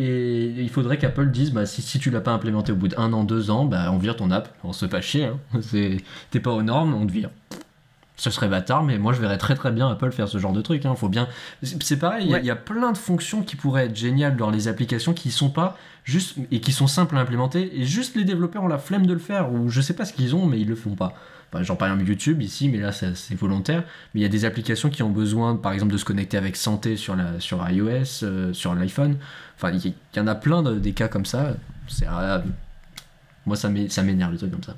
Et 0.02 0.54
il 0.56 0.70
faudrait 0.70 0.96
qu'Apple 0.96 1.30
dise, 1.30 1.52
bah, 1.52 1.66
si, 1.66 1.98
tu 1.98 2.10
l'as 2.10 2.22
pas 2.22 2.32
implémenté 2.32 2.72
au 2.72 2.74
bout 2.74 2.88
d'un 2.88 3.12
an, 3.12 3.22
deux 3.22 3.50
ans, 3.50 3.66
bah, 3.66 3.92
on 3.92 3.98
vire 3.98 4.16
ton 4.16 4.30
app. 4.30 4.48
On 4.64 4.72
se 4.72 4.86
fait 4.86 4.90
pas 4.90 5.02
chier, 5.02 5.26
hein. 5.26 5.38
T'es 6.30 6.40
pas 6.40 6.52
aux 6.52 6.62
normes, 6.62 6.94
on 6.94 7.06
te 7.06 7.12
vire. 7.12 7.28
Ce 8.20 8.28
serait 8.28 8.48
bâtard, 8.48 8.82
mais 8.84 8.98
moi 8.98 9.14
je 9.14 9.20
verrais 9.22 9.38
très 9.38 9.54
très 9.54 9.70
bien 9.72 9.88
Apple 9.90 10.10
faire 10.12 10.28
ce 10.28 10.36
genre 10.36 10.52
de 10.52 10.60
truc. 10.60 10.84
Hein. 10.84 10.94
Faut 10.94 11.08
bien. 11.08 11.26
C'est 11.62 11.98
pareil, 11.98 12.26
il 12.26 12.30
y 12.30 12.34
a- 12.34 12.36
Ouais. 12.36 12.42
il 12.42 12.46
y, 12.46 12.50
a 12.50 12.56
plein 12.56 12.92
de 12.92 12.98
fonctions 12.98 13.42
qui 13.42 13.56
pourraient 13.56 13.86
être 13.86 13.96
géniales 13.96 14.36
dans 14.36 14.50
les 14.50 14.68
applications 14.68 15.14
qui 15.14 15.30
sont 15.30 15.48
pas 15.48 15.78
juste 16.04 16.36
et 16.50 16.60
qui 16.60 16.72
sont 16.72 16.86
simples 16.86 17.16
à 17.16 17.20
implémenter 17.20 17.80
et 17.80 17.84
juste 17.86 18.16
les 18.16 18.24
développeurs 18.24 18.62
ont 18.62 18.68
la 18.68 18.76
flemme 18.76 19.06
de 19.06 19.14
le 19.14 19.18
faire 19.18 19.50
ou 19.50 19.70
je 19.70 19.80
sais 19.80 19.94
pas 19.94 20.04
ce 20.04 20.12
qu'ils 20.12 20.34
ont 20.36 20.44
mais 20.44 20.60
ils 20.60 20.68
le 20.68 20.74
font 20.76 20.96
pas. 20.96 21.14
Enfin, 21.50 21.62
J'en 21.64 21.76
parle 21.76 21.98
YouTube 22.06 22.42
ici, 22.42 22.68
mais 22.68 22.76
là 22.78 22.92
c'est 22.92 23.34
volontaire. 23.34 23.84
Mais 24.14 24.20
il 24.20 24.22
y 24.22 24.26
a 24.26 24.28
des 24.28 24.44
applications 24.44 24.90
qui 24.90 25.02
ont 25.02 25.08
besoin, 25.10 25.56
par 25.56 25.72
exemple, 25.72 25.92
de 25.92 25.98
se 25.98 26.04
connecter 26.04 26.36
avec 26.36 26.56
santé 26.56 26.96
sur, 26.96 27.16
la, 27.16 27.40
sur 27.40 27.66
iOS, 27.68 28.22
euh, 28.22 28.52
sur 28.52 28.74
l'iPhone. 28.74 29.16
Enfin, 29.56 29.72
il 29.72 29.94
y, 30.16 30.20
en 30.20 30.26
a 30.26 30.34
plein 30.34 30.62
de, 30.62 30.78
des 30.78 30.92
cas 30.92 31.08
comme 31.08 31.24
ça. 31.26 31.54
C'est 31.88 32.06
euh, 32.06 32.38
moi 33.46 33.56
ça 33.56 33.68
m'énerve 33.70 34.32
les 34.32 34.38
trucs 34.38 34.50
comme 34.52 34.62
ça. 34.62 34.76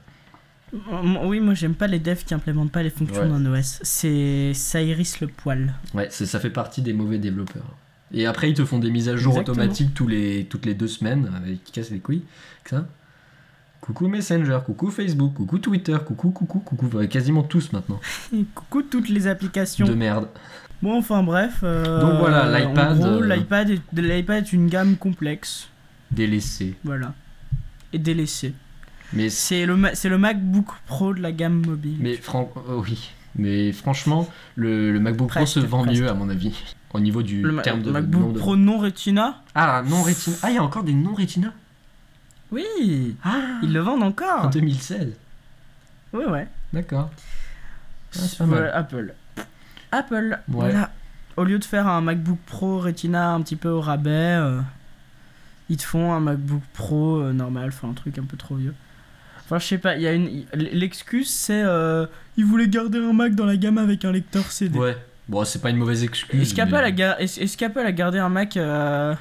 Oui, 1.25 1.41
moi 1.41 1.55
j'aime 1.55 1.75
pas 1.75 1.87
les 1.87 1.99
devs 1.99 2.25
qui 2.25 2.33
implémentent 2.35 2.73
pas 2.73 2.83
les 2.83 2.91
fonctions 2.91 3.23
Ouais. 3.23 3.29
d'un 3.29 3.47
OS. 3.59 3.79
C'est 3.83 4.53
ça 4.55 4.81
hérisse 4.81 5.21
le 5.21 5.27
poil. 5.27 5.75
Ouais, 5.95 6.09
ça 6.11 6.41
fait 6.41 6.51
partie 6.51 6.81
des 6.83 6.93
mauvais 6.93 7.19
développeurs. 7.19 7.77
Et 8.15 8.27
après, 8.27 8.51
ils 8.51 8.55
te 8.55 8.65
font 8.65 8.79
des 8.79 8.91
mises 8.91 9.09
à 9.09 9.17
jour 9.17 9.33
Exactement. 9.33 9.57
automatiques 9.63 9.95
tous 9.95 10.07
les, 10.07 10.45
toutes 10.49 10.67
les 10.67 10.75
deux 10.75 10.87
semaines, 10.89 11.31
avec 11.37 11.65
qui 11.65 11.73
cassent 11.73 11.91
les 11.91 11.99
couilles. 11.99 12.23
Ça. 12.67 12.87
Coucou 13.81 14.07
Messenger, 14.07 14.59
coucou 14.65 14.91
Facebook, 14.91 15.35
coucou 15.35 15.59
Twitter, 15.59 15.97
coucou, 16.07 16.31
coucou, 16.31 16.61
coucou, 16.61 17.07
quasiment 17.09 17.43
tous 17.43 17.73
maintenant. 17.73 18.01
Coucou 18.55 18.83
toutes 18.83 19.09
les 19.09 19.27
applications. 19.27 19.87
De 19.87 19.95
merde. 19.95 20.29
Bon, 20.83 20.99
enfin 20.99 21.23
bref. 21.23 21.61
euh, 21.65 22.01
Donc 22.01 22.19
voilà, 22.21 22.59
l'iPad, 22.61 22.93
En 22.93 22.97
gros, 22.97 23.23
euh, 23.23 23.27
l'iPad 23.35 23.71
est, 23.71 23.81
l'iPad 24.01 24.45
est 24.45 24.53
une 24.53 24.69
gamme 24.69 24.97
complexe. 24.97 25.69
Délaissé. 26.11 26.77
Voilà. 26.85 27.15
Et 27.93 27.99
délaissée. 27.99 28.53
Mais, 29.13 29.29
C'est 29.31 29.67
le, 29.67 29.79
c'est 29.95 30.09
le 30.09 30.19
MacBook 30.19 30.67
Pro 30.87 31.13
de 31.15 31.21
la 31.21 31.33
gamme 31.33 31.65
mobile. 31.67 31.97
mais 32.01 32.17
fran- 32.17 32.51
oh 32.69 32.83
oui. 32.83 33.11
Mais 33.37 33.73
franchement, 33.73 34.29
le, 34.57 34.93
le 34.93 35.01
MacBook 35.01 35.31
Pro 35.31 35.47
se 35.47 35.61
vend 35.61 35.85
presque. 35.85 36.01
mieux 36.01 36.09
à 36.09 36.15
mon 36.15 36.29
avis. 36.29 36.53
Au 36.93 37.01
niveau 37.01 37.23
du 37.23 37.41
le 37.43 37.63
terme 37.63 37.81
de 37.83 37.91
MacBook 37.91 38.35
de- 38.35 38.39
Pro 38.39 38.57
non 38.57 38.79
Retina 38.79 39.43
Ah, 39.55 39.83
non 39.87 40.03
Retina. 40.03 40.37
Ah, 40.43 40.51
il 40.51 40.55
y 40.57 40.59
a 40.59 40.63
encore 40.63 40.85
des 40.85 40.93
non 40.93 41.15
Retina? 41.15 41.53
Oui 42.51 43.17
Ah 43.25 43.59
Ils 43.63 43.73
le 43.73 43.81
vendent 43.81 44.03
En 44.03 44.09
encore 44.09 44.51
2016. 44.51 45.15
Ouais, 46.13 46.27
ouais. 46.27 46.47
D'accord. 46.75 47.11
Ah, 48.15 48.19
c'est 48.19 48.43
Apple. 48.43 49.15
Apple, 49.91 50.39
Ouais. 50.49 50.55
voilà. 50.71 50.91
Au 51.39 51.45
lieu 51.45 51.59
de 51.59 51.65
faire 51.65 51.87
un 51.89 52.03
MacBook 52.03 52.39
Pro 52.45 52.79
Retina 52.81 53.33
un 53.33 53.41
petit 53.41 53.57
peu 53.57 53.71
au 53.71 53.81
rabais, 53.81 54.11
euh, 54.11 54.61
ils 55.71 55.79
te 55.79 55.83
font 55.85 56.13
un 56.13 56.21
MacBook 56.21 56.61
Pro 56.75 57.21
euh, 57.21 57.33
normal, 57.33 57.69
enfin 57.69 57.89
un 57.89 57.95
truc 57.95 58.19
un 58.19 58.25
peu 58.25 58.37
trop 58.37 58.57
vieux. 58.57 58.75
Enfin, 59.53 59.59
je 59.59 59.67
sais 59.67 59.79
pas, 59.79 59.97
il 59.97 60.03
y 60.03 60.07
a 60.07 60.15
une. 60.15 60.45
L'excuse, 60.55 61.29
c'est. 61.29 61.63
Euh, 61.63 62.07
ils 62.39 62.45
voulaient 62.47 62.69
garder 62.69 62.97
un 62.99 63.13
Mac 63.13 63.35
dans 63.35 63.45
la 63.45 63.59
gamme 63.59 63.77
avec 63.77 64.03
un 64.07 64.11
lecteur 64.11 64.51
CD. 64.51 64.79
Ouais. 64.79 64.97
Bon, 65.29 65.45
c'est 65.45 65.61
pas 65.61 65.69
une 65.69 65.77
mauvaise 65.77 66.03
excuse. 66.03 66.41
Est-ce 66.41 66.55
qu'Apple 66.55 66.73
mais- 67.77 67.83
a, 67.85 67.87
a 67.89 67.93
gardé 67.93 68.19
un 68.19 68.31
Mac 68.31 68.57
euh, 68.57 69.15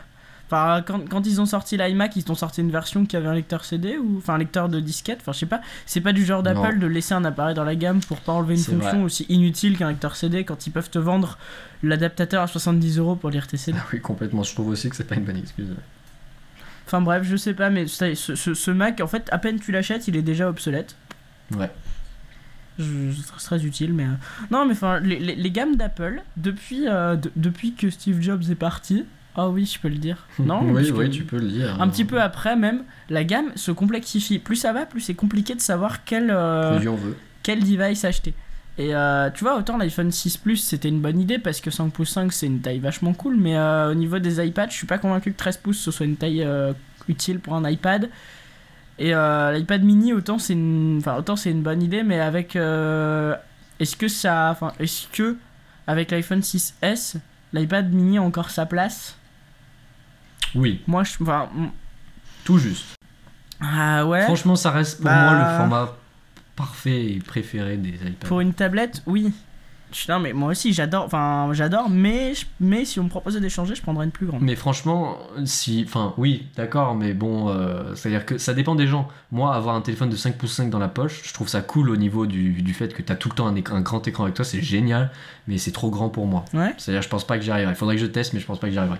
Enfin, 0.47 0.83
quand, 0.87 1.09
quand 1.09 1.27
ils 1.27 1.41
ont 1.41 1.45
sorti 1.45 1.75
l'iMac, 1.75 2.15
ils 2.15 2.31
ont 2.31 2.35
sorti 2.35 2.61
une 2.61 2.71
version 2.71 3.05
qui 3.05 3.17
avait 3.17 3.27
un 3.27 3.33
lecteur 3.33 3.65
CD 3.65 3.97
ou 3.97 4.17
enfin 4.19 4.35
un 4.35 4.37
lecteur 4.37 4.69
de 4.69 4.79
disquette. 4.79 5.19
Enfin, 5.19 5.33
je 5.33 5.39
sais 5.39 5.45
pas. 5.45 5.59
C'est 5.85 6.01
pas 6.01 6.13
du 6.13 6.25
genre 6.25 6.43
d'Apple 6.43 6.79
de 6.79 6.87
laisser 6.87 7.13
un 7.13 7.25
appareil 7.25 7.53
dans 7.55 7.65
la 7.65 7.75
gamme 7.75 7.99
pour 7.99 8.21
pas 8.21 8.31
enlever 8.31 8.55
une 8.55 8.63
fonction 8.63 8.97
vrai. 8.97 9.03
aussi 9.03 9.25
inutile 9.27 9.77
qu'un 9.77 9.89
lecteur 9.89 10.15
CD 10.15 10.45
quand 10.45 10.65
ils 10.65 10.71
peuvent 10.71 10.89
te 10.89 10.99
vendre 10.99 11.37
l'adaptateur 11.83 12.41
à 12.41 12.47
70 12.47 12.99
euros 12.99 13.15
pour 13.17 13.31
lire 13.31 13.47
tes 13.47 13.57
CD. 13.57 13.77
Ah 13.81 13.85
oui, 13.91 13.99
complètement. 13.99 14.43
Je 14.43 14.53
trouve 14.53 14.69
aussi 14.69 14.89
que 14.89 14.95
c'est 14.95 15.07
pas 15.07 15.15
une 15.15 15.25
bonne 15.25 15.37
excuse. 15.37 15.67
Enfin 16.85 17.01
bref, 17.01 17.23
je 17.23 17.35
sais 17.37 17.53
pas, 17.53 17.69
mais 17.69 17.87
ce, 17.87 18.13
ce- 18.15 18.53
ce 18.53 18.71
Mac, 18.71 18.99
en 19.01 19.07
fait, 19.07 19.29
à 19.31 19.37
peine 19.37 19.59
tu 19.59 19.71
l'achètes, 19.71 20.07
il 20.07 20.15
est 20.17 20.21
déjà 20.21 20.49
obsolète. 20.49 20.95
Ouais. 21.57 21.69
Je, 22.79 22.85
c'est 23.15 23.43
très, 23.45 23.63
utile, 23.65 23.93
mais. 23.93 24.03
euh, 24.05 24.15
Non, 24.49 24.65
mais 24.65 24.71
enfin, 24.73 24.99
les, 24.99 25.19
les- 25.19 25.35
les 25.35 25.51
gammes 25.51 25.75
d'Apple, 25.75 26.21
depuis, 26.37 26.87
euh, 26.87 27.15
de- 27.15 27.31
depuis 27.35 27.73
que 27.73 27.89
Steve 27.89 28.21
Jobs 28.21 28.43
est 28.49 28.55
parti. 28.55 29.05
Ah 29.35 29.49
oui, 29.49 29.65
je 29.65 29.79
peux 29.79 29.87
le 29.89 29.95
dire. 29.97 30.25
Non, 30.39 30.61
oui, 30.63 30.91
oui, 30.93 31.09
tu 31.09 31.23
peux 31.23 31.37
le 31.37 31.47
dire. 31.47 31.81
Un 31.81 31.87
petit 31.89 32.05
peu 32.05 32.21
après, 32.21 32.55
même, 32.55 32.83
la 33.09 33.23
gamme 33.23 33.51
se 33.55 33.71
complexifie. 33.71 34.39
Plus 34.39 34.55
ça 34.55 34.73
va, 34.73 34.85
plus 34.85 35.01
c'est 35.01 35.13
compliqué 35.13 35.53
de 35.55 35.61
savoir 35.61 36.03
quel, 36.03 36.29
euh, 36.31 36.77
Plus 36.77 36.87
on 36.89 36.95
veut. 36.95 37.15
quel 37.43 37.59
device 37.59 38.03
acheter. 38.05 38.33
Et 38.77 38.95
euh, 38.95 39.29
tu 39.31 39.43
vois, 39.43 39.57
autant 39.57 39.77
l'iPhone 39.77 40.11
6 40.11 40.37
Plus 40.37 40.57
c'était 40.57 40.87
une 40.89 41.01
bonne 41.01 41.19
idée 41.19 41.37
parce 41.39 41.59
que 41.61 41.69
5 41.69 41.91
pouces 41.91 42.11
5 42.11 42.31
c'est 42.31 42.47
une 42.47 42.61
taille 42.61 42.79
vachement 42.79 43.13
cool, 43.13 43.35
mais 43.37 43.57
euh, 43.57 43.91
au 43.91 43.93
niveau 43.95 44.17
des 44.19 44.43
iPads, 44.45 44.69
je 44.69 44.75
suis 44.75 44.87
pas 44.87 44.97
convaincu 44.97 45.33
que 45.33 45.37
13 45.37 45.57
pouces 45.57 45.79
ce 45.79 45.91
soit 45.91 46.05
une 46.05 46.15
taille 46.15 46.43
euh, 46.43 46.73
utile 47.07 47.39
pour 47.39 47.53
un 47.55 47.69
iPad. 47.69 48.09
Et 48.99 49.13
l'iPad 49.13 49.83
mini, 49.83 50.13
autant 50.13 50.37
c'est 50.37 50.53
une... 50.53 50.97
Enfin, 50.99 51.15
autant 51.15 51.35
c'est 51.35 51.49
une 51.49 51.63
bonne 51.63 51.81
idée, 51.81 52.03
mais 52.03 52.19
avec. 52.19 52.55
Est-ce 52.55 53.95
que 53.95 54.07
ça. 54.07 54.49
Enfin, 54.51 54.73
est-ce 54.79 55.07
que 55.07 55.37
avec 55.87 56.11
l'iPhone 56.11 56.41
6S, 56.41 57.15
l'iPad 57.51 57.91
mini 57.91 58.19
a 58.19 58.21
encore 58.21 58.51
sa 58.51 58.67
place? 58.67 59.15
Oui, 60.53 60.81
Moi, 60.85 61.03
je. 61.03 61.13
Enfin. 61.21 61.49
tout 62.43 62.59
juste. 62.59 62.95
Ah 63.59 64.05
ouais? 64.05 64.21
Franchement, 64.23 64.55
ça 64.55 64.69
reste 64.69 64.97
pour 64.97 65.05
Bah. 65.05 65.31
moi 65.31 65.39
le 65.39 65.57
format 65.57 65.97
parfait 66.55 67.05
et 67.13 67.19
préféré 67.19 67.77
des 67.77 67.89
iPads. 67.95 68.27
Pour 68.27 68.39
une 68.41 68.53
tablette, 68.53 69.01
oui. 69.05 69.31
Je- 69.93 70.09
Non, 70.09 70.19
mais 70.19 70.31
moi 70.31 70.51
aussi, 70.51 70.71
j'adore. 70.71 71.03
Enfin, 71.03 71.49
j'adore, 71.51 71.89
mais, 71.89 72.31
mais 72.61 72.85
si 72.85 72.97
on 73.01 73.03
me 73.03 73.09
proposait 73.09 73.41
d'échanger, 73.41 73.75
je 73.75 73.81
prendrais 73.81 74.05
une 74.05 74.11
plus 74.11 74.25
grande. 74.25 74.41
Mais 74.41 74.55
franchement, 74.55 75.17
si. 75.43 75.83
Enfin, 75.85 76.13
oui, 76.17 76.47
d'accord, 76.55 76.95
mais 76.95 77.13
bon, 77.13 77.49
euh, 77.49 77.93
c'est-à-dire 77.95 78.25
que 78.25 78.37
ça 78.37 78.53
dépend 78.53 78.75
des 78.75 78.87
gens. 78.87 79.09
Moi, 79.33 79.53
avoir 79.53 79.75
un 79.75 79.81
téléphone 79.81 80.09
de 80.09 80.15
5 80.15 80.37
pouces 80.37 80.53
5 80.53 80.69
dans 80.69 80.79
la 80.79 80.87
poche, 80.87 81.21
je 81.25 81.33
trouve 81.33 81.49
ça 81.49 81.59
cool 81.61 81.89
au 81.89 81.97
niveau 81.97 82.25
du, 82.25 82.61
du 82.61 82.73
fait 82.73 82.93
que 82.93 83.01
tu 83.01 83.11
as 83.11 83.17
tout 83.17 83.27
le 83.27 83.35
temps 83.35 83.47
un, 83.47 83.55
écran- 83.55 83.75
un 83.75 83.81
grand 83.81 84.07
écran 84.07 84.23
avec 84.23 84.35
toi, 84.35 84.45
c'est 84.45 84.61
génial, 84.61 85.11
mais 85.47 85.57
c'est 85.57 85.71
trop 85.73 85.89
grand 85.89 86.07
pour 86.07 86.25
moi. 86.25 86.45
Ouais. 86.53 86.73
C'est-à-dire, 86.77 87.01
je 87.01 87.09
pense 87.09 87.27
pas 87.27 87.37
que 87.37 87.43
j'y 87.43 87.51
arriverai. 87.51 87.73
Il 87.73 87.77
faudrait 87.77 87.95
que 87.95 88.01
je 88.01 88.07
teste, 88.07 88.31
mais 88.31 88.39
je 88.39 88.45
pense 88.45 88.59
pas 88.61 88.67
que 88.67 88.73
j'y 88.73 88.79
arriverai. 88.79 88.99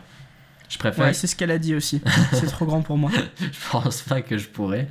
Je 0.67 0.77
préfère. 0.77 1.05
Ouais, 1.05 1.13
c'est 1.13 1.27
ce 1.27 1.37
qu'elle 1.37 1.51
a 1.51 1.57
dit 1.57 1.73
aussi. 1.73 2.01
c'est 2.33 2.47
trop 2.47 2.65
grand 2.65 2.81
pour 2.81 2.97
moi. 2.97 3.11
je 3.39 3.47
pense 3.71 4.01
pas 4.01 4.21
que 4.21 4.37
je 4.37 4.47
pourrais. 4.49 4.89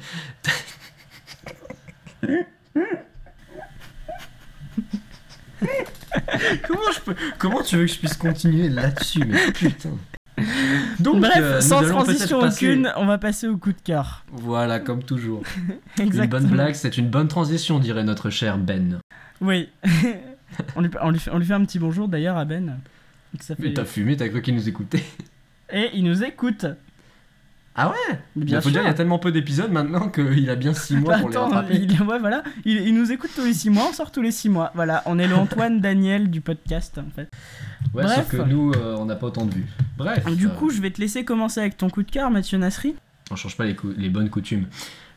Comment, 6.66 6.92
je 6.94 7.00
peux... 7.04 7.14
comment 7.38 7.62
tu 7.62 7.76
veux 7.76 7.86
que 7.86 7.92
je 7.92 7.98
puisse 7.98 8.16
continuer 8.16 8.68
là-dessus 8.68 9.24
Mais 9.26 9.52
putain. 9.52 9.90
Donc, 11.00 11.20
Bref, 11.20 11.36
euh, 11.38 11.60
sans 11.60 11.82
transition 11.82 12.40
passer- 12.40 12.66
aucune, 12.68 12.92
on 12.96 13.04
va 13.04 13.18
passer 13.18 13.46
au 13.46 13.58
coup 13.58 13.72
de 13.72 13.80
cœur. 13.82 14.24
Voilà, 14.32 14.80
comme 14.80 15.02
toujours. 15.02 15.42
Une 15.98 16.26
bonne 16.26 16.46
blague, 16.46 16.74
c'est 16.74 16.96
une 16.96 17.08
bonne 17.08 17.28
transition, 17.28 17.78
dirait 17.78 18.04
notre 18.04 18.30
cher 18.30 18.56
Ben. 18.56 19.00
Oui. 19.42 19.68
on, 20.76 20.80
lui, 20.80 20.90
on, 21.02 21.10
lui 21.10 21.18
fait, 21.18 21.30
on 21.30 21.38
lui 21.38 21.46
fait 21.46 21.52
un 21.52 21.64
petit 21.64 21.78
bonjour 21.78 22.08
d'ailleurs 22.08 22.38
à 22.38 22.44
Ben. 22.46 22.78
Ça 23.38 23.54
Mais 23.58 23.74
t'as 23.74 23.84
fumé, 23.84 24.16
t'as 24.16 24.28
cru 24.28 24.40
qu'il 24.42 24.54
nous 24.54 24.68
écoutait. 24.68 25.04
Et 25.72 25.90
il 25.94 26.04
nous 26.04 26.24
écoute. 26.24 26.66
Ah 27.76 27.88
ouais 27.90 28.18
Bien 28.36 28.58
Il 28.58 28.62
faut 28.62 28.68
sûr. 28.68 28.72
dire, 28.72 28.82
il 28.82 28.86
y 28.86 28.90
a 28.90 28.94
tellement 28.94 29.18
peu 29.20 29.30
d'épisodes 29.32 29.70
maintenant 29.70 30.08
qu'il 30.08 30.50
a 30.50 30.56
bien 30.56 30.74
6 30.74 30.96
mois 30.96 31.18
pour 31.18 31.28
les 31.30 31.36
Attends, 31.36 31.48
rattraper. 31.48 31.76
il, 31.76 32.02
ouais, 32.02 32.18
voilà. 32.18 32.42
Il, 32.64 32.78
il 32.78 32.94
nous 32.94 33.12
écoute 33.12 33.30
tous 33.34 33.44
les 33.44 33.54
6 33.54 33.70
mois, 33.70 33.86
on 33.90 33.92
sort 33.92 34.10
tous 34.10 34.22
les 34.22 34.32
6 34.32 34.48
mois. 34.48 34.72
Voilà, 34.74 35.02
on 35.06 35.18
est 35.18 35.28
le 35.28 35.36
Antoine 35.36 35.80
Daniel 35.80 36.30
du 36.30 36.40
podcast 36.40 36.98
en 36.98 37.08
fait. 37.14 37.28
Ouais, 37.94 38.02
Bref. 38.04 38.16
sauf 38.16 38.28
que 38.28 38.42
nous, 38.48 38.72
euh, 38.72 38.96
on 38.98 39.04
n'a 39.06 39.14
pas 39.16 39.28
autant 39.28 39.46
de 39.46 39.54
vues. 39.54 39.66
Bref. 39.96 40.24
Du 40.36 40.46
euh, 40.46 40.50
coup, 40.50 40.70
je 40.70 40.80
vais 40.82 40.90
te 40.90 41.00
laisser 41.00 41.24
commencer 41.24 41.60
avec 41.60 41.76
ton 41.76 41.88
coup 41.88 42.02
de 42.02 42.10
cœur, 42.10 42.30
Mathieu 42.30 42.58
Nasri. 42.58 42.96
on 43.30 43.36
change 43.36 43.56
pas 43.56 43.64
les, 43.64 43.76
les 43.96 44.08
bonnes 44.10 44.30
coutumes. 44.30 44.66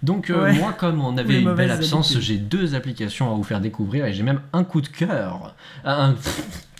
Donc, 0.03 0.29
euh, 0.29 0.43
Ouais. 0.43 0.53
moi, 0.53 0.73
comme 0.73 1.03
on 1.03 1.13
les 1.13 1.19
avait 1.21 1.41
une 1.41 1.53
belle 1.55 1.71
absence, 1.71 2.19
j'ai 2.19 2.37
deux 2.37 2.75
applications 2.75 3.31
à 3.31 3.35
vous 3.35 3.43
faire 3.43 3.61
découvrir 3.61 4.05
et 4.05 4.13
j'ai 4.13 4.23
même 4.23 4.41
un 4.53 4.63
coup 4.63 4.81
de 4.81 4.87
cœur. 4.89 5.55
Ah, 5.83 6.07
un- 6.09 6.15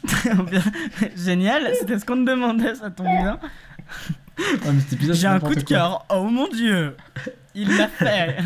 Génial, 1.17 1.63
c'était 1.79 1.97
ce 1.99 2.05
qu'on 2.05 2.23
te 2.23 2.29
demandait, 2.29 2.75
ça 2.75 2.89
tombe 2.91 3.07
bien. 3.07 3.39
J'ai 5.12 5.28
un 5.28 5.39
coup 5.39 5.56
de 5.56 5.62
cœur, 5.62 6.06
oh 6.10 6.24
mon 6.24 6.48
dieu. 6.48 6.96
Il 7.56 7.78
l'a 7.78 7.88
fait. 7.88 8.38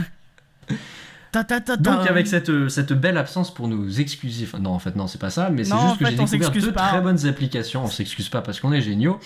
Ta, 1.31 1.43
ta, 1.43 1.59
ta, 1.59 1.77
ta. 1.77 1.77
Donc 1.77 2.07
avec 2.07 2.25
cette, 2.25 2.49
euh, 2.49 2.69
cette 2.69 2.93
belle 2.93 3.17
absence 3.17 3.53
pour 3.53 3.67
nous 3.67 3.99
excuser, 3.99 4.45
enfin 4.45 4.59
non 4.59 4.71
en 4.71 4.79
fait 4.79 4.95
non 4.95 5.07
c'est 5.07 5.19
pas 5.19 5.29
ça, 5.29 5.49
mais 5.49 5.65
c'est 5.65 5.75
juste 5.77 5.99
que 5.99 6.05
j'ai 6.05 6.15
découvert 6.15 6.51
deux 6.51 6.71
pas. 6.71 6.87
très 6.87 7.01
bonnes 7.01 7.25
applications, 7.27 7.83
on 7.83 7.87
s'excuse 7.87 8.29
pas 8.29 8.41
parce 8.41 8.59
qu'on 8.59 8.71
est 8.71 8.81
géniaux, 8.81 9.19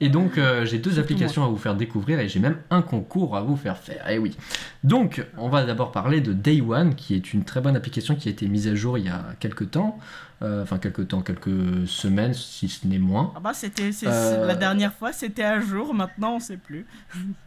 et 0.00 0.10
donc 0.10 0.36
euh, 0.36 0.66
j'ai 0.66 0.78
deux 0.78 0.98
applications 0.98 1.44
à 1.44 1.48
vous 1.48 1.56
faire 1.56 1.74
découvrir 1.74 2.20
et 2.20 2.28
j'ai 2.28 2.40
même 2.40 2.58
un 2.70 2.82
concours 2.82 3.36
à 3.36 3.40
vous 3.40 3.56
faire 3.56 3.78
faire, 3.78 4.08
et 4.08 4.18
oui. 4.18 4.36
Donc 4.84 5.24
on 5.38 5.48
va 5.48 5.64
d'abord 5.64 5.92
parler 5.92 6.20
de 6.20 6.34
Day 6.34 6.60
One 6.60 6.94
qui 6.94 7.14
est 7.14 7.32
une 7.32 7.44
très 7.44 7.62
bonne 7.62 7.74
application 7.74 8.16
qui 8.16 8.28
a 8.28 8.32
été 8.32 8.46
mise 8.48 8.68
à 8.68 8.74
jour 8.74 8.98
il 8.98 9.06
y 9.06 9.10
a 9.10 9.24
quelques 9.40 9.70
temps, 9.70 9.98
enfin 10.42 10.78
quelques 10.78 11.08
temps, 11.08 11.22
quelques 11.22 11.86
semaines 11.86 12.34
si 12.34 12.68
ce 12.68 12.86
n'est 12.86 12.98
moins. 12.98 13.32
Ah 13.36 13.40
bah 13.40 13.52
c'était 13.54 13.90
Euh, 14.04 14.46
la 14.46 14.54
dernière 14.54 14.92
fois 14.92 15.12
c'était 15.12 15.44
à 15.44 15.60
jour, 15.60 15.94
maintenant 15.94 16.36
on 16.36 16.40
sait 16.40 16.58
plus. 16.58 16.86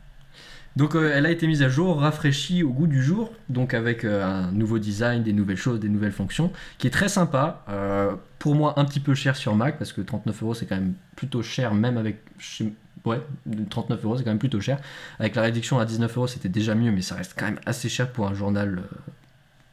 Donc 0.76 0.96
euh, 0.96 1.12
elle 1.14 1.26
a 1.26 1.32
été 1.32 1.48
mise 1.48 1.64
à 1.64 1.70
jour, 1.70 2.00
rafraîchie 2.00 2.64
au 2.64 2.70
goût 2.70 2.88
du 2.88 3.04
jour, 3.04 3.34
donc 3.50 3.74
avec 3.74 4.06
euh, 4.06 4.24
un 4.24 4.52
nouveau 4.52 4.80
design, 4.80 5.24
des 5.24 5.34
nouvelles 5.34 5.58
choses, 5.58 5.80
des 5.80 5.90
nouvelles 5.90 6.12
fonctions, 6.12 6.52
qui 6.78 6.88
est 6.88 6.92
très 6.92 7.10
sympa. 7.10 7.66
Euh, 7.70 8.16
pour 8.38 8.56
moi 8.56 8.76
un 8.80 8.86
petit 8.86 9.00
peu 9.00 9.16
cher 9.16 9.36
sur 9.36 9.56
Mac, 9.56 9.78
parce 9.78 9.92
que 9.92 10.00
39 10.00 10.44
euros 10.44 10.54
c'est 10.54 10.66
quand 10.66 10.76
même 10.76 10.94
plutôt 11.16 11.44
cher, 11.44 11.74
même 11.74 11.98
avec... 11.98 12.24
Ouais, 13.06 13.22
39 13.70 14.06
euros 14.06 14.18
c'est 14.18 14.24
quand 14.24 14.30
même 14.30 14.40
plutôt 14.40 14.62
cher. 14.62 14.80
Avec 15.20 15.36
la 15.36 15.42
réduction 15.42 15.80
à 15.80 15.86
19 15.86 16.16
euros 16.18 16.28
c'était 16.28 16.50
déjà 16.50 16.76
mieux, 16.76 16.92
mais 16.92 17.02
ça 17.02 17.16
reste 17.16 17.34
quand 17.38 17.46
même 17.46 17.60
assez 17.66 17.90
cher 17.90 18.10
pour 18.12 18.28
un 18.28 18.34
journal 18.34 18.80
euh, 18.80 18.98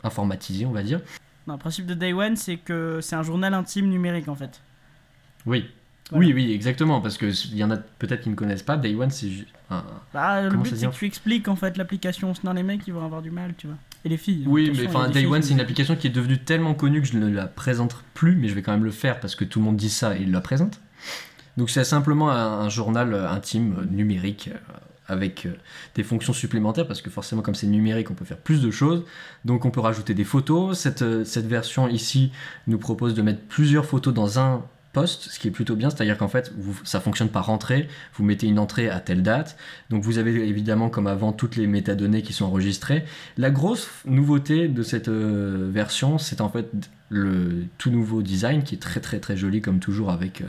informatisé 0.02 0.64
on 0.66 0.72
va 0.72 0.82
dire. 0.82 1.00
Non, 1.46 1.54
le 1.54 1.58
principe 1.58 1.86
de 1.86 1.94
Day 1.94 2.12
One 2.12 2.36
c'est 2.36 2.56
que 2.56 3.00
c'est 3.00 3.16
un 3.16 3.22
journal 3.22 3.54
intime 3.54 3.88
numérique 3.88 4.28
en 4.28 4.34
fait. 4.34 4.60
Oui. 5.46 5.66
Voilà. 6.10 6.24
Oui, 6.26 6.32
oui, 6.34 6.52
exactement, 6.52 7.00
parce 7.00 7.18
qu'il 7.18 7.56
y 7.56 7.64
en 7.64 7.70
a 7.72 7.76
peut-être 7.78 8.20
qui 8.22 8.30
ne 8.30 8.36
connaissent 8.36 8.62
pas. 8.62 8.76
Day 8.76 8.94
One, 8.94 9.10
c'est 9.10 9.28
ju- 9.28 9.46
un, 9.70 9.82
Bah, 10.14 10.40
le 10.42 10.50
but 10.56 10.76
c'est 10.76 10.86
que 10.86 10.92
tu 10.94 11.04
expliques 11.04 11.48
en 11.48 11.56
fait 11.56 11.76
l'application, 11.76 12.32
sinon 12.32 12.52
les 12.52 12.62
mecs 12.62 12.86
ils 12.86 12.92
vont 12.94 13.04
avoir 13.04 13.22
du 13.22 13.32
mal, 13.32 13.54
tu 13.58 13.66
vois. 13.66 13.74
Et 14.04 14.08
les 14.08 14.16
filles. 14.16 14.44
Oui, 14.46 14.66
attention, 14.66 14.82
mais 14.84 14.88
enfin, 14.88 15.08
Day 15.10 15.26
One, 15.26 15.42
c'est 15.42 15.52
une 15.54 15.60
application 15.60 15.96
qui 15.96 16.06
est 16.06 16.10
devenue 16.10 16.38
tellement 16.38 16.74
connue 16.74 17.00
que 17.02 17.08
je 17.08 17.18
ne 17.18 17.28
la 17.28 17.48
présente 17.48 17.96
plus, 18.14 18.36
mais 18.36 18.46
je 18.46 18.54
vais 18.54 18.62
quand 18.62 18.70
même 18.70 18.84
le 18.84 18.92
faire 18.92 19.18
parce 19.18 19.34
que 19.34 19.44
tout 19.44 19.58
le 19.58 19.64
monde 19.64 19.76
dit 19.76 19.90
ça 19.90 20.16
et 20.16 20.22
il 20.22 20.30
la 20.30 20.40
présente. 20.40 20.80
Donc, 21.56 21.70
c'est 21.70 21.82
simplement 21.82 22.30
un, 22.30 22.60
un 22.60 22.68
journal 22.68 23.12
intime 23.14 23.74
euh, 23.80 23.84
numérique 23.86 24.50
euh, 24.52 24.58
avec 25.08 25.46
euh, 25.46 25.52
des 25.94 26.02
fonctions 26.02 26.32
supplémentaires 26.32 26.86
parce 26.86 27.02
que 27.02 27.10
forcément, 27.10 27.42
comme 27.42 27.54
c'est 27.54 27.66
numérique, 27.66 28.10
on 28.10 28.14
peut 28.14 28.24
faire 28.24 28.38
plus 28.38 28.62
de 28.62 28.70
choses. 28.70 29.04
Donc, 29.44 29.64
on 29.64 29.70
peut 29.70 29.80
rajouter 29.80 30.14
des 30.14 30.24
photos. 30.24 30.78
Cette, 30.78 31.02
euh, 31.02 31.24
version 31.36 31.88
ici 31.88 32.32
nous 32.66 32.78
propose 32.78 33.14
de 33.14 33.22
mettre 33.22 33.40
plusieurs 33.42 33.86
photos 33.86 34.12
dans 34.12 34.38
un 34.38 34.64
poste, 34.92 35.28
ce 35.30 35.38
qui 35.38 35.48
est 35.48 35.50
plutôt 35.50 35.76
bien, 35.76 35.90
c'est-à-dire 35.90 36.16
qu'en 36.16 36.28
fait, 36.28 36.52
ça 36.84 37.00
fonctionne 37.00 37.28
par 37.28 37.50
entrée. 37.50 37.86
Vous 38.14 38.24
mettez 38.24 38.46
une 38.46 38.58
entrée 38.58 38.88
à 38.88 38.98
telle 38.98 39.22
date. 39.22 39.56
Donc, 39.90 40.02
vous 40.02 40.18
avez 40.18 40.48
évidemment, 40.48 40.88
comme 40.88 41.06
avant, 41.06 41.32
toutes 41.32 41.56
les 41.56 41.66
métadonnées 41.66 42.22
qui 42.22 42.32
sont 42.32 42.46
enregistrées. 42.46 43.04
La 43.36 43.50
grosse 43.50 43.88
nouveauté 44.06 44.68
de 44.68 44.82
cette 44.82 45.08
euh, 45.08 45.68
version, 45.70 46.18
c'est 46.18 46.40
en 46.40 46.48
fait 46.48 46.70
le 47.08 47.64
tout 47.78 47.90
nouveau 47.90 48.20
design 48.20 48.62
qui 48.64 48.74
est 48.74 48.78
très 48.78 49.00
très 49.00 49.20
très 49.20 49.36
joli 49.36 49.60
comme 49.60 49.78
toujours 49.78 50.10
avec, 50.10 50.40
euh, 50.40 50.46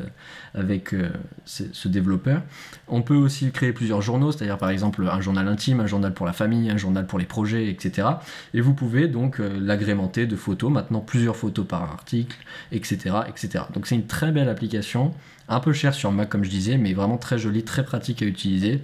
avec 0.56 0.94
euh, 0.94 1.10
ce, 1.46 1.88
développeur. 1.88 2.42
On 2.88 3.02
peut 3.02 3.16
aussi 3.16 3.52
créer 3.52 3.72
plusieurs 3.74 4.02
journaux, 4.02 4.32
c'est-à-dire 4.32 4.58
par 4.58 4.70
exemple 4.70 5.08
un 5.08 5.22
journal 5.22 5.48
intime, 5.48 5.80
un 5.80 5.88
journal 5.88 6.14
pour 6.14 6.26
la 6.26 6.34
famille, 6.34 6.70
un 6.72 6.78
journal 6.78 7.06
pour 7.06 7.20
les 7.20 7.26
projets, 7.26 7.70
etc. 7.70 8.08
Et 8.54 8.62
vous 8.62 8.74
pouvez 8.74 9.08
donc 9.08 9.40
euh, 9.40 9.60
l'agrémenter 9.62 10.26
de 10.26 10.36
photos, 10.36 10.72
maintenant 10.72 11.00
plusieurs 11.00 11.36
photos 11.36 11.66
par 11.68 11.84
article, 11.84 12.38
etc. 12.72 13.18
etc. 13.30 13.66
Donc 13.74 13.86
c'est 13.86 13.96
une 13.96 14.08
très 14.08 14.32
belle 14.32 14.50
application, 14.50 15.14
un 15.48 15.60
peu 15.60 15.74
chère 15.74 15.94
sur 15.94 16.12
Mac 16.12 16.30
comme 16.30 16.44
je 16.44 16.50
disais, 16.50 16.78
mais 16.78 16.94
vraiment 16.94 17.18
très 17.18 17.38
jolie, 17.38 17.64
très 17.64 17.86
pratique 17.86 18.22
à 18.22 18.26
utiliser. 18.26 18.82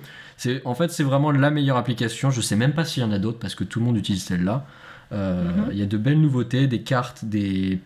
En 0.65 0.75
fait, 0.75 0.91
c'est 0.91 1.03
vraiment 1.03 1.31
la 1.31 1.51
meilleure 1.51 1.77
application. 1.77 2.31
Je 2.31 2.41
sais 2.41 2.55
même 2.55 2.73
pas 2.73 2.85
s'il 2.85 3.01
y 3.01 3.05
en 3.05 3.11
a 3.11 3.19
d'autres 3.19 3.39
parce 3.39 3.55
que 3.55 3.63
tout 3.63 3.79
le 3.79 3.85
monde 3.85 3.97
utilise 3.97 4.23
celle-là. 4.23 4.65
Euh, 5.13 5.43
Mhm. 5.43 5.69
Il 5.71 5.77
y 5.77 5.81
a 5.81 5.85
de 5.85 5.97
belles 5.97 6.19
nouveautés, 6.19 6.65
des 6.67 6.81
cartes, 6.81 7.23
des, 7.25 7.79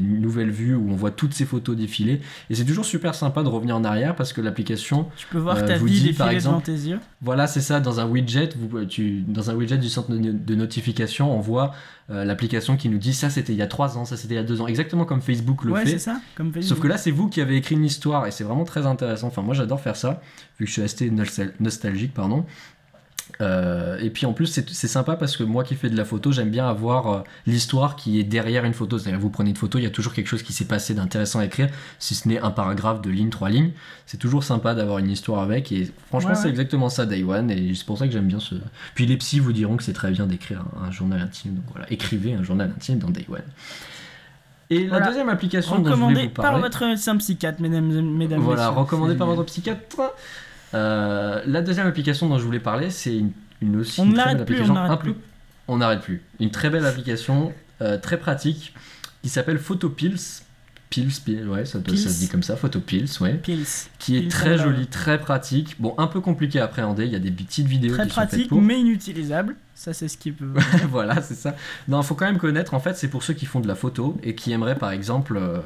nouvelles 0.00 0.50
vues 0.50 0.74
où 0.74 0.90
on 0.90 0.94
voit 0.94 1.10
toutes 1.10 1.32
ces 1.34 1.44
photos 1.44 1.76
défiler. 1.76 2.20
Et 2.50 2.54
c'est 2.54 2.64
toujours 2.64 2.84
super 2.84 3.14
sympa 3.14 3.42
de 3.42 3.48
revenir 3.48 3.76
en 3.76 3.84
arrière 3.84 4.14
parce 4.14 4.32
que 4.32 4.40
l'application, 4.40 5.08
Tu 5.16 5.26
peux 5.26 5.38
voir 5.38 5.56
Euh, 5.58 5.66
ta 5.66 5.78
vous 5.78 5.86
vie 5.86 6.12
par 6.12 6.28
défiler 6.28 6.40
devant 6.44 6.58
exemple- 6.58 6.64
tes 6.66 6.72
yeux. 6.90 6.98
voilà, 7.22 7.46
c'est 7.46 7.60
ça, 7.60 7.80
dans 7.80 8.00
un 8.00 8.06
widget, 8.06 8.50
vous, 8.58 8.84
tu, 8.84 9.22
dans 9.26 9.50
un 9.50 9.54
widget 9.54 9.78
du 9.78 9.88
centre 9.88 10.10
de, 10.10 10.32
de 10.32 10.54
notification, 10.54 11.34
on 11.36 11.40
voit 11.40 11.72
euh, 12.10 12.24
l'application 12.24 12.76
qui 12.76 12.88
nous 12.88 12.98
dit 12.98 13.12
ça 13.12 13.30
c'était 13.30 13.52
il 13.52 13.58
y 13.58 13.62
a 13.62 13.66
3 13.66 13.98
ans, 13.98 14.04
ça 14.04 14.16
c'était 14.16 14.34
il 14.34 14.36
y 14.36 14.40
a 14.40 14.44
2 14.44 14.60
ans, 14.60 14.68
exactement 14.68 15.04
comme 15.04 15.20
Facebook 15.20 15.64
le 15.64 15.72
Ouais, 15.72 15.84
fait. 15.84 15.90
c'est 15.92 15.98
ça, 15.98 16.20
comme 16.36 16.52
Facebook. 16.52 16.68
Sauf 16.76 16.80
que 16.80 16.86
là, 16.86 16.98
c'est 16.98 17.10
vous 17.10 17.28
qui 17.28 17.40
avez 17.40 17.56
écrit 17.56 17.74
une 17.74 17.84
histoire 17.84 18.26
et 18.26 18.30
c'est 18.30 18.44
vraiment 18.44 18.64
très 18.64 18.86
intéressant. 18.86 19.26
Enfin, 19.26 19.42
moi, 19.42 19.54
j'adore 19.54 19.80
faire 19.80 19.96
ça, 19.96 20.20
vu 20.60 20.66
que 20.66 20.68
je 20.68 20.72
suis 20.72 20.82
assez 20.82 21.10
nostal- 21.10 21.52
nostalgique, 21.58 22.14
pardon. 22.14 22.44
Euh, 23.42 23.98
et 24.00 24.08
puis 24.08 24.24
en 24.24 24.32
plus, 24.32 24.46
c'est 24.46 24.88
sympa 24.88 25.14
parce 25.16 25.36
que 25.36 25.42
moi 25.42 25.62
qui 25.62 25.74
fais 25.74 25.90
de 25.90 25.96
la 25.96 26.06
photo, 26.06 26.32
j'aime 26.32 26.50
bien 26.50 26.66
avoir 26.68 27.06
euh, 27.12 27.20
l'histoire 27.46 27.94
qui 27.96 28.18
est 28.18 28.24
derrière 28.24 28.64
une 28.64 28.72
photo. 28.72 28.98
C'est-à-dire, 28.98 29.20
vous 29.20 29.28
prenez 29.28 29.50
une 29.50 29.56
photo, 29.56 29.78
il 29.78 29.82
y 29.84 29.86
a 29.86 29.90
toujours 29.90 30.14
quelque 30.14 30.28
chose 30.28 30.42
qui 30.42 30.54
s'est 30.54 30.64
passé 30.64 30.94
d'intéressant 30.94 31.40
à 31.40 31.44
écrire, 31.44 31.68
si 31.98 32.14
ce 32.14 32.26
n'est 32.28 32.38
un 32.38 32.50
paragraphe 32.50 33.02
de 33.02 33.10
ligne, 33.10 33.28
trois 33.28 33.50
lignes. 33.50 33.72
C'est 34.06 34.16
toujours 34.16 34.42
sympa 34.42 34.74
d'avoir 34.74 34.98
une 34.98 35.10
histoire 35.10 35.42
avec. 35.42 35.70
Et 35.72 35.90
franchement, 36.08 36.30
Ouais, 36.30 36.36
c'est 36.36 36.48
exactement 36.48 36.88
ça, 36.88 37.04
Day 37.04 37.22
One. 37.24 37.50
Et 37.50 37.74
c'est 37.74 37.84
pour 37.84 37.98
ça 37.98 38.06
que 38.06 38.12
j'aime 38.12 38.26
bien 38.28 38.40
ce. 38.40 38.54
Puis 38.94 39.04
les 39.04 39.16
psys 39.18 39.40
vous 39.40 39.52
diront 39.52 39.76
que 39.76 39.82
c'est 39.82 39.92
très 39.92 40.10
bien 40.12 40.26
d'écrire 40.26 40.64
un, 40.82 40.86
un 40.86 40.90
journal 40.90 41.20
intime. 41.20 41.56
Donc 41.56 41.64
voilà, 41.72 41.86
écrivez 41.92 42.32
un 42.34 42.42
journal 42.42 42.72
intime 42.74 42.98
dans 42.98 43.10
Day 43.10 43.26
One. 43.28 43.42
Et 44.70 44.80
la 44.84 44.88
Voilà. 44.88 45.06
deuxième 45.08 45.28
application 45.28 45.78
dont 45.78 45.90
je 45.90 46.00
voulais 46.00 46.22
vous 46.24 46.30
par 46.30 46.44
parler. 46.46 46.62
votre 46.62 46.84
médecin 46.86 47.16
psychiatre, 47.18 47.60
mesdames, 47.60 47.86
mesdames 48.16 48.40
Voilà, 48.40 48.68
messieurs. 48.68 48.80
recommandé 48.80 49.12
C'est 49.12 49.18
par 49.18 49.26
votre 49.28 49.44
psychiatre. 49.44 50.00
Euh, 50.74 51.42
la 51.46 51.62
deuxième 51.62 51.86
application 51.86 52.28
dont 52.28 52.38
je 52.38 52.44
voulais 52.44 52.60
parler, 52.60 52.90
c'est 52.90 53.16
une, 53.16 53.32
une 53.60 53.76
aussi 53.76 54.00
On 54.00 54.04
une 54.04 54.12
ne 54.12 54.16
très 54.16 54.34
belle 54.34 54.44
plus, 54.44 54.54
on 54.56 54.58
application. 54.62 54.74
n'arrête 54.74 55.00
peu- 55.00 55.14
On 55.68 55.76
n'arrête 55.78 56.00
plus. 56.00 56.22
Une 56.40 56.50
très 56.50 56.70
belle 56.70 56.86
application, 56.86 57.52
euh, 57.82 57.98
très 57.98 58.18
pratique, 58.18 58.74
qui 59.22 59.28
s'appelle 59.28 59.58
Photopills. 59.58 60.16
Pills, 60.88 61.10
Pills, 61.24 61.48
ouais, 61.48 61.64
ça, 61.64 61.80
doit- 61.80 61.96
ça 61.96 62.08
se 62.08 62.20
dit 62.20 62.28
comme 62.28 62.44
ça, 62.44 62.54
Photopills, 62.56 63.08
ouais. 63.20 63.34
Pills. 63.34 63.66
Qui 63.98 64.16
est 64.16 64.20
Pills 64.20 64.28
très 64.28 64.56
jolie, 64.56 64.86
très 64.86 65.18
pratique. 65.18 65.74
Bon, 65.80 65.94
un 65.98 66.06
peu 66.06 66.20
compliqué 66.20 66.60
à 66.60 66.64
appréhender, 66.64 67.06
il 67.06 67.12
y 67.12 67.16
a 67.16 67.18
des 67.18 67.32
petites 67.32 67.66
vidéos 67.66 67.94
Très 67.94 68.04
qui 68.06 68.10
sont 68.14 68.20
faites 68.20 68.28
pratique, 68.30 68.48
pour. 68.48 68.62
mais 68.62 68.78
inutilisable. 68.80 69.56
Ça, 69.74 69.92
c'est 69.92 70.06
ce 70.06 70.16
qui 70.16 70.30
peut. 70.30 70.46
voilà, 70.90 71.20
c'est 71.22 71.34
ça. 71.34 71.56
Non, 71.88 72.02
faut 72.02 72.14
quand 72.14 72.24
même 72.26 72.38
connaître, 72.38 72.72
en 72.72 72.78
fait, 72.80 72.96
c'est 72.96 73.08
pour 73.08 73.24
ceux 73.24 73.34
qui 73.34 73.46
font 73.46 73.58
de 73.58 73.66
la 73.68 73.74
photo 73.74 74.16
et 74.22 74.36
qui 74.36 74.52
aimeraient, 74.52 74.76
par 74.78 74.92
exemple, 74.92 75.36
euh, 75.36 75.58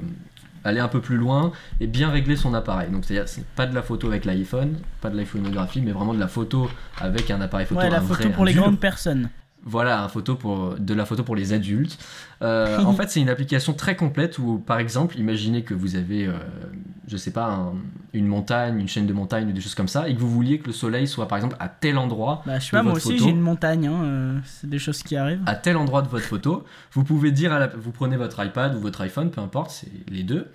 aller 0.64 0.81
un 0.81 0.88
peu 0.88 1.01
plus 1.01 1.16
loin 1.16 1.53
et 1.81 1.87
bien 1.87 2.11
régler 2.11 2.37
son 2.37 2.55
appareil. 2.55 2.90
Donc, 2.90 3.05
c'est-à-dire, 3.05 3.29
c'est 3.29 3.44
pas 3.44 3.66
de 3.66 3.75
la 3.75 3.83
photo 3.83 4.09
avec 4.09 4.25
l'iPhone, 4.25 4.79
pas 5.01 5.11
de 5.11 5.16
l'iPhonographie, 5.16 5.81
mais 5.81 5.92
vraiment 5.92 6.14
de 6.14 6.20
la 6.20 6.29
photo 6.29 6.68
avec 6.99 7.31
un 7.31 7.40
appareil 7.40 7.66
photo. 7.66 7.81
ouais, 7.81 7.90
la 7.90 7.99
un 7.99 8.03
photo 8.03 8.23
vrai, 8.25 8.33
pour 8.33 8.44
les 8.44 8.53
dur. 8.53 8.62
grandes 8.62 8.81
personnes. 8.81 9.31
Voilà, 9.62 10.03
un 10.03 10.09
photo 10.09 10.37
pour, 10.37 10.77
de 10.79 10.94
la 10.94 11.05
photo 11.05 11.23
pour 11.23 11.37
les 11.37 11.53
adultes. 11.53 11.99
Euh, 12.42 12.79
en 12.83 12.92
fait, 12.94 13.11
c'est 13.11 13.20
une 13.20 13.29
application 13.29 13.75
très 13.75 13.94
complète 13.94 14.38
où, 14.38 14.59
par 14.59 14.79
exemple, 14.79 15.18
imaginez 15.18 15.64
que 15.64 15.75
vous 15.75 15.96
avez, 15.96 16.27
euh, 16.27 16.33
je 17.07 17.16
sais 17.18 17.31
pas, 17.31 17.46
un- 17.53 17.75
une 18.14 18.27
montagne, 18.27 18.81
une 18.81 18.88
chaîne 18.88 19.07
de 19.07 19.12
montagnes 19.12 19.49
ou 19.51 19.53
des 19.53 19.61
choses 19.61 19.75
comme 19.75 19.87
ça, 19.88 20.09
et 20.09 20.14
que 20.14 20.20
vous 20.20 20.31
vouliez 20.31 20.59
que 20.61 20.66
le 20.68 20.73
soleil 20.73 21.07
soit, 21.07 21.29
par 21.29 21.37
exemple, 21.37 21.57
à 21.61 21.68
tel 21.68 21.99
endroit 21.99 22.42
Bah, 22.46 22.59
je 22.59 22.64
sais 22.64 22.70
pas, 22.70 22.83
moi 22.83 22.94
aussi, 22.94 23.18
j'ai 23.18 23.29
une 23.31 23.40
montagne. 23.40 23.87
hein, 23.87 24.03
euh, 24.03 24.38
c'est 24.44 24.70
des 24.70 24.79
choses 24.79 25.03
qui 25.03 25.14
arrivent. 25.16 25.42
à 25.46 25.55
tel 25.55 25.77
endroit 25.77 26.01
de 26.03 26.09
votre 26.09 26.25
photo, 26.25 26.64
vous 26.92 27.05
pouvez 27.05 27.31
dire 27.31 27.53
à 27.53 27.59
la, 27.59 27.66
vous 27.66 27.92
prenez 27.92 28.16
votre 28.16 28.42
iPad 28.44 28.75
ou 28.75 28.81
votre 28.81 29.03
iPhone, 29.03 29.31
peu 29.31 29.42
importe, 29.42 29.70
c'est 29.73 29.90
les 30.11 30.23
deux. 30.23 30.46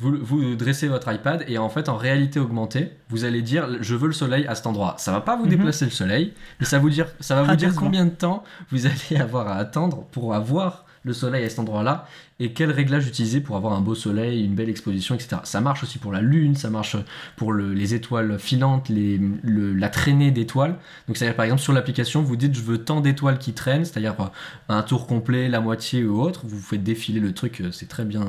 Vous, 0.00 0.16
vous 0.20 0.56
dressez 0.56 0.88
votre 0.88 1.12
iPad 1.12 1.44
et 1.46 1.56
en 1.56 1.68
fait 1.68 1.88
en 1.88 1.96
réalité 1.96 2.40
augmentée, 2.40 2.90
vous 3.10 3.24
allez 3.24 3.42
dire 3.42 3.68
je 3.80 3.94
veux 3.94 4.08
le 4.08 4.12
soleil 4.12 4.44
à 4.46 4.54
cet 4.56 4.66
endroit. 4.66 4.96
Ça 4.98 5.12
va 5.12 5.20
pas 5.20 5.36
vous 5.36 5.44
Mhm. 5.44 5.50
déplacer 5.50 5.84
le 5.84 5.90
soleil, 5.92 6.32
mais 6.58 6.66
ça, 6.66 6.78
vous 6.80 6.90
dire, 6.90 7.06
ça 7.20 7.36
va 7.36 7.42
vous 7.42 7.54
dire 7.56 7.74
combien 7.76 8.04
de 8.04 8.10
temps 8.10 8.42
vous 8.70 8.86
allez 8.86 9.20
avoir 9.20 9.46
à 9.48 9.54
attendre 9.54 10.04
pour 10.10 10.34
avoir 10.34 10.84
le 11.04 11.12
soleil 11.12 11.44
à 11.44 11.50
cet 11.50 11.58
endroit-là 11.58 12.08
et 12.40 12.52
quel 12.54 12.70
réglage 12.72 13.06
utiliser 13.06 13.40
pour 13.40 13.56
avoir 13.56 13.74
un 13.74 13.82
beau 13.82 13.94
soleil, 13.94 14.42
une 14.44 14.54
belle 14.54 14.70
exposition, 14.70 15.14
etc. 15.14 15.36
Ça 15.44 15.60
marche 15.60 15.82
aussi 15.82 15.98
pour 15.98 16.10
la 16.12 16.22
lune, 16.22 16.56
ça 16.56 16.70
marche 16.70 16.96
pour 17.36 17.52
le- 17.52 17.74
les 17.74 17.94
étoiles 17.94 18.38
filantes, 18.38 18.88
les, 18.88 19.20
le- 19.42 19.74
la 19.74 19.90
traînée 19.90 20.30
d'étoiles. 20.30 20.76
Donc 21.06 21.16
c'est-à-dire 21.18 21.36
par 21.36 21.44
exemple 21.44 21.60
sur 21.62 21.72
l'application, 21.74 22.22
vous 22.22 22.36
dites 22.36 22.54
je 22.56 22.62
veux 22.62 22.78
tant 22.78 23.00
d'étoiles 23.02 23.38
qui 23.38 23.52
traînent, 23.52 23.84
c'est-à-dire 23.84 24.16
euh, 24.18 24.24
un 24.70 24.82
tour 24.82 25.06
complet, 25.06 25.48
la 25.48 25.60
moitié 25.60 26.04
ou 26.04 26.20
autre, 26.22 26.40
vous 26.46 26.58
faites 26.58 26.82
défiler 26.82 27.20
le 27.20 27.32
truc, 27.34 27.60
euh, 27.60 27.70
c'est 27.70 27.86
très 27.88 28.04
bien 28.06 28.26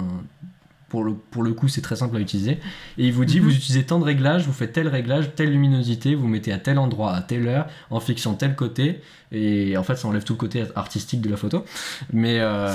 pour 0.95 1.03
le, 1.03 1.13
pour 1.13 1.43
le 1.43 1.51
coup, 1.53 1.67
c'est 1.67 1.81
très 1.81 1.97
simple 1.97 2.15
à 2.15 2.21
utiliser. 2.21 2.53
Et 2.97 3.05
il 3.07 3.11
vous 3.11 3.25
dit, 3.25 3.39
Mhm. 3.41 3.45
vous 3.47 3.53
utilisez 3.53 3.83
tant 3.83 3.99
de 3.99 4.05
réglages, 4.05 4.45
vous 4.45 4.53
faites 4.53 4.71
tel 4.71 4.87
réglage, 4.87 5.35
telle 5.35 5.51
luminosité, 5.51 6.15
vous 6.15 6.29
mettez 6.29 6.53
à 6.53 6.57
tel 6.57 6.77
endroit, 6.79 7.13
à 7.13 7.21
telle 7.21 7.45
heure, 7.49 7.67
en 7.89 7.99
fixant 7.99 8.33
tel 8.35 8.55
côté. 8.55 9.01
Et 9.33 9.75
en 9.75 9.83
fait, 9.83 9.97
ça 9.97 10.07
enlève 10.07 10.23
tout 10.23 10.31
le 10.33 10.37
côté 10.37 10.63
artistique 10.75 11.19
de 11.19 11.27
la 11.29 11.35
photo. 11.35 11.65
Mais 12.13 12.37
euh, 12.39 12.69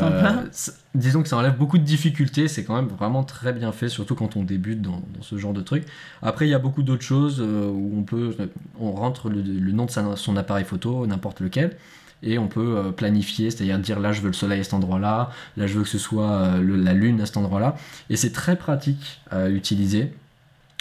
disons 0.94 1.22
que 1.22 1.28
ça 1.28 1.38
enlève 1.38 1.56
beaucoup 1.56 1.78
de 1.78 1.84
difficultés. 1.84 2.46
C'est 2.48 2.64
quand 2.64 2.76
même 2.76 2.88
vraiment 2.88 3.24
très 3.24 3.54
bien 3.54 3.72
fait, 3.72 3.88
surtout 3.88 4.14
quand 4.14 4.36
on 4.36 4.42
débute 4.42 4.82
dans, 4.82 5.00
dans 5.16 5.22
ce 5.22 5.38
genre 5.38 5.54
de 5.54 5.62
truc. 5.62 5.84
Après, 6.20 6.46
il 6.46 6.50
y 6.50 6.54
a 6.54 6.58
beaucoup 6.58 6.82
d'autres 6.82 7.02
choses 7.02 7.40
euh, 7.40 7.70
où 7.70 7.94
on 7.96 8.02
peut, 8.02 8.36
on 8.78 8.92
rentre 8.92 9.30
le, 9.30 9.40
le 9.40 9.72
nom 9.72 9.86
de 9.86 9.90
sa- 9.90 10.16
son 10.16 10.36
appareil 10.36 10.66
photo, 10.66 11.06
n'importe 11.06 11.40
lequel. 11.40 11.76
Et 12.22 12.38
on 12.38 12.48
peut 12.48 12.76
euh, 12.76 12.90
planifier, 12.92 13.50
c'est-à-dire 13.50 13.78
dire 13.78 13.98
là 13.98 14.12
je 14.12 14.20
veux 14.20 14.26
le 14.28 14.32
soleil 14.34 14.60
à 14.60 14.64
cet 14.64 14.74
endroit-là, 14.74 15.30
là 15.56 15.66
je 15.66 15.74
veux 15.78 15.82
que 15.84 15.88
ce 15.88 15.98
soit 15.98 16.30
euh, 16.30 16.60
le- 16.60 16.76
la 16.76 16.92
lune 16.92 17.20
à 17.20 17.26
cet 17.26 17.36
endroit-là. 17.38 17.76
Et 18.10 18.16
c'est 18.16 18.32
très 18.32 18.56
pratique 18.56 19.20
à 19.30 19.48
utiliser. 19.48 20.12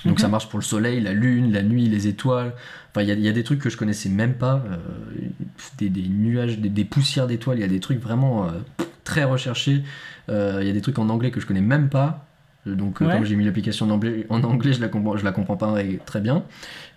Donc 0.05 0.13
Mhm. 0.13 0.19
ça 0.19 0.27
marche 0.29 0.49
pour 0.49 0.59
le 0.59 0.63
soleil, 0.65 1.01
la 1.01 1.13
lune, 1.13 1.51
la 1.51 1.61
nuit, 1.61 1.87
les 1.87 2.07
étoiles. 2.07 2.53
Enfin, 2.91 3.01
il 3.03 3.09
y, 3.09 3.11
a- 3.11 3.15
il 3.15 3.21
y 3.21 3.27
a 3.27 3.33
des 3.33 3.43
trucs 3.43 3.59
que 3.59 3.69
je 3.69 3.77
connaissais 3.77 4.09
même 4.09 4.33
pas. 4.35 4.63
euh, 4.69 4.77
des, 5.77 5.89
des 5.89 6.07
nuages, 6.07 6.59
des, 6.59 6.69
des 6.69 6.85
poussières 6.85 7.27
d'étoiles. 7.27 7.57
Il 7.57 7.61
y 7.61 7.65
a 7.65 7.67
des 7.67 7.79
trucs 7.81 7.99
vraiment 8.01 8.45
euh, 8.47 8.51
très 9.03 9.23
recherchés. 9.23 9.83
Euh, 10.29 10.59
Il 10.61 10.67
y 10.67 10.69
a 10.69 10.73
des 10.73 10.81
trucs 10.81 10.99
en 10.99 11.09
anglais 11.09 11.31
que 11.31 11.39
je 11.39 11.45
connais 11.45 11.61
même 11.61 11.89
pas. 11.89 12.25
Donc 12.65 13.01
euh, 13.01 13.05
Ouais. 13.07 13.13
comme 13.15 13.23
j'ai 13.25 13.35
mis 13.35 13.45
l'application 13.45 13.85
en 13.85 13.89
anglais, 13.91 14.25
en 14.29 14.43
anglais, 14.43 14.73
je 14.73 14.81
la 14.81 14.89
comprends, 14.89 15.15
je 15.17 15.23
la 15.23 15.31
comprends 15.31 15.55
pas 15.57 15.73
très- 16.05 16.19
bien. 16.19 16.43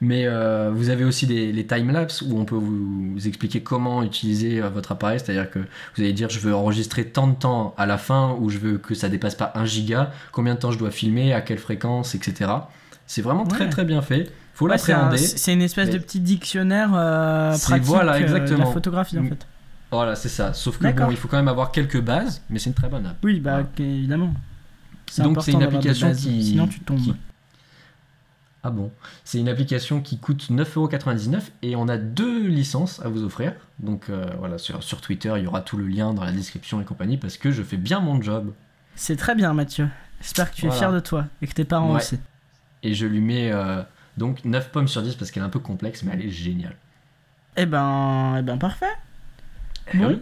Mais 0.01 0.25
euh, 0.27 0.71
vous 0.75 0.91
avez 0.91 1.05
aussi 1.05 1.27
des, 1.27 1.53
les 1.53 1.65
time-lapse 1.67 2.21
où 2.23 2.37
on 2.37 2.45
peut 2.45 2.57
vous, 2.57 3.13
vous 3.15 3.29
expliquer 3.29 3.63
comment 3.63 4.03
utiliser 4.03 4.61
euh, 4.61 4.69
votre 4.69 4.93
appareil. 4.93 5.21
C'est-à-dire 5.21 5.49
que 5.51 5.61
vous 5.61 6.03
allez 6.03 6.13
dire 6.13 6.29
je 6.31 6.41
veux 6.41 6.55
enregistrer 6.55 7.05
tant 7.07 7.29
de 7.29 7.35
temps 7.35 7.75
à 7.79 7.87
la 7.87 7.97
fin 7.97 8.37
ou 8.41 8.51
je 8.51 8.59
veux 8.59 8.79
que 8.79 8.95
ça 8.95 9.09
dépasse 9.09 9.37
pas 9.37 9.53
1 9.55 9.65
giga, 9.65 10.11
combien 10.33 10.55
de 10.55 10.59
temps 10.59 10.73
je 10.73 10.79
dois 10.79 10.91
filmer, 10.91 11.33
à 11.33 11.41
quelle 11.41 11.59
fréquence, 11.59 12.15
etc. 12.17 12.51
C'est 13.07 13.23
vraiment 13.23 13.45
très 13.45 13.65
Ouais. 13.65 13.71
très 13.71 13.85
bien 13.85 14.03
fait. 14.03 14.33
Faut 14.55 14.69
Ouais, 14.69 14.77
c'est 14.79 14.93
un- 14.93 15.03
l'appréhender. 15.03 15.19
c'est 15.19 15.53
une 15.55 15.63
espèce 15.63 15.87
mais- 15.89 15.95
de 15.95 15.99
petit 15.99 16.21
dictionnaire 16.21 16.91
euh, 16.95 17.57
pratique 17.57 17.85
voilà, 17.85 18.19
de 18.21 18.55
la 18.57 18.67
photographie 18.67 19.19
en 19.19 19.23
Mm. 19.23 19.29
fait. 19.31 19.47
Voilà, 19.93 20.15
c'est 20.17 20.29
ça. 20.29 20.53
Sauf 20.55 20.79
que 20.79 20.87
bon, 20.93 21.11
il 21.11 21.17
faut 21.17 21.29
quand 21.29 21.37
même 21.37 21.49
avoir 21.49 21.71
quelques 21.71 22.01
bases, 22.01 22.43
mais 22.51 22.59
c'est 22.59 22.71
une 22.71 22.75
très 22.75 22.89
bonne 22.89 23.07
app. 23.07 23.17
Oui, 23.23 23.39
bah 23.41 23.53
Voilà. 23.53 23.69
évidemment. 23.91 24.33
Donc, 25.19 25.43
c'est 25.43 25.53
une 25.53 25.63
application 25.63 26.13
qui- 26.15 26.45
Sinon 26.45 26.67
tu 26.69 26.81
tombes. 26.81 26.99
qui- 27.01 27.15
Ah 28.65 28.71
bon 28.71 28.93
C'est 29.25 29.39
une 29.41 29.49
application 29.49 30.01
qui 30.01 30.19
coûte 30.19 30.49
9,99€ 30.51 31.51
et 31.63 31.75
on 31.75 31.89
a 31.89 31.97
deux 31.99 32.47
licences 32.47 33.01
à 33.01 33.09
vous 33.09 33.25
offrir. 33.25 33.55
Donc 33.81 34.05
euh, 34.09 34.27
voilà, 34.39 34.57
sur, 34.59 34.83
sur 34.85 35.01
Twitter, 35.01 35.33
il 35.37 35.43
y 35.45 35.47
aura 35.49 35.63
tout 35.63 35.77
le 35.77 35.87
lien 35.89 36.15
dans 36.15 36.23
la 36.25 36.31
description 36.33 36.81
et 36.81 36.85
compagnie 36.85 37.17
parce 37.17 37.37
que 37.37 37.51
je 37.51 37.63
fais 37.63 37.77
bien 37.77 37.99
mon 38.01 38.23
job. 38.23 38.53
C'est 38.95 39.17
très 39.17 39.35
bien 39.35 39.53
Mathieu. 39.53 39.89
J'espère 40.21 40.51
que 40.51 40.57
tu 40.57 40.67
es 40.67 40.71
fier 40.71 40.93
de 40.93 41.01
toi 41.01 41.27
et 41.43 41.47
que 41.49 41.53
tes 41.55 41.65
parents 41.65 41.91
Ouais. 41.91 41.97
aussi. 41.97 42.19
Et 42.85 42.95
je 42.95 43.07
lui 43.07 43.21
mets 43.21 43.51
euh, 43.51 43.83
donc 44.17 44.45
9 44.45 44.71
pommes 44.71 44.87
sur 44.89 45.03
10 45.03 45.17
parce 45.17 45.33
qu'elle 45.33 45.43
est 45.43 45.47
un 45.47 45.51
peu 45.51 45.59
complexe, 45.59 46.05
mais 46.05 46.13
elle 46.15 46.23
est 46.23 46.31
géniale. 46.31 46.77
Eh 47.57 47.67
ben, 47.67 48.37
eh 48.39 48.43
ben 48.43 48.59
parfait. 48.59 48.87
Eh 49.93 49.99
oui. 50.05 50.21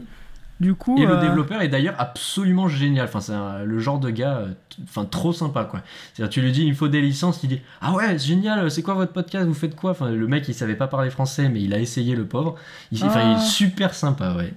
Du 0.60 0.74
coup. 0.74 0.96
Et 0.98 1.06
le 1.06 1.16
euh, 1.16 1.20
développeur 1.20 1.62
est 1.62 1.68
d'ailleurs 1.68 1.94
absolument 1.98 2.68
génial. 2.68 3.06
Enfin, 3.06 3.20
c'est 3.20 3.32
un- 3.32 3.64
le 3.64 3.78
genre 3.78 3.98
de 3.98 4.10
gars, 4.10 4.36
euh, 4.36 4.48
enfin, 4.84 5.04
trop 5.06 5.32
sympa, 5.32 5.64
quoi. 5.64 5.82
C'est-à-dire, 6.14 6.30
tu 6.32 6.40
lui 6.42 6.52
dis, 6.52 6.64
il 6.64 6.74
faut 6.74 6.88
des 6.88 7.00
licences, 7.00 7.40
il 7.42 7.48
dit, 7.48 7.60
ah 7.80 7.92
ouais, 7.92 8.06
c'est 8.18 8.26
génial, 8.28 8.70
c'est 8.70 8.82
quoi 8.82 8.94
votre 8.94 9.12
podcast, 9.12 9.46
vous 9.46 9.54
faites 9.54 9.74
quoi 9.74 9.92
Enfin, 9.92 10.10
le 10.10 10.26
mec, 10.28 10.46
il 10.48 10.54
savait 10.54 10.76
pas 10.76 10.86
parler 10.86 11.10
français, 11.10 11.48
mais 11.48 11.62
il 11.62 11.72
a 11.74 11.78
essayé, 11.78 12.14
le 12.14 12.26
pauvre. 12.26 12.56
Il, 12.92 12.98
il 12.98 13.04
Ah. 13.12 13.32
est 13.36 13.40
super 13.46 13.94
sympa, 13.94 14.34
ouais. 14.36 14.52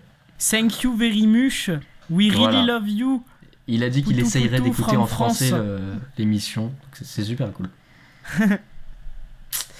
Thank 0.51 0.83
you 0.83 0.95
very 0.95 1.25
much. 1.25 1.69
We 2.09 2.29
really 2.31 2.43
Voilà. 2.43 2.65
love 2.79 2.89
you. 2.89 3.23
Il 3.67 3.81
a 3.83 3.89
dit 3.89 4.03
qu'il 4.03 4.19
essayerait 4.19 4.59
d'écouter 4.59 4.97
en 4.97 5.05
français 5.05 5.47
France. 5.47 5.59
le- 5.61 5.79
l'émission. 6.17 6.73
C'est 6.91 7.05
c'est 7.05 7.23
super 7.23 7.49
cool. 7.53 7.69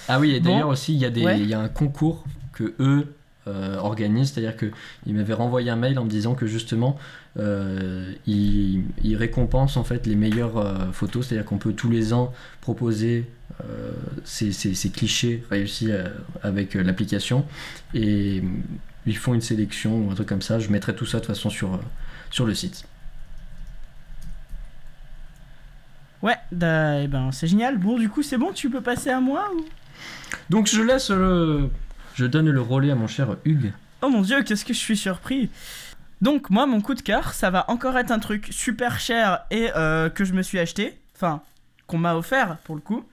ah 0.08 0.20
oui, 0.20 0.32
et 0.36 0.40
Bon. 0.40 0.50
d'ailleurs 0.52 0.70
aussi, 0.70 0.94
il 0.94 1.00
y, 1.00 1.06
a 1.06 1.10
des- 1.10 1.24
Ouais. 1.26 1.40
il 1.40 1.48
y 1.48 1.54
a 1.54 1.60
un 1.60 1.68
concours 1.70 2.24
que 2.54 2.74
eux 2.80 3.14
euh, 3.48 3.78
organisent, 3.78 4.32
c'est-à-dire 4.34 4.56
qu'ils 4.58 5.14
m'avaient 5.16 5.34
renvoyé 5.34 5.70
un 5.70 5.76
mail 5.76 5.98
en 6.00 6.06
me 6.06 6.10
disant 6.10 6.34
que 6.36 6.48
justement, 6.48 6.98
euh, 7.40 8.14
ils, 8.26 8.84
ils 9.04 9.16
récompensent 9.16 9.78
en 9.78 9.84
fait 9.84 10.06
les 10.08 10.16
meilleures 10.16 10.58
euh, 10.58 10.92
photos, 10.92 11.28
c'est-à-dire 11.28 11.46
qu'on 11.46 11.58
peut 11.58 11.74
tous 11.74 11.90
les 11.90 12.14
ans 12.14 12.34
proposer 12.62 13.30
euh, 13.62 13.92
ces, 14.24 14.52
ces- 14.52 14.74
ces 14.76 14.90
clichés 14.90 15.44
réussis 15.50 15.92
euh, 15.92 16.08
avec 16.42 16.76
euh, 16.76 16.84
l'application 16.84 17.46
et 17.94 18.40
euh, 18.44 18.48
ils 19.06 19.18
font 19.18 19.34
une 19.34 19.42
sélection 19.42 19.98
ou 20.06 20.12
un 20.12 20.16
truc 20.16 20.28
comme 20.30 20.42
ça. 20.42 20.60
Je 20.60 20.70
mettrai 20.70 20.96
tout 20.96 21.06
ça 21.06 21.20
de 21.20 21.26
toute 21.26 21.36
façon 21.36 21.50
sur, 21.50 21.74
euh, 21.74 21.78
sur 22.32 22.46
le 22.46 22.54
site. 22.56 22.86
Ouais, 26.22 26.38
bah, 26.54 27.02
eh 27.02 27.08
ben 27.08 27.32
c'est 27.34 27.48
génial. 27.48 27.78
Bon, 27.78 27.98
du 28.00 28.08
coup, 28.08 28.24
c'est 28.24 28.38
bon, 28.38 28.54
tu 28.54 28.70
peux 28.70 28.80
passer 28.82 29.10
à 29.10 29.20
moi 29.20 29.50
ou... 29.56 29.66
Donc 30.50 30.68
je 30.68 30.82
laisse 30.82 31.10
le. 31.10 31.70
Je 32.16 32.26
donne 32.26 32.50
le 32.50 32.62
relais 32.62 32.92
à 32.92 32.96
mon 32.96 33.08
cher 33.08 33.36
Hugues. 33.46 33.74
Oh 34.02 34.10
mon 34.10 34.22
dieu, 34.22 34.44
qu'est-ce 34.44 34.66
que 34.66 34.74
je 34.74 34.80
suis 34.80 34.98
surpris. 34.98 35.50
Donc 36.22 36.50
moi, 36.50 36.66
mon 36.66 36.80
coup 36.82 36.94
de 36.94 37.02
cœur, 37.02 37.34
ça 37.34 37.50
va 37.50 37.70
encore 37.70 37.98
être 37.98 38.12
un 38.12 38.20
truc 38.20 38.48
super 38.52 39.00
cher 39.00 39.40
et 39.52 39.70
euh, 39.76 40.10
que 40.10 40.24
je 40.26 40.34
me 40.34 40.42
suis 40.42 40.60
acheté. 40.60 40.98
Enfin, 41.16 41.42
qu'on 41.88 41.98
m'a 41.98 42.16
offert 42.16 42.58
pour 42.64 42.76
le 42.76 42.82
coup. 42.82 43.04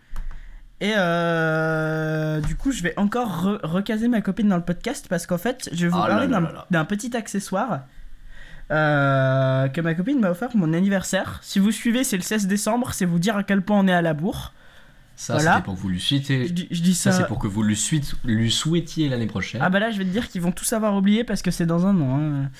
Et 0.81 0.95
euh, 0.97 2.41
du 2.41 2.57
coup, 2.57 2.73
je 2.73 2.83
vais 2.83 2.95
encore 2.97 3.45
re- 3.47 3.61
recaser 3.67 4.09
ma 4.09 4.21
copine 4.21 4.49
dans 4.49 4.57
le 4.57 4.63
podcast 4.63 5.07
parce 5.09 5.27
qu'en 5.27 5.39
fait, 5.39 5.69
je 5.73 5.87
vais 5.87 5.89
vous 5.89 5.99
là 5.99 6.07
parler 6.27 6.29
d'un 6.71 6.85
petit 6.85 7.15
accessoire 7.17 7.81
euh, 8.71 9.69
que 9.69 9.81
ma 9.81 9.95
copine 9.95 10.21
m'a 10.21 10.31
offert 10.31 10.49
pour 10.49 10.59
mon 10.61 10.73
anniversaire. 10.73 11.39
Si 11.43 11.59
vous 11.59 11.73
suivez, 11.73 12.05
c'est 12.05 12.17
le 12.17 12.23
16 12.23 12.47
décembre, 12.47 12.93
c'est 12.95 13.05
vous 13.05 13.19
dire 13.19 13.37
à 13.37 13.43
quel 13.43 13.63
point 13.63 13.79
on 13.79 13.89
est 13.89 13.93
à 13.93 14.03
la 14.03 14.15
bourre. 14.15 14.53
Ça, 15.21 15.35
Voilà. 15.35 15.53
c'était 15.57 15.65
pour 15.65 15.75
que 15.75 15.81
vous 15.81 15.89
lui 15.91 16.01
souhaitiez. 16.01 16.47
Je 16.47 16.53
dis, 16.55 16.67
je 16.71 16.81
dis 16.81 16.95
Ça, 16.95 17.13
ça. 17.13 17.19
c'est 17.19 17.27
pour 17.27 17.39
que 17.39 17.47
vous 17.47 17.63
lui, 17.63 17.77
suite- 17.77 18.15
lui 18.25 18.51
souhaitiez 18.51 19.11
l'année 19.11 19.27
prochaine. 19.27 19.61
Ah 19.63 19.69
bah 19.69 19.79
là, 19.79 19.91
je 19.91 19.99
vais 19.99 20.05
te 20.05 20.09
dire 20.09 20.27
qu'ils 20.29 20.41
vont 20.41 20.51
tous 20.51 20.73
avoir 20.73 20.97
oublié 20.97 21.25
parce 21.25 21.43
que 21.43 21.51
c'est 21.51 21.67
dans 21.67 21.85
un 21.87 22.01
an. 22.01 22.19
hein. 22.21 22.51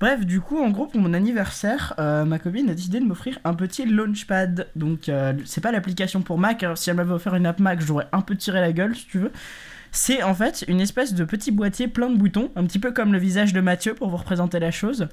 Bref, 0.00 0.24
du 0.24 0.40
coup, 0.40 0.58
en 0.58 0.70
gros, 0.70 0.86
pour 0.86 0.98
mon 1.00 1.12
anniversaire, 1.12 1.92
euh, 1.98 2.24
ma 2.24 2.38
copine 2.38 2.70
a 2.70 2.74
décidé 2.74 3.00
de 3.00 3.04
m'offrir 3.04 3.38
un 3.44 3.52
petit 3.52 3.84
launchpad. 3.84 4.68
Donc, 4.76 5.10
euh, 5.10 5.34
c'est 5.44 5.60
pas 5.60 5.72
l'application 5.72 6.22
pour 6.22 6.38
Mac. 6.38 6.62
Alors, 6.62 6.78
si 6.78 6.88
elle 6.88 6.96
m'avait 6.96 7.12
offert 7.12 7.34
une 7.34 7.44
app 7.44 7.60
Mac, 7.60 7.82
j'aurais 7.82 8.08
un 8.12 8.22
peu 8.22 8.34
tiré 8.34 8.60
la 8.62 8.72
gueule, 8.72 8.96
si 8.96 9.06
tu 9.06 9.18
veux. 9.18 9.30
C'est 9.92 10.22
en 10.22 10.34
fait 10.34 10.64
une 10.68 10.80
espèce 10.80 11.12
de 11.12 11.24
petit 11.24 11.50
boîtier 11.52 11.86
plein 11.86 12.08
de 12.08 12.16
boutons, 12.16 12.50
un 12.56 12.64
petit 12.64 12.78
peu 12.78 12.92
comme 12.92 13.12
le 13.12 13.18
visage 13.18 13.52
de 13.52 13.60
Mathieu 13.60 13.94
pour 13.94 14.08
vous 14.08 14.16
représenter 14.16 14.58
la 14.58 14.70
chose, 14.70 15.06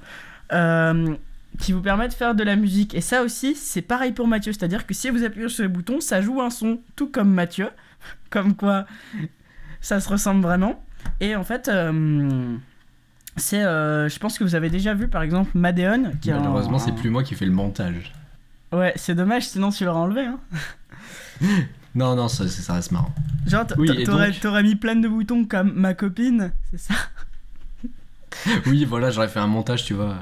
euh, 0.52 1.14
qui 1.58 1.72
vous 1.72 1.80
permet 1.82 2.08
de 2.08 2.12
faire 2.14 2.34
de 2.34 2.42
la 2.42 2.56
musique. 2.56 2.94
Et 2.94 3.00
ça 3.00 3.22
aussi, 3.22 3.54
c'est 3.54 3.82
pareil 3.82 4.12
pour 4.12 4.26
Mathieu, 4.26 4.52
c'est-à-dire 4.52 4.86
que 4.86 4.94
si 4.94 5.10
vous 5.10 5.22
appuyez 5.24 5.48
sur 5.48 5.62
le 5.62 5.68
bouton, 5.68 6.00
ça 6.00 6.20
joue 6.22 6.40
un 6.40 6.50
son, 6.50 6.80
tout 6.96 7.08
comme 7.08 7.30
Mathieu. 7.32 7.68
Comme 8.30 8.56
quoi, 8.56 8.86
ça 9.80 10.00
se 10.00 10.08
ressemble 10.08 10.42
vraiment. 10.42 10.82
Et 11.20 11.36
en 11.36 11.44
fait, 11.44 11.68
euh, 11.68 12.56
c'est, 13.36 13.62
euh, 13.62 14.08
je 14.08 14.18
pense 14.18 14.38
que 14.38 14.44
vous 14.44 14.54
avez 14.56 14.70
déjà 14.70 14.94
vu 14.94 15.06
par 15.06 15.22
exemple 15.22 15.50
Madeon. 15.56 16.12
Qui 16.20 16.30
est 16.30 16.32
un- 16.32 16.38
Malheureusement, 16.40 16.78
c'est 16.78 16.94
plus 16.94 17.10
moi 17.10 17.22
qui 17.22 17.34
fais 17.34 17.44
le 17.44 17.52
montage. 17.52 18.12
Ouais, 18.72 18.92
c'est 18.96 19.14
dommage, 19.14 19.46
sinon 19.48 19.70
tu 19.70 19.84
l'aurais 19.84 19.98
enlevé. 20.00 20.22
Hein. 20.26 20.40
Non, 21.94 22.16
non, 22.16 22.26
ça, 22.28 22.48
ça 22.48 22.72
reste 22.72 22.90
marrant. 22.90 23.14
Genre, 23.46 23.66
Oui, 23.76 23.86
donc 24.06 24.40
t'aurais 24.40 24.62
mis 24.62 24.76
plein 24.76 24.96
de 24.96 25.06
boutons 25.06 25.44
comme 25.44 25.74
ma 25.74 25.92
copine, 25.92 26.50
c'est 26.70 26.78
ça? 26.78 26.94
oui, 28.66 28.84
voilà, 28.86 29.10
j'aurais 29.10 29.28
fait 29.28 29.40
un 29.40 29.46
montage, 29.46 29.84
tu 29.84 29.92
vois. 29.94 30.16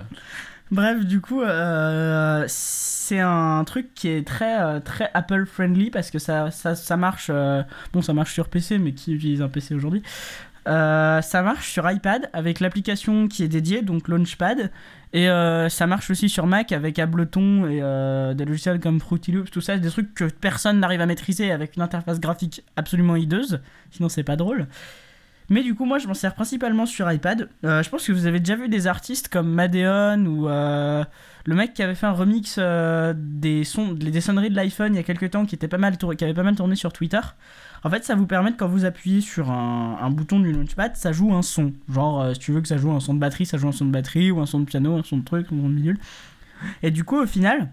Bref, 0.71 1.05
du 1.05 1.21
coup, 1.21 1.43
euh, 1.43 2.45
c'est 2.47 3.19
un 3.19 3.65
truc 3.65 3.93
qui 3.95 4.09
est 4.09 4.25
très, 4.25 4.63
euh, 4.63 4.79
très 4.79 5.11
Apple 5.15 5.45
friendly 5.45 5.91
parce 5.91 6.13
que 6.13 6.21
ça, 6.21 6.51
ça, 6.53 6.77
ça 6.77 6.97
marche. 6.97 7.27
euh, 7.29 7.63
bon, 7.93 8.03
ça 8.03 8.13
marche 8.13 8.33
sur 8.33 8.49
PC, 8.49 8.79
mais 8.79 8.93
qui 8.93 9.13
utilise 9.15 9.43
un 9.43 9.49
PC 9.49 9.75
aujourd'hui 9.75 10.03
Ça 10.65 11.43
marche 11.43 11.73
sur 11.73 11.91
iPad 11.91 12.31
avec 12.33 12.61
l'application 12.61 13.27
qui 13.27 13.43
est 13.43 13.49
dédiée, 13.49 13.83
donc 13.83 14.07
Launchpad. 14.09 14.71
Et 15.13 15.27
ça 15.27 15.87
marche 15.89 16.11
aussi 16.11 16.29
sur 16.29 16.47
Mac 16.47 16.71
avec 16.71 17.01
Ableton 17.01 17.67
et 17.67 17.81
des 18.37 18.45
logiciels 18.45 18.79
comme 18.79 19.01
Fruity 19.01 19.33
Loops, 19.33 19.51
tout 19.51 19.61
ça, 19.61 19.77
des 19.77 19.89
trucs 19.91 20.15
que 20.15 20.25
personne 20.25 20.79
n'arrive 20.79 21.01
à 21.01 21.07
maîtriser 21.07 21.51
avec 21.51 21.75
une 21.75 21.83
interface 21.83 22.21
graphique 22.21 22.63
absolument 22.77 23.17
hideuse. 23.17 23.61
Sinon, 23.91 24.09
c'est 24.09 24.23
pas 24.23 24.37
drôle. 24.37 24.69
Mais 25.51 25.65
du 25.65 25.75
coup, 25.75 25.85
moi, 25.85 25.99
je 25.99 26.07
m'en 26.07 26.15
sers 26.15 26.33
principalement 26.33 26.87
sur 26.87 27.11
iPad. 27.11 27.49
Euh, 27.65 27.83
je 27.83 27.91
pense 27.91 28.07
que 28.07 28.13
vous 28.13 28.27
avez 28.27 28.39
déjà 28.39 28.55
vu 28.55 28.69
des 28.69 28.87
artistes 28.87 29.29
comme 29.29 29.51
Madeon 29.51 30.25
ou 30.25 30.49
euh, 30.49 31.05
le 31.45 31.55
mec 31.57 31.75
qui 31.75 31.83
avait 31.83 31.97
fait 31.97 32.07
un 32.07 32.13
remix 32.13 32.55
euh, 32.59 33.13
des 33.17 33.65
sons, 33.65 33.99
sonneries 34.21 34.51
de 34.51 34.55
l'iPhone 34.55 34.95
il 34.95 34.97
y 34.97 35.01
a 35.01 35.03
quelques 35.03 35.33
temps 35.33 35.45
qui, 35.45 35.57
était 35.57 35.67
pas 35.67 35.77
mal 35.77 35.97
qui 35.99 36.25
avait 36.25 36.35
pas 36.35 36.45
mal 36.45 36.55
tourné 36.55 36.77
sur 36.77 36.93
Twitter. 36.93 37.19
En 37.83 37.91
fait, 37.91 38.05
ça 38.05 38.15
vous 38.15 38.27
permet 38.27 38.53
quand 38.53 38.69
vous 38.69 38.85
appuyez 38.85 39.21
sur 39.21 39.51
un, 39.51 40.11
bouton 40.11 40.39
du 40.39 40.53
launchpad, 40.53 40.95
ça 40.95 41.11
joue 41.11 41.35
un 41.35 41.43
son. 41.43 41.73
Genre, 41.93 42.33
si 42.35 42.39
tu 42.39 42.53
veux 42.53 42.61
que 42.61 42.69
ça 42.69 42.77
joue 42.77 42.93
un 42.93 43.01
son 43.01 43.15
de 43.15 43.19
batterie, 43.19 43.47
ça 43.47 43.59
joue 43.59 43.69
un 43.69 43.73
son 43.73 43.87
de 43.87 43.91
batterie, 43.91 44.31
ou 44.31 44.41
un 44.41 44.47
son 44.47 44.61
de 44.61 44.67
piano, 44.67 44.97
un 44.97 45.03
son 45.03 45.17
de 45.17 45.25
truc, 45.25 45.47
un 45.47 45.57
son 45.57 45.69
de 45.69 45.75
bidule. 45.75 45.99
Et 46.83 46.91
du 46.91 47.05
coup, 47.05 47.17
au 47.17 47.27
final, 47.27 47.71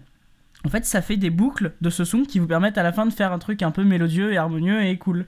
en 0.64 0.70
fait, 0.70 0.84
ça 0.84 1.02
fait 1.02 1.16
des 1.16 1.30
boucles 1.30 1.72
de 1.80 1.90
ce 1.90 2.04
son 2.04 2.22
qui 2.22 2.38
vous 2.38 2.46
permettent 2.46 2.78
à 2.78 2.82
la 2.82 2.92
fin 2.92 3.06
de 3.06 3.12
faire 3.12 3.32
un 3.32 3.38
truc 3.38 3.62
un 3.62 3.70
peu 3.70 3.84
mélodieux 3.84 4.32
et 4.32 4.38
harmonieux 4.38 4.82
et 4.82 4.96
cool. 4.96 5.26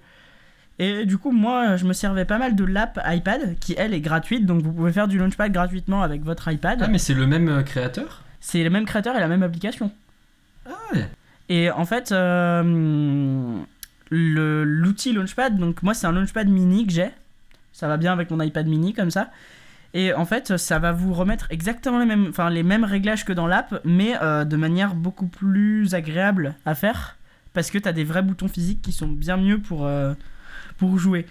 Et 0.83 1.05
du 1.05 1.19
coup, 1.19 1.31
moi, 1.31 1.77
je 1.77 1.85
me 1.85 1.93
servais 1.93 2.25
pas 2.25 2.39
mal 2.39 2.57
de 2.57 2.65
l'app 2.65 2.99
iPad, 3.07 3.59
qui 3.61 3.75
elle 3.77 3.93
est 3.93 4.01
gratuite, 4.01 4.47
donc 4.47 4.63
vous 4.63 4.73
pouvez 4.73 4.93
faire 4.93 5.09
du 5.09 5.19
launchpad 5.19 5.53
gratuitement 5.53 6.03
avec 6.03 6.25
votre 6.25 6.51
iPad. 6.51 6.81
Ah, 6.83 6.89
mais 6.89 6.97
c'est 6.97 7.13
le 7.13 7.27
même 7.27 7.51
euh, 7.51 7.63
créateur? 7.63 8.23
C'est 8.41 8.65
le 8.65 8.71
même 8.71 8.87
créateur 8.87 9.15
et 9.15 9.21
la 9.21 9.29
même 9.29 9.43
application. 9.43 9.93
Ah 10.65 10.71
ouais. 10.95 11.07
Et 11.51 11.71
en 11.71 11.85
fait, 11.85 12.13
euh, 12.13 12.63
le- 14.09 14.65
l'outil 14.65 15.13
Launchpad, 15.13 15.59
donc 15.59 15.83
moi 15.83 15.93
c'est 15.93 16.07
un 16.07 16.13
Launchpad 16.13 16.49
mini 16.49 16.87
que 16.87 16.93
j'ai. 16.93 17.11
Ça 17.73 17.87
va 17.87 17.99
bien 17.99 18.13
avec 18.13 18.31
mon 18.31 18.41
iPad 18.41 18.67
mini 18.67 18.95
comme 18.95 19.11
ça. 19.11 19.31
Et 19.93 20.15
en 20.15 20.25
fait, 20.25 20.57
ça 20.57 20.79
va 20.79 20.93
vous 20.93 21.13
remettre 21.13 21.47
exactement 21.51 21.99
les 21.99 22.07
mêmes, 22.07 22.27
enfin, 22.31 22.49
les 22.49 22.63
mêmes 22.63 22.85
réglages 22.85 23.25
que 23.25 23.33
dans 23.33 23.47
l'app, 23.49 23.81
mais 23.85 24.15
euh, 24.23 24.45
de 24.45 24.57
manière 24.57 24.95
beaucoup 24.95 25.27
plus 25.27 25.95
agréable 25.95 26.55
à 26.65 26.75
faire. 26.75 27.17
Parce 27.53 27.71
que 27.71 27.79
tu 27.79 27.89
as 27.89 27.93
des 27.93 28.05
vrais 28.05 28.23
boutons 28.23 28.49
physiques 28.49 28.81
qui 28.81 28.93
sont 28.93 29.09
bien 29.09 29.37
mieux 29.37 29.59
pour, 29.59 29.85
euh, 29.85 30.15
pour 30.81 30.99
jouer. 30.99 31.27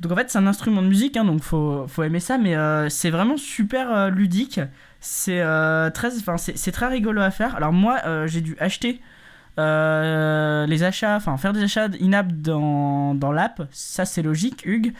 Donc 0.00 0.12
en 0.12 0.16
fait, 0.16 0.30
c'est 0.30 0.38
un 0.38 0.46
instrument 0.46 0.82
de 0.82 0.88
musique, 0.88 1.16
hein, 1.16 1.24
donc 1.24 1.42
faut, 1.42 1.86
faut 1.88 2.02
aimer 2.02 2.20
ça, 2.20 2.36
mais 2.38 2.54
euh, 2.54 2.88
c'est 2.88 3.10
vraiment 3.10 3.36
super 3.36 3.90
euh, 3.90 4.10
ludique. 4.10 4.60
C'est 5.00 5.40
euh, 5.40 5.90
très, 5.90 6.10
c'est 6.36 6.72
très 6.72 6.86
rigolo 6.86 7.20
à 7.20 7.30
faire. 7.30 7.56
Alors 7.56 7.72
moi, 7.72 7.98
euh, 8.04 8.26
j'ai 8.26 8.40
dû 8.40 8.56
acheter 8.60 9.00
les 9.56 10.84
achats, 10.84 11.16
enfin 11.16 11.36
faire 11.36 11.52
des 11.52 11.64
achats 11.64 11.88
in-app 12.00 12.28
dans, 12.28 13.16
dans 13.16 13.32
l'app, 13.32 13.66
ça 13.72 14.04
c'est 14.04 14.22
logique, 14.22 14.62
Hugues, 14.64 14.92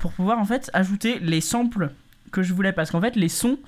pour 0.00 0.12
pouvoir 0.12 0.40
en 0.40 0.44
fait 0.44 0.70
ajouter 0.72 1.20
les 1.20 1.40
samples 1.40 1.90
que 2.32 2.42
je 2.42 2.52
voulais. 2.52 2.72
Parce 2.72 2.90
qu'en 2.90 3.00
fait, 3.00 3.14
les 3.14 3.28
sons, 3.28 3.58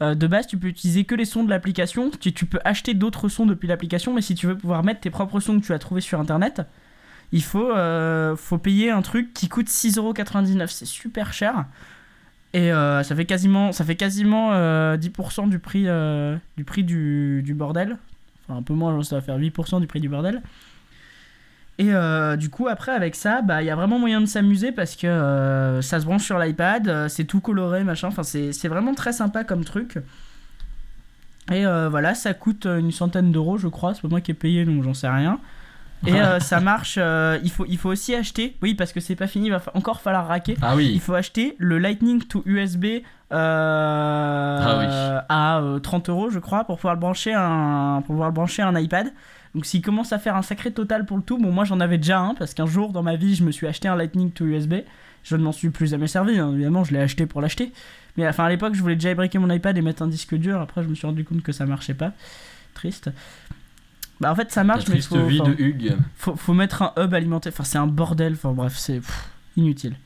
de 0.00 0.26
base, 0.26 0.46
tu 0.46 0.56
peux 0.56 0.68
utiliser 0.68 1.04
que 1.04 1.14
les 1.14 1.26
sons 1.26 1.44
de 1.44 1.50
l'application. 1.50 2.10
Tu, 2.18 2.32
tu 2.32 2.46
peux 2.46 2.60
acheter 2.64 2.94
d'autres 2.94 3.28
sons 3.28 3.44
depuis 3.44 3.68
l'application, 3.68 4.14
mais 4.14 4.22
si 4.22 4.34
tu 4.34 4.46
veux 4.46 4.56
pouvoir 4.56 4.82
mettre 4.82 5.00
tes 5.00 5.10
propres 5.10 5.40
sons 5.40 5.60
que 5.60 5.66
tu 5.66 5.74
as 5.74 5.78
trouvés 5.78 6.00
sur 6.00 6.18
internet, 6.18 6.62
il 7.32 7.42
faut, 7.42 7.70
euh, 7.70 8.36
faut 8.36 8.58
payer 8.58 8.90
un 8.90 9.02
truc 9.02 9.34
qui 9.34 9.48
coûte 9.48 9.68
6,99€. 9.68 10.68
C'est 10.68 10.84
super 10.84 11.32
cher. 11.32 11.66
Et 12.54 12.72
euh, 12.72 13.02
ça 13.02 13.16
fait 13.16 13.24
quasiment, 13.24 13.72
ça 13.72 13.84
fait 13.84 13.96
quasiment 13.96 14.52
euh, 14.52 14.96
10% 14.96 15.48
du 15.48 15.58
prix, 15.58 15.88
euh, 15.88 16.36
du, 16.56 16.62
prix 16.62 16.84
du, 16.84 17.52
bordel. 17.54 17.98
Enfin, 18.44 18.60
un 18.60 18.62
peu 18.62 18.74
moins, 18.74 19.02
ça 19.02 19.16
va 19.16 19.22
faire 19.22 19.36
8% 19.36 19.80
du 19.80 19.88
prix 19.88 19.98
du 19.98 20.08
bordel. 20.08 20.40
Et 21.78 21.90
du 22.38 22.50
coup, 22.50 22.68
après, 22.68 22.92
avec 22.92 23.16
ça, 23.16 23.42
bah, 23.42 23.60
il 23.60 23.66
y 23.66 23.70
a 23.70 23.74
vraiment 23.74 23.98
moyen 23.98 24.20
de 24.20 24.26
s'amuser 24.26 24.70
parce 24.70 24.94
que 24.94 25.80
ça 25.82 25.98
se 25.98 26.04
branche 26.04 26.22
sur 26.22 26.38
l'iPad, 26.38 27.08
c'est 27.08 27.24
tout 27.24 27.40
coloré, 27.40 27.82
machin. 27.82 28.06
Enfin, 28.06 28.22
c'est 28.22 28.68
vraiment 28.68 28.94
très 28.94 29.12
sympa 29.12 29.42
comme 29.42 29.64
truc. 29.64 29.98
Et 31.50 31.64
voilà, 31.64 32.14
ça 32.14 32.32
coûte 32.32 32.66
une 32.66 32.92
centaine 32.92 33.32
d'euros, 33.32 33.58
je 33.58 33.66
crois. 33.66 33.92
C'est 33.94 34.02
pas 34.02 34.08
moi 34.08 34.20
qui 34.20 34.30
ai 34.30 34.34
payé, 34.34 34.64
donc 34.64 34.84
j'en 34.84 34.94
sais 34.94 35.08
rien. 35.08 35.40
Et 36.06 36.20
euh, 36.20 36.38
ça 36.40 36.60
marche. 36.60 36.96
euh, 36.98 37.38
il, 37.42 37.50
faut, 37.50 37.64
il 37.68 37.78
faut 37.78 37.88
aussi 37.90 38.14
acheter, 38.14 38.56
oui, 38.62 38.74
parce 38.74 38.92
que 38.92 39.00
c'est 39.00 39.16
pas 39.16 39.26
fini, 39.26 39.46
il 39.46 39.50
va 39.50 39.58
fa- 39.60 39.70
encore 39.74 40.00
falloir 40.00 40.26
raquer. 40.26 40.56
Ah 40.62 40.72
Il 40.74 40.76
oui. 40.76 40.98
faut 40.98 41.14
acheter 41.14 41.54
le 41.58 41.78
Lightning 41.78 42.22
to 42.24 42.42
USB 42.46 42.84
euh, 43.32 44.58
Ah 44.62 44.78
oui. 44.78 45.24
à 45.28 45.58
euh, 45.60 45.78
30 45.78 46.08
euros, 46.08 46.30
je 46.30 46.38
crois, 46.38 46.64
pour 46.64 46.76
pouvoir 46.76 46.94
le 46.94 47.00
brancher 47.00 47.32
un, 47.34 47.96
pour 48.04 48.14
pouvoir 48.14 48.28
le 48.28 48.34
brancher 48.34 48.62
un 48.62 48.78
iPad. 48.78 49.12
Donc 49.54 49.66
s'il 49.66 49.82
commence 49.82 50.12
à 50.12 50.18
faire 50.18 50.34
un 50.36 50.42
sacré 50.42 50.72
total 50.72 51.06
pour 51.06 51.16
le 51.16 51.22
tout, 51.22 51.38
bon 51.38 51.52
moi 51.52 51.64
j'en 51.64 51.78
avais 51.78 51.96
déjà 51.96 52.18
un 52.18 52.34
parce 52.34 52.54
qu'un 52.54 52.66
jour 52.66 52.92
dans 52.92 53.04
ma 53.04 53.14
vie 53.14 53.36
je 53.36 53.44
me 53.44 53.52
suis 53.52 53.68
acheté 53.68 53.86
un 53.86 53.94
Lightning 53.96 54.32
to 54.32 54.44
USB. 54.44 54.74
Je 55.22 55.36
ne 55.36 55.42
m'en 55.44 55.52
suis 55.52 55.70
plus 55.70 55.86
jamais 55.90 56.08
servi, 56.08 56.38
hein, 56.38 56.50
évidemment 56.52 56.82
je 56.84 56.92
l'ai 56.92 56.98
acheté 57.00 57.24
pour 57.26 57.40
l'acheter. 57.40 57.72
Mais 58.16 58.26
enfin 58.28 58.44
à 58.44 58.48
l'époque 58.48 58.74
je 58.74 58.80
voulais 58.82 58.96
déjà 58.96 59.14
briquer 59.14 59.38
mon 59.38 59.48
iPad 59.50 59.76
et 59.78 59.80
mettre 59.80 60.02
un 60.02 60.08
disque 60.08 60.34
dur. 60.34 60.60
Après 60.60 60.82
je 60.82 60.88
me 60.88 60.94
suis 60.96 61.06
rendu 61.06 61.24
compte 61.24 61.42
que 61.42 61.52
ça 61.52 61.66
marchait 61.66 61.94
pas. 61.94 62.10
Triste. 62.74 63.10
Bah 64.20 64.30
en 64.30 64.34
fait 64.34 64.52
ça 64.52 64.62
marche 64.64 64.86
mais 64.88 65.00
faut, 65.00 65.24
vie 65.26 65.40
de 65.40 65.54
Hugues. 65.58 65.96
faut, 66.16 66.36
faut 66.36 66.54
mettre 66.54 66.82
un 66.82 66.92
hub 66.96 67.12
alimenté. 67.14 67.48
Enfin, 67.50 67.64
c'est 67.64 67.78
un 67.78 67.86
bordel. 67.86 68.34
Enfin, 68.34 68.52
bref, 68.52 68.74
c'est 68.76 69.00
inutile. 69.56 69.96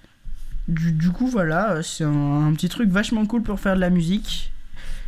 Du, 0.67 0.93
du 0.93 1.11
coup, 1.11 1.27
voilà, 1.27 1.73
euh, 1.73 1.83
c'est 1.83 2.05
un, 2.05 2.47
un 2.47 2.53
petit 2.53 2.69
truc 2.69 2.91
vachement 2.91 3.25
cool 3.27 3.43
pour 3.43 3.59
faire 3.61 3.75
de 3.75 3.81
la 3.81 3.91
musique. 3.91 4.53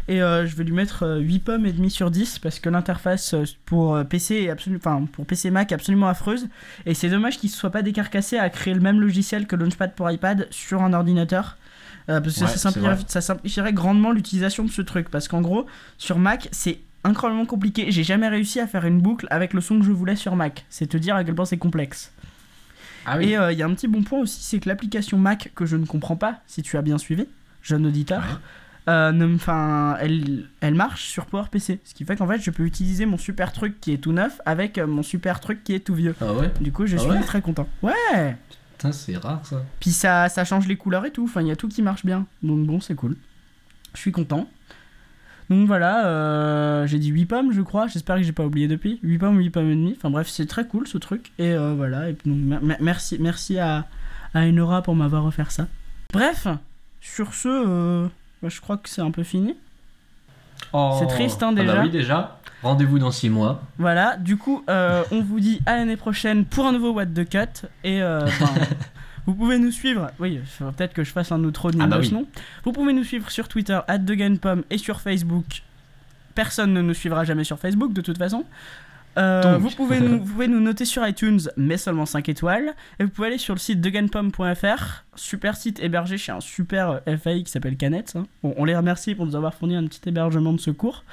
Et 0.08 0.22
euh, 0.22 0.46
je 0.46 0.56
vais 0.56 0.64
lui 0.64 0.72
mettre 0.72 1.04
euh, 1.04 1.18
8 1.20 1.38
pommes 1.40 1.66
et 1.66 1.72
demi 1.72 1.90
sur 1.90 2.10
10 2.10 2.38
parce 2.40 2.58
que 2.58 2.68
l'interface 2.68 3.34
euh, 3.34 3.44
pour 3.66 3.94
euh, 3.94 4.02
PC 4.02 4.36
est 4.36 4.50
absolument, 4.50 4.80
enfin 4.84 5.06
pour 5.12 5.24
PC 5.24 5.50
Mac 5.50 5.70
est 5.70 5.74
absolument 5.74 6.08
affreuse 6.08 6.48
et 6.84 6.94
c'est 6.94 7.10
dommage 7.10 7.38
qu'il 7.38 7.48
ne 7.50 7.54
soit 7.54 7.70
pas 7.70 7.82
décarcassé 7.82 8.36
à 8.38 8.48
créer 8.50 8.74
le 8.74 8.80
même 8.80 8.98
logiciel 9.00 9.46
que 9.46 9.54
Launchpad 9.54 9.94
pour 9.94 10.10
iPad 10.10 10.48
sur 10.50 10.82
un 10.82 10.94
ordinateur 10.94 11.58
parce 12.06 12.20
que 12.22 12.26
Ouais, 12.28 12.32
ça, 12.32 12.48
c'est 12.48 12.58
simplifierait, 12.58 12.94
vrai. 12.96 13.04
ça 13.06 13.20
simplifierait 13.20 13.72
grandement 13.72 14.10
l'utilisation 14.10 14.64
de 14.64 14.70
ce 14.70 14.82
truc 14.82 15.10
parce 15.10 15.28
qu'en 15.28 15.42
gros 15.42 15.66
sur 15.96 16.18
Mac 16.18 16.48
c'est 16.50 16.80
incroyablement 17.04 17.46
compliqué 17.46 17.90
j'ai 17.90 18.04
jamais 18.04 18.28
réussi 18.28 18.60
à 18.60 18.66
faire 18.66 18.84
une 18.84 19.00
boucle 19.00 19.26
avec 19.30 19.52
le 19.54 19.60
son 19.60 19.78
que 19.78 19.84
je 19.84 19.92
voulais 19.92 20.16
sur 20.16 20.36
Mac 20.36 20.64
c'est 20.68 20.86
te 20.86 20.96
dire 20.96 21.16
à 21.16 21.24
quel 21.24 21.34
point 21.34 21.44
c'est 21.46 21.56
complexe 21.56 22.12
Ah 23.06 23.16
oui. 23.18 23.24
et 23.32 23.36
il 23.52 23.58
y 23.58 23.62
a 23.62 23.66
un 23.66 23.74
petit 23.74 23.88
bon 23.88 24.02
point 24.02 24.18
aussi, 24.20 24.42
c'est 24.42 24.60
que 24.60 24.68
l'application 24.68 25.16
Mac 25.18 25.50
que 25.54 25.64
je 25.66 25.76
ne 25.76 25.86
comprends 25.86 26.16
pas, 26.16 26.40
si 26.46 26.62
tu 26.62 26.76
as 26.76 26.82
bien 26.82 26.98
suivi, 26.98 27.26
jeune 27.62 27.86
auditeur, 27.86 28.20
Ouais. 28.20 28.92
euh, 28.92 29.38
'fin, 29.38 29.96
elle, 30.00 30.44
elle 30.60 30.74
marche 30.74 31.04
sur 31.08 31.24
PowerPC. 31.26 31.80
Ce 31.84 31.94
qui 31.94 32.04
fait 32.04 32.16
qu'en 32.16 32.26
fait, 32.26 32.40
je 32.40 32.50
peux 32.50 32.64
utiliser 32.64 33.06
mon 33.06 33.16
super 33.16 33.52
truc 33.52 33.80
qui 33.80 33.92
est 33.92 33.98
tout 33.98 34.12
neuf 34.12 34.40
avec 34.44 34.76
euh, 34.78 34.86
mon 34.86 35.02
super 35.02 35.40
truc 35.40 35.64
qui 35.64 35.74
est 35.74 35.80
tout 35.80 35.94
vieux. 35.94 36.14
Ah 36.20 36.32
ouais? 36.34 36.50
Du 36.60 36.72
coup, 36.72 36.86
je 36.86 36.96
Ah 36.96 37.00
suis 37.00 37.10
ouais? 37.10 37.20
très 37.22 37.40
content. 37.40 37.66
Ouais 37.82 38.36
Putain, 38.72 38.92
c'est 38.92 39.16
rare 39.16 39.44
ça. 39.46 39.62
Puis 39.80 39.90
ça, 39.92 40.28
ça 40.28 40.44
change 40.44 40.66
les 40.66 40.76
couleurs 40.76 41.04
et 41.06 41.10
tout. 41.10 41.24
Enfin, 41.24 41.40
il 41.42 41.48
y 41.48 41.50
a 41.50 41.56
tout 41.56 41.68
qui 41.68 41.80
marche 41.82 42.04
bien. 42.04 42.26
Donc 42.42 42.66
bon, 42.66 42.80
c'est 42.80 42.94
cool. 42.94 43.16
Je 43.94 44.00
suis 44.00 44.12
content. 44.12 44.46
Donc 45.50 45.66
voilà, 45.66 46.06
euh, 46.06 46.86
j'ai 46.86 46.98
dit 47.00 47.08
8 47.08 47.26
pommes, 47.26 47.52
je 47.52 47.60
crois. 47.60 47.88
J'espère 47.88 48.16
que 48.16 48.22
j'ai 48.22 48.32
pas 48.32 48.44
oublié 48.44 48.68
depuis. 48.68 49.00
8 49.02 49.18
pommes, 49.18 49.36
8 49.38 49.50
pommes 49.50 49.68
et 49.70 49.74
demi. 49.74 49.94
Enfin 49.96 50.08
bref, 50.08 50.28
c'est 50.28 50.46
très 50.46 50.64
cool 50.66 50.86
ce 50.86 50.96
truc. 50.96 51.32
Et 51.40 51.52
euh, 51.52 51.74
voilà. 51.76 52.08
Et 52.08 52.12
puis, 52.12 52.30
donc, 52.30 52.38
mer- 52.40 52.62
mer- 52.62 52.76
merci, 52.80 53.16
merci 53.20 53.58
à, 53.58 53.84
à 54.32 54.42
Enora 54.46 54.80
pour 54.82 54.94
m'avoir 54.94 55.24
offert 55.26 55.50
ça. 55.50 55.66
Bref, 56.12 56.46
sur 57.00 57.34
ce, 57.34 57.48
euh, 57.48 58.06
bah, 58.42 58.48
je 58.48 58.60
crois 58.60 58.76
que 58.76 58.88
c'est 58.88 59.00
un 59.02 59.10
peu 59.10 59.24
fini. 59.24 59.56
Oh. 60.72 60.96
C'est 61.00 61.08
triste, 61.08 61.42
hein, 61.42 61.52
Ah 61.56 61.60
déjà. 61.60 61.74
bah 61.74 61.80
oui, 61.82 61.90
déjà. 61.90 62.38
Rendez-vous 62.62 62.98
dans 63.00 63.10
6 63.10 63.28
mois. 63.30 63.62
Voilà, 63.78 64.16
du 64.18 64.36
coup, 64.36 64.62
on 64.68 65.20
vous 65.22 65.40
dit 65.40 65.60
à 65.66 65.76
l'année 65.76 65.96
prochaine 65.96 66.44
pour 66.44 66.66
un 66.66 66.72
nouveau 66.72 66.92
What 66.92 67.06
the 67.06 67.28
Cut. 67.28 67.66
Et 67.82 68.00
vous 69.26 69.34
pouvez 69.34 69.58
nous 69.58 69.70
suivre. 69.70 70.10
Oui, 70.18 70.40
peut-être 70.58 70.92
que 70.94 71.04
je 71.04 71.10
fasse 71.12 71.32
un 71.32 71.42
outro 71.44 71.70
de 71.70 71.78
Ah 71.80 71.86
bah 71.86 71.98
oui. 72.00 72.12
non 72.12 72.26
Vous 72.64 72.72
pouvez 72.72 72.92
nous 72.92 73.04
suivre 73.04 73.30
sur 73.30 73.48
Twitter, 73.48 73.78
@degainpom 74.00 74.62
et 74.70 74.78
sur 74.78 75.00
Facebook. 75.00 75.62
Personne 76.34 76.72
ne 76.72 76.80
nous 76.82 76.94
suivra 76.94 77.24
jamais 77.24 77.44
sur 77.44 77.58
Facebook 77.58 77.92
de 77.92 78.00
toute 78.00 78.18
façon. 78.18 78.44
Euh, 79.18 79.58
vous, 79.58 79.70
pouvez 79.70 80.00
nous, 80.00 80.18
vous 80.20 80.32
pouvez 80.32 80.48
nous 80.48 80.60
noter 80.60 80.84
sur 80.84 81.06
iTunes, 81.06 81.40
mais 81.56 81.76
seulement 81.76 82.06
5 82.06 82.28
étoiles. 82.28 82.74
Et 82.98 83.04
vous 83.04 83.10
pouvez 83.10 83.28
aller 83.28 83.38
sur 83.38 83.54
le 83.54 83.60
site 83.60 83.80
deganpom.fr, 83.80 85.04
super 85.16 85.56
site 85.56 85.80
hébergé 85.80 86.16
chez 86.16 86.32
un 86.32 86.40
super 86.40 87.00
euh, 87.06 87.16
FAI 87.16 87.42
qui 87.42 87.50
s'appelle 87.50 87.76
Canet. 87.76 88.12
hein. 88.16 88.26
Bon, 88.42 88.54
on 88.56 88.64
les 88.64 88.76
remercie 88.76 89.14
pour 89.14 89.26
nous 89.26 89.36
avoir 89.36 89.54
fourni 89.54 89.76
un 89.76 89.86
petit 89.86 90.08
hébergement 90.08 90.52
de 90.52 90.60
secours. 90.60 91.04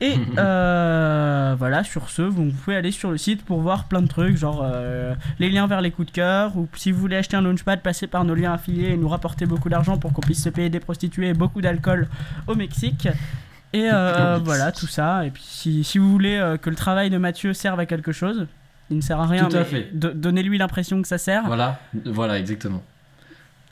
Et 0.00 0.14
euh, 0.38 1.54
voilà, 1.58 1.84
sur 1.84 2.08
ce, 2.08 2.22
vous 2.22 2.46
pouvez 2.46 2.76
aller 2.76 2.92
sur 2.92 3.10
le 3.10 3.18
site 3.18 3.44
pour 3.44 3.60
voir 3.60 3.84
plein 3.84 4.02
de 4.02 4.06
trucs, 4.06 4.36
genre 4.36 4.62
euh, 4.62 5.14
les 5.38 5.50
liens 5.50 5.66
vers 5.66 5.80
les 5.80 5.90
coups 5.90 6.08
de 6.08 6.12
cœur, 6.12 6.56
ou 6.56 6.68
si 6.74 6.92
vous 6.92 7.00
voulez 7.00 7.16
acheter 7.16 7.36
un 7.36 7.42
launchpad, 7.42 7.82
passez 7.82 8.06
par 8.06 8.24
nos 8.24 8.34
liens 8.34 8.52
affiliés 8.52 8.90
et 8.90 8.96
nous 8.96 9.08
rapporter 9.08 9.44
beaucoup 9.44 9.68
d'argent 9.68 9.98
pour 9.98 10.12
qu'on 10.12 10.22
puisse 10.22 10.42
se 10.42 10.48
payer 10.48 10.70
des 10.70 10.80
prostituées 10.80 11.28
et 11.28 11.34
beaucoup 11.34 11.60
d'alcool 11.60 12.08
au 12.46 12.54
Mexique. 12.54 13.08
Et 13.72 13.88
euh, 13.92 14.38
voilà, 14.44 14.72
tout 14.72 14.86
ça. 14.86 15.26
Et 15.26 15.30
puis 15.30 15.44
si, 15.46 15.84
si 15.84 15.98
vous 15.98 16.10
voulez 16.10 16.36
euh, 16.36 16.56
que 16.56 16.70
le 16.70 16.76
travail 16.76 17.10
de 17.10 17.18
Mathieu 17.18 17.52
serve 17.54 17.78
à 17.80 17.86
quelque 17.86 18.12
chose, 18.12 18.46
il 18.90 18.96
ne 18.96 19.02
sert 19.02 19.20
à 19.20 19.26
rien, 19.26 19.46
Tout 19.48 19.56
à 19.56 19.60
mais 19.60 19.64
fait. 19.64 19.90
do- 19.92 20.12
donnez-lui 20.12 20.56
l'impression 20.58 21.02
que 21.02 21.08
ça 21.08 21.18
sert. 21.18 21.44
Voilà, 21.46 21.78
voilà, 22.06 22.38
exactement. 22.38 22.82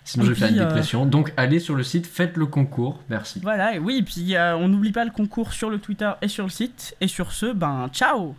Sinon, 0.04 0.24
Et 0.24 0.26
je 0.28 0.32
vais 0.34 0.38
faire 0.38 0.48
puis, 0.48 0.56
une 0.56 0.62
euh, 0.62 0.66
dépression. 0.66 1.04
Donc, 1.06 1.32
allez 1.36 1.58
sur 1.58 1.74
le 1.74 1.82
site, 1.82 2.06
faites 2.06 2.36
le 2.36 2.46
concours. 2.46 3.00
Merci. 3.08 3.40
Voilà, 3.42 3.74
et 3.74 3.78
oui, 3.78 3.96
et 3.98 4.02
puis 4.02 4.36
euh, 4.36 4.54
on 4.56 4.68
n'oublie 4.68 4.92
pas 4.92 5.04
le 5.04 5.10
concours 5.10 5.52
sur 5.52 5.68
le 5.70 5.78
Twitter 5.78 6.10
et 6.22 6.28
sur 6.28 6.44
le 6.44 6.50
site. 6.50 6.94
Et 7.00 7.08
sur 7.08 7.32
ce, 7.32 7.52
ben 7.52 7.88
ciao 7.92 8.36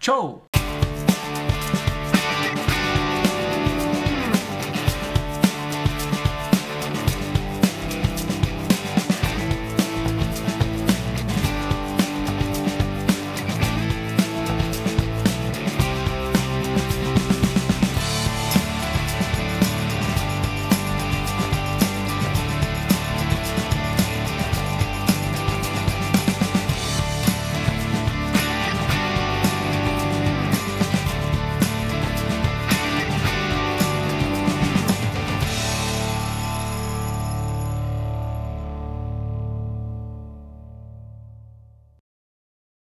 Ciao 0.00 0.44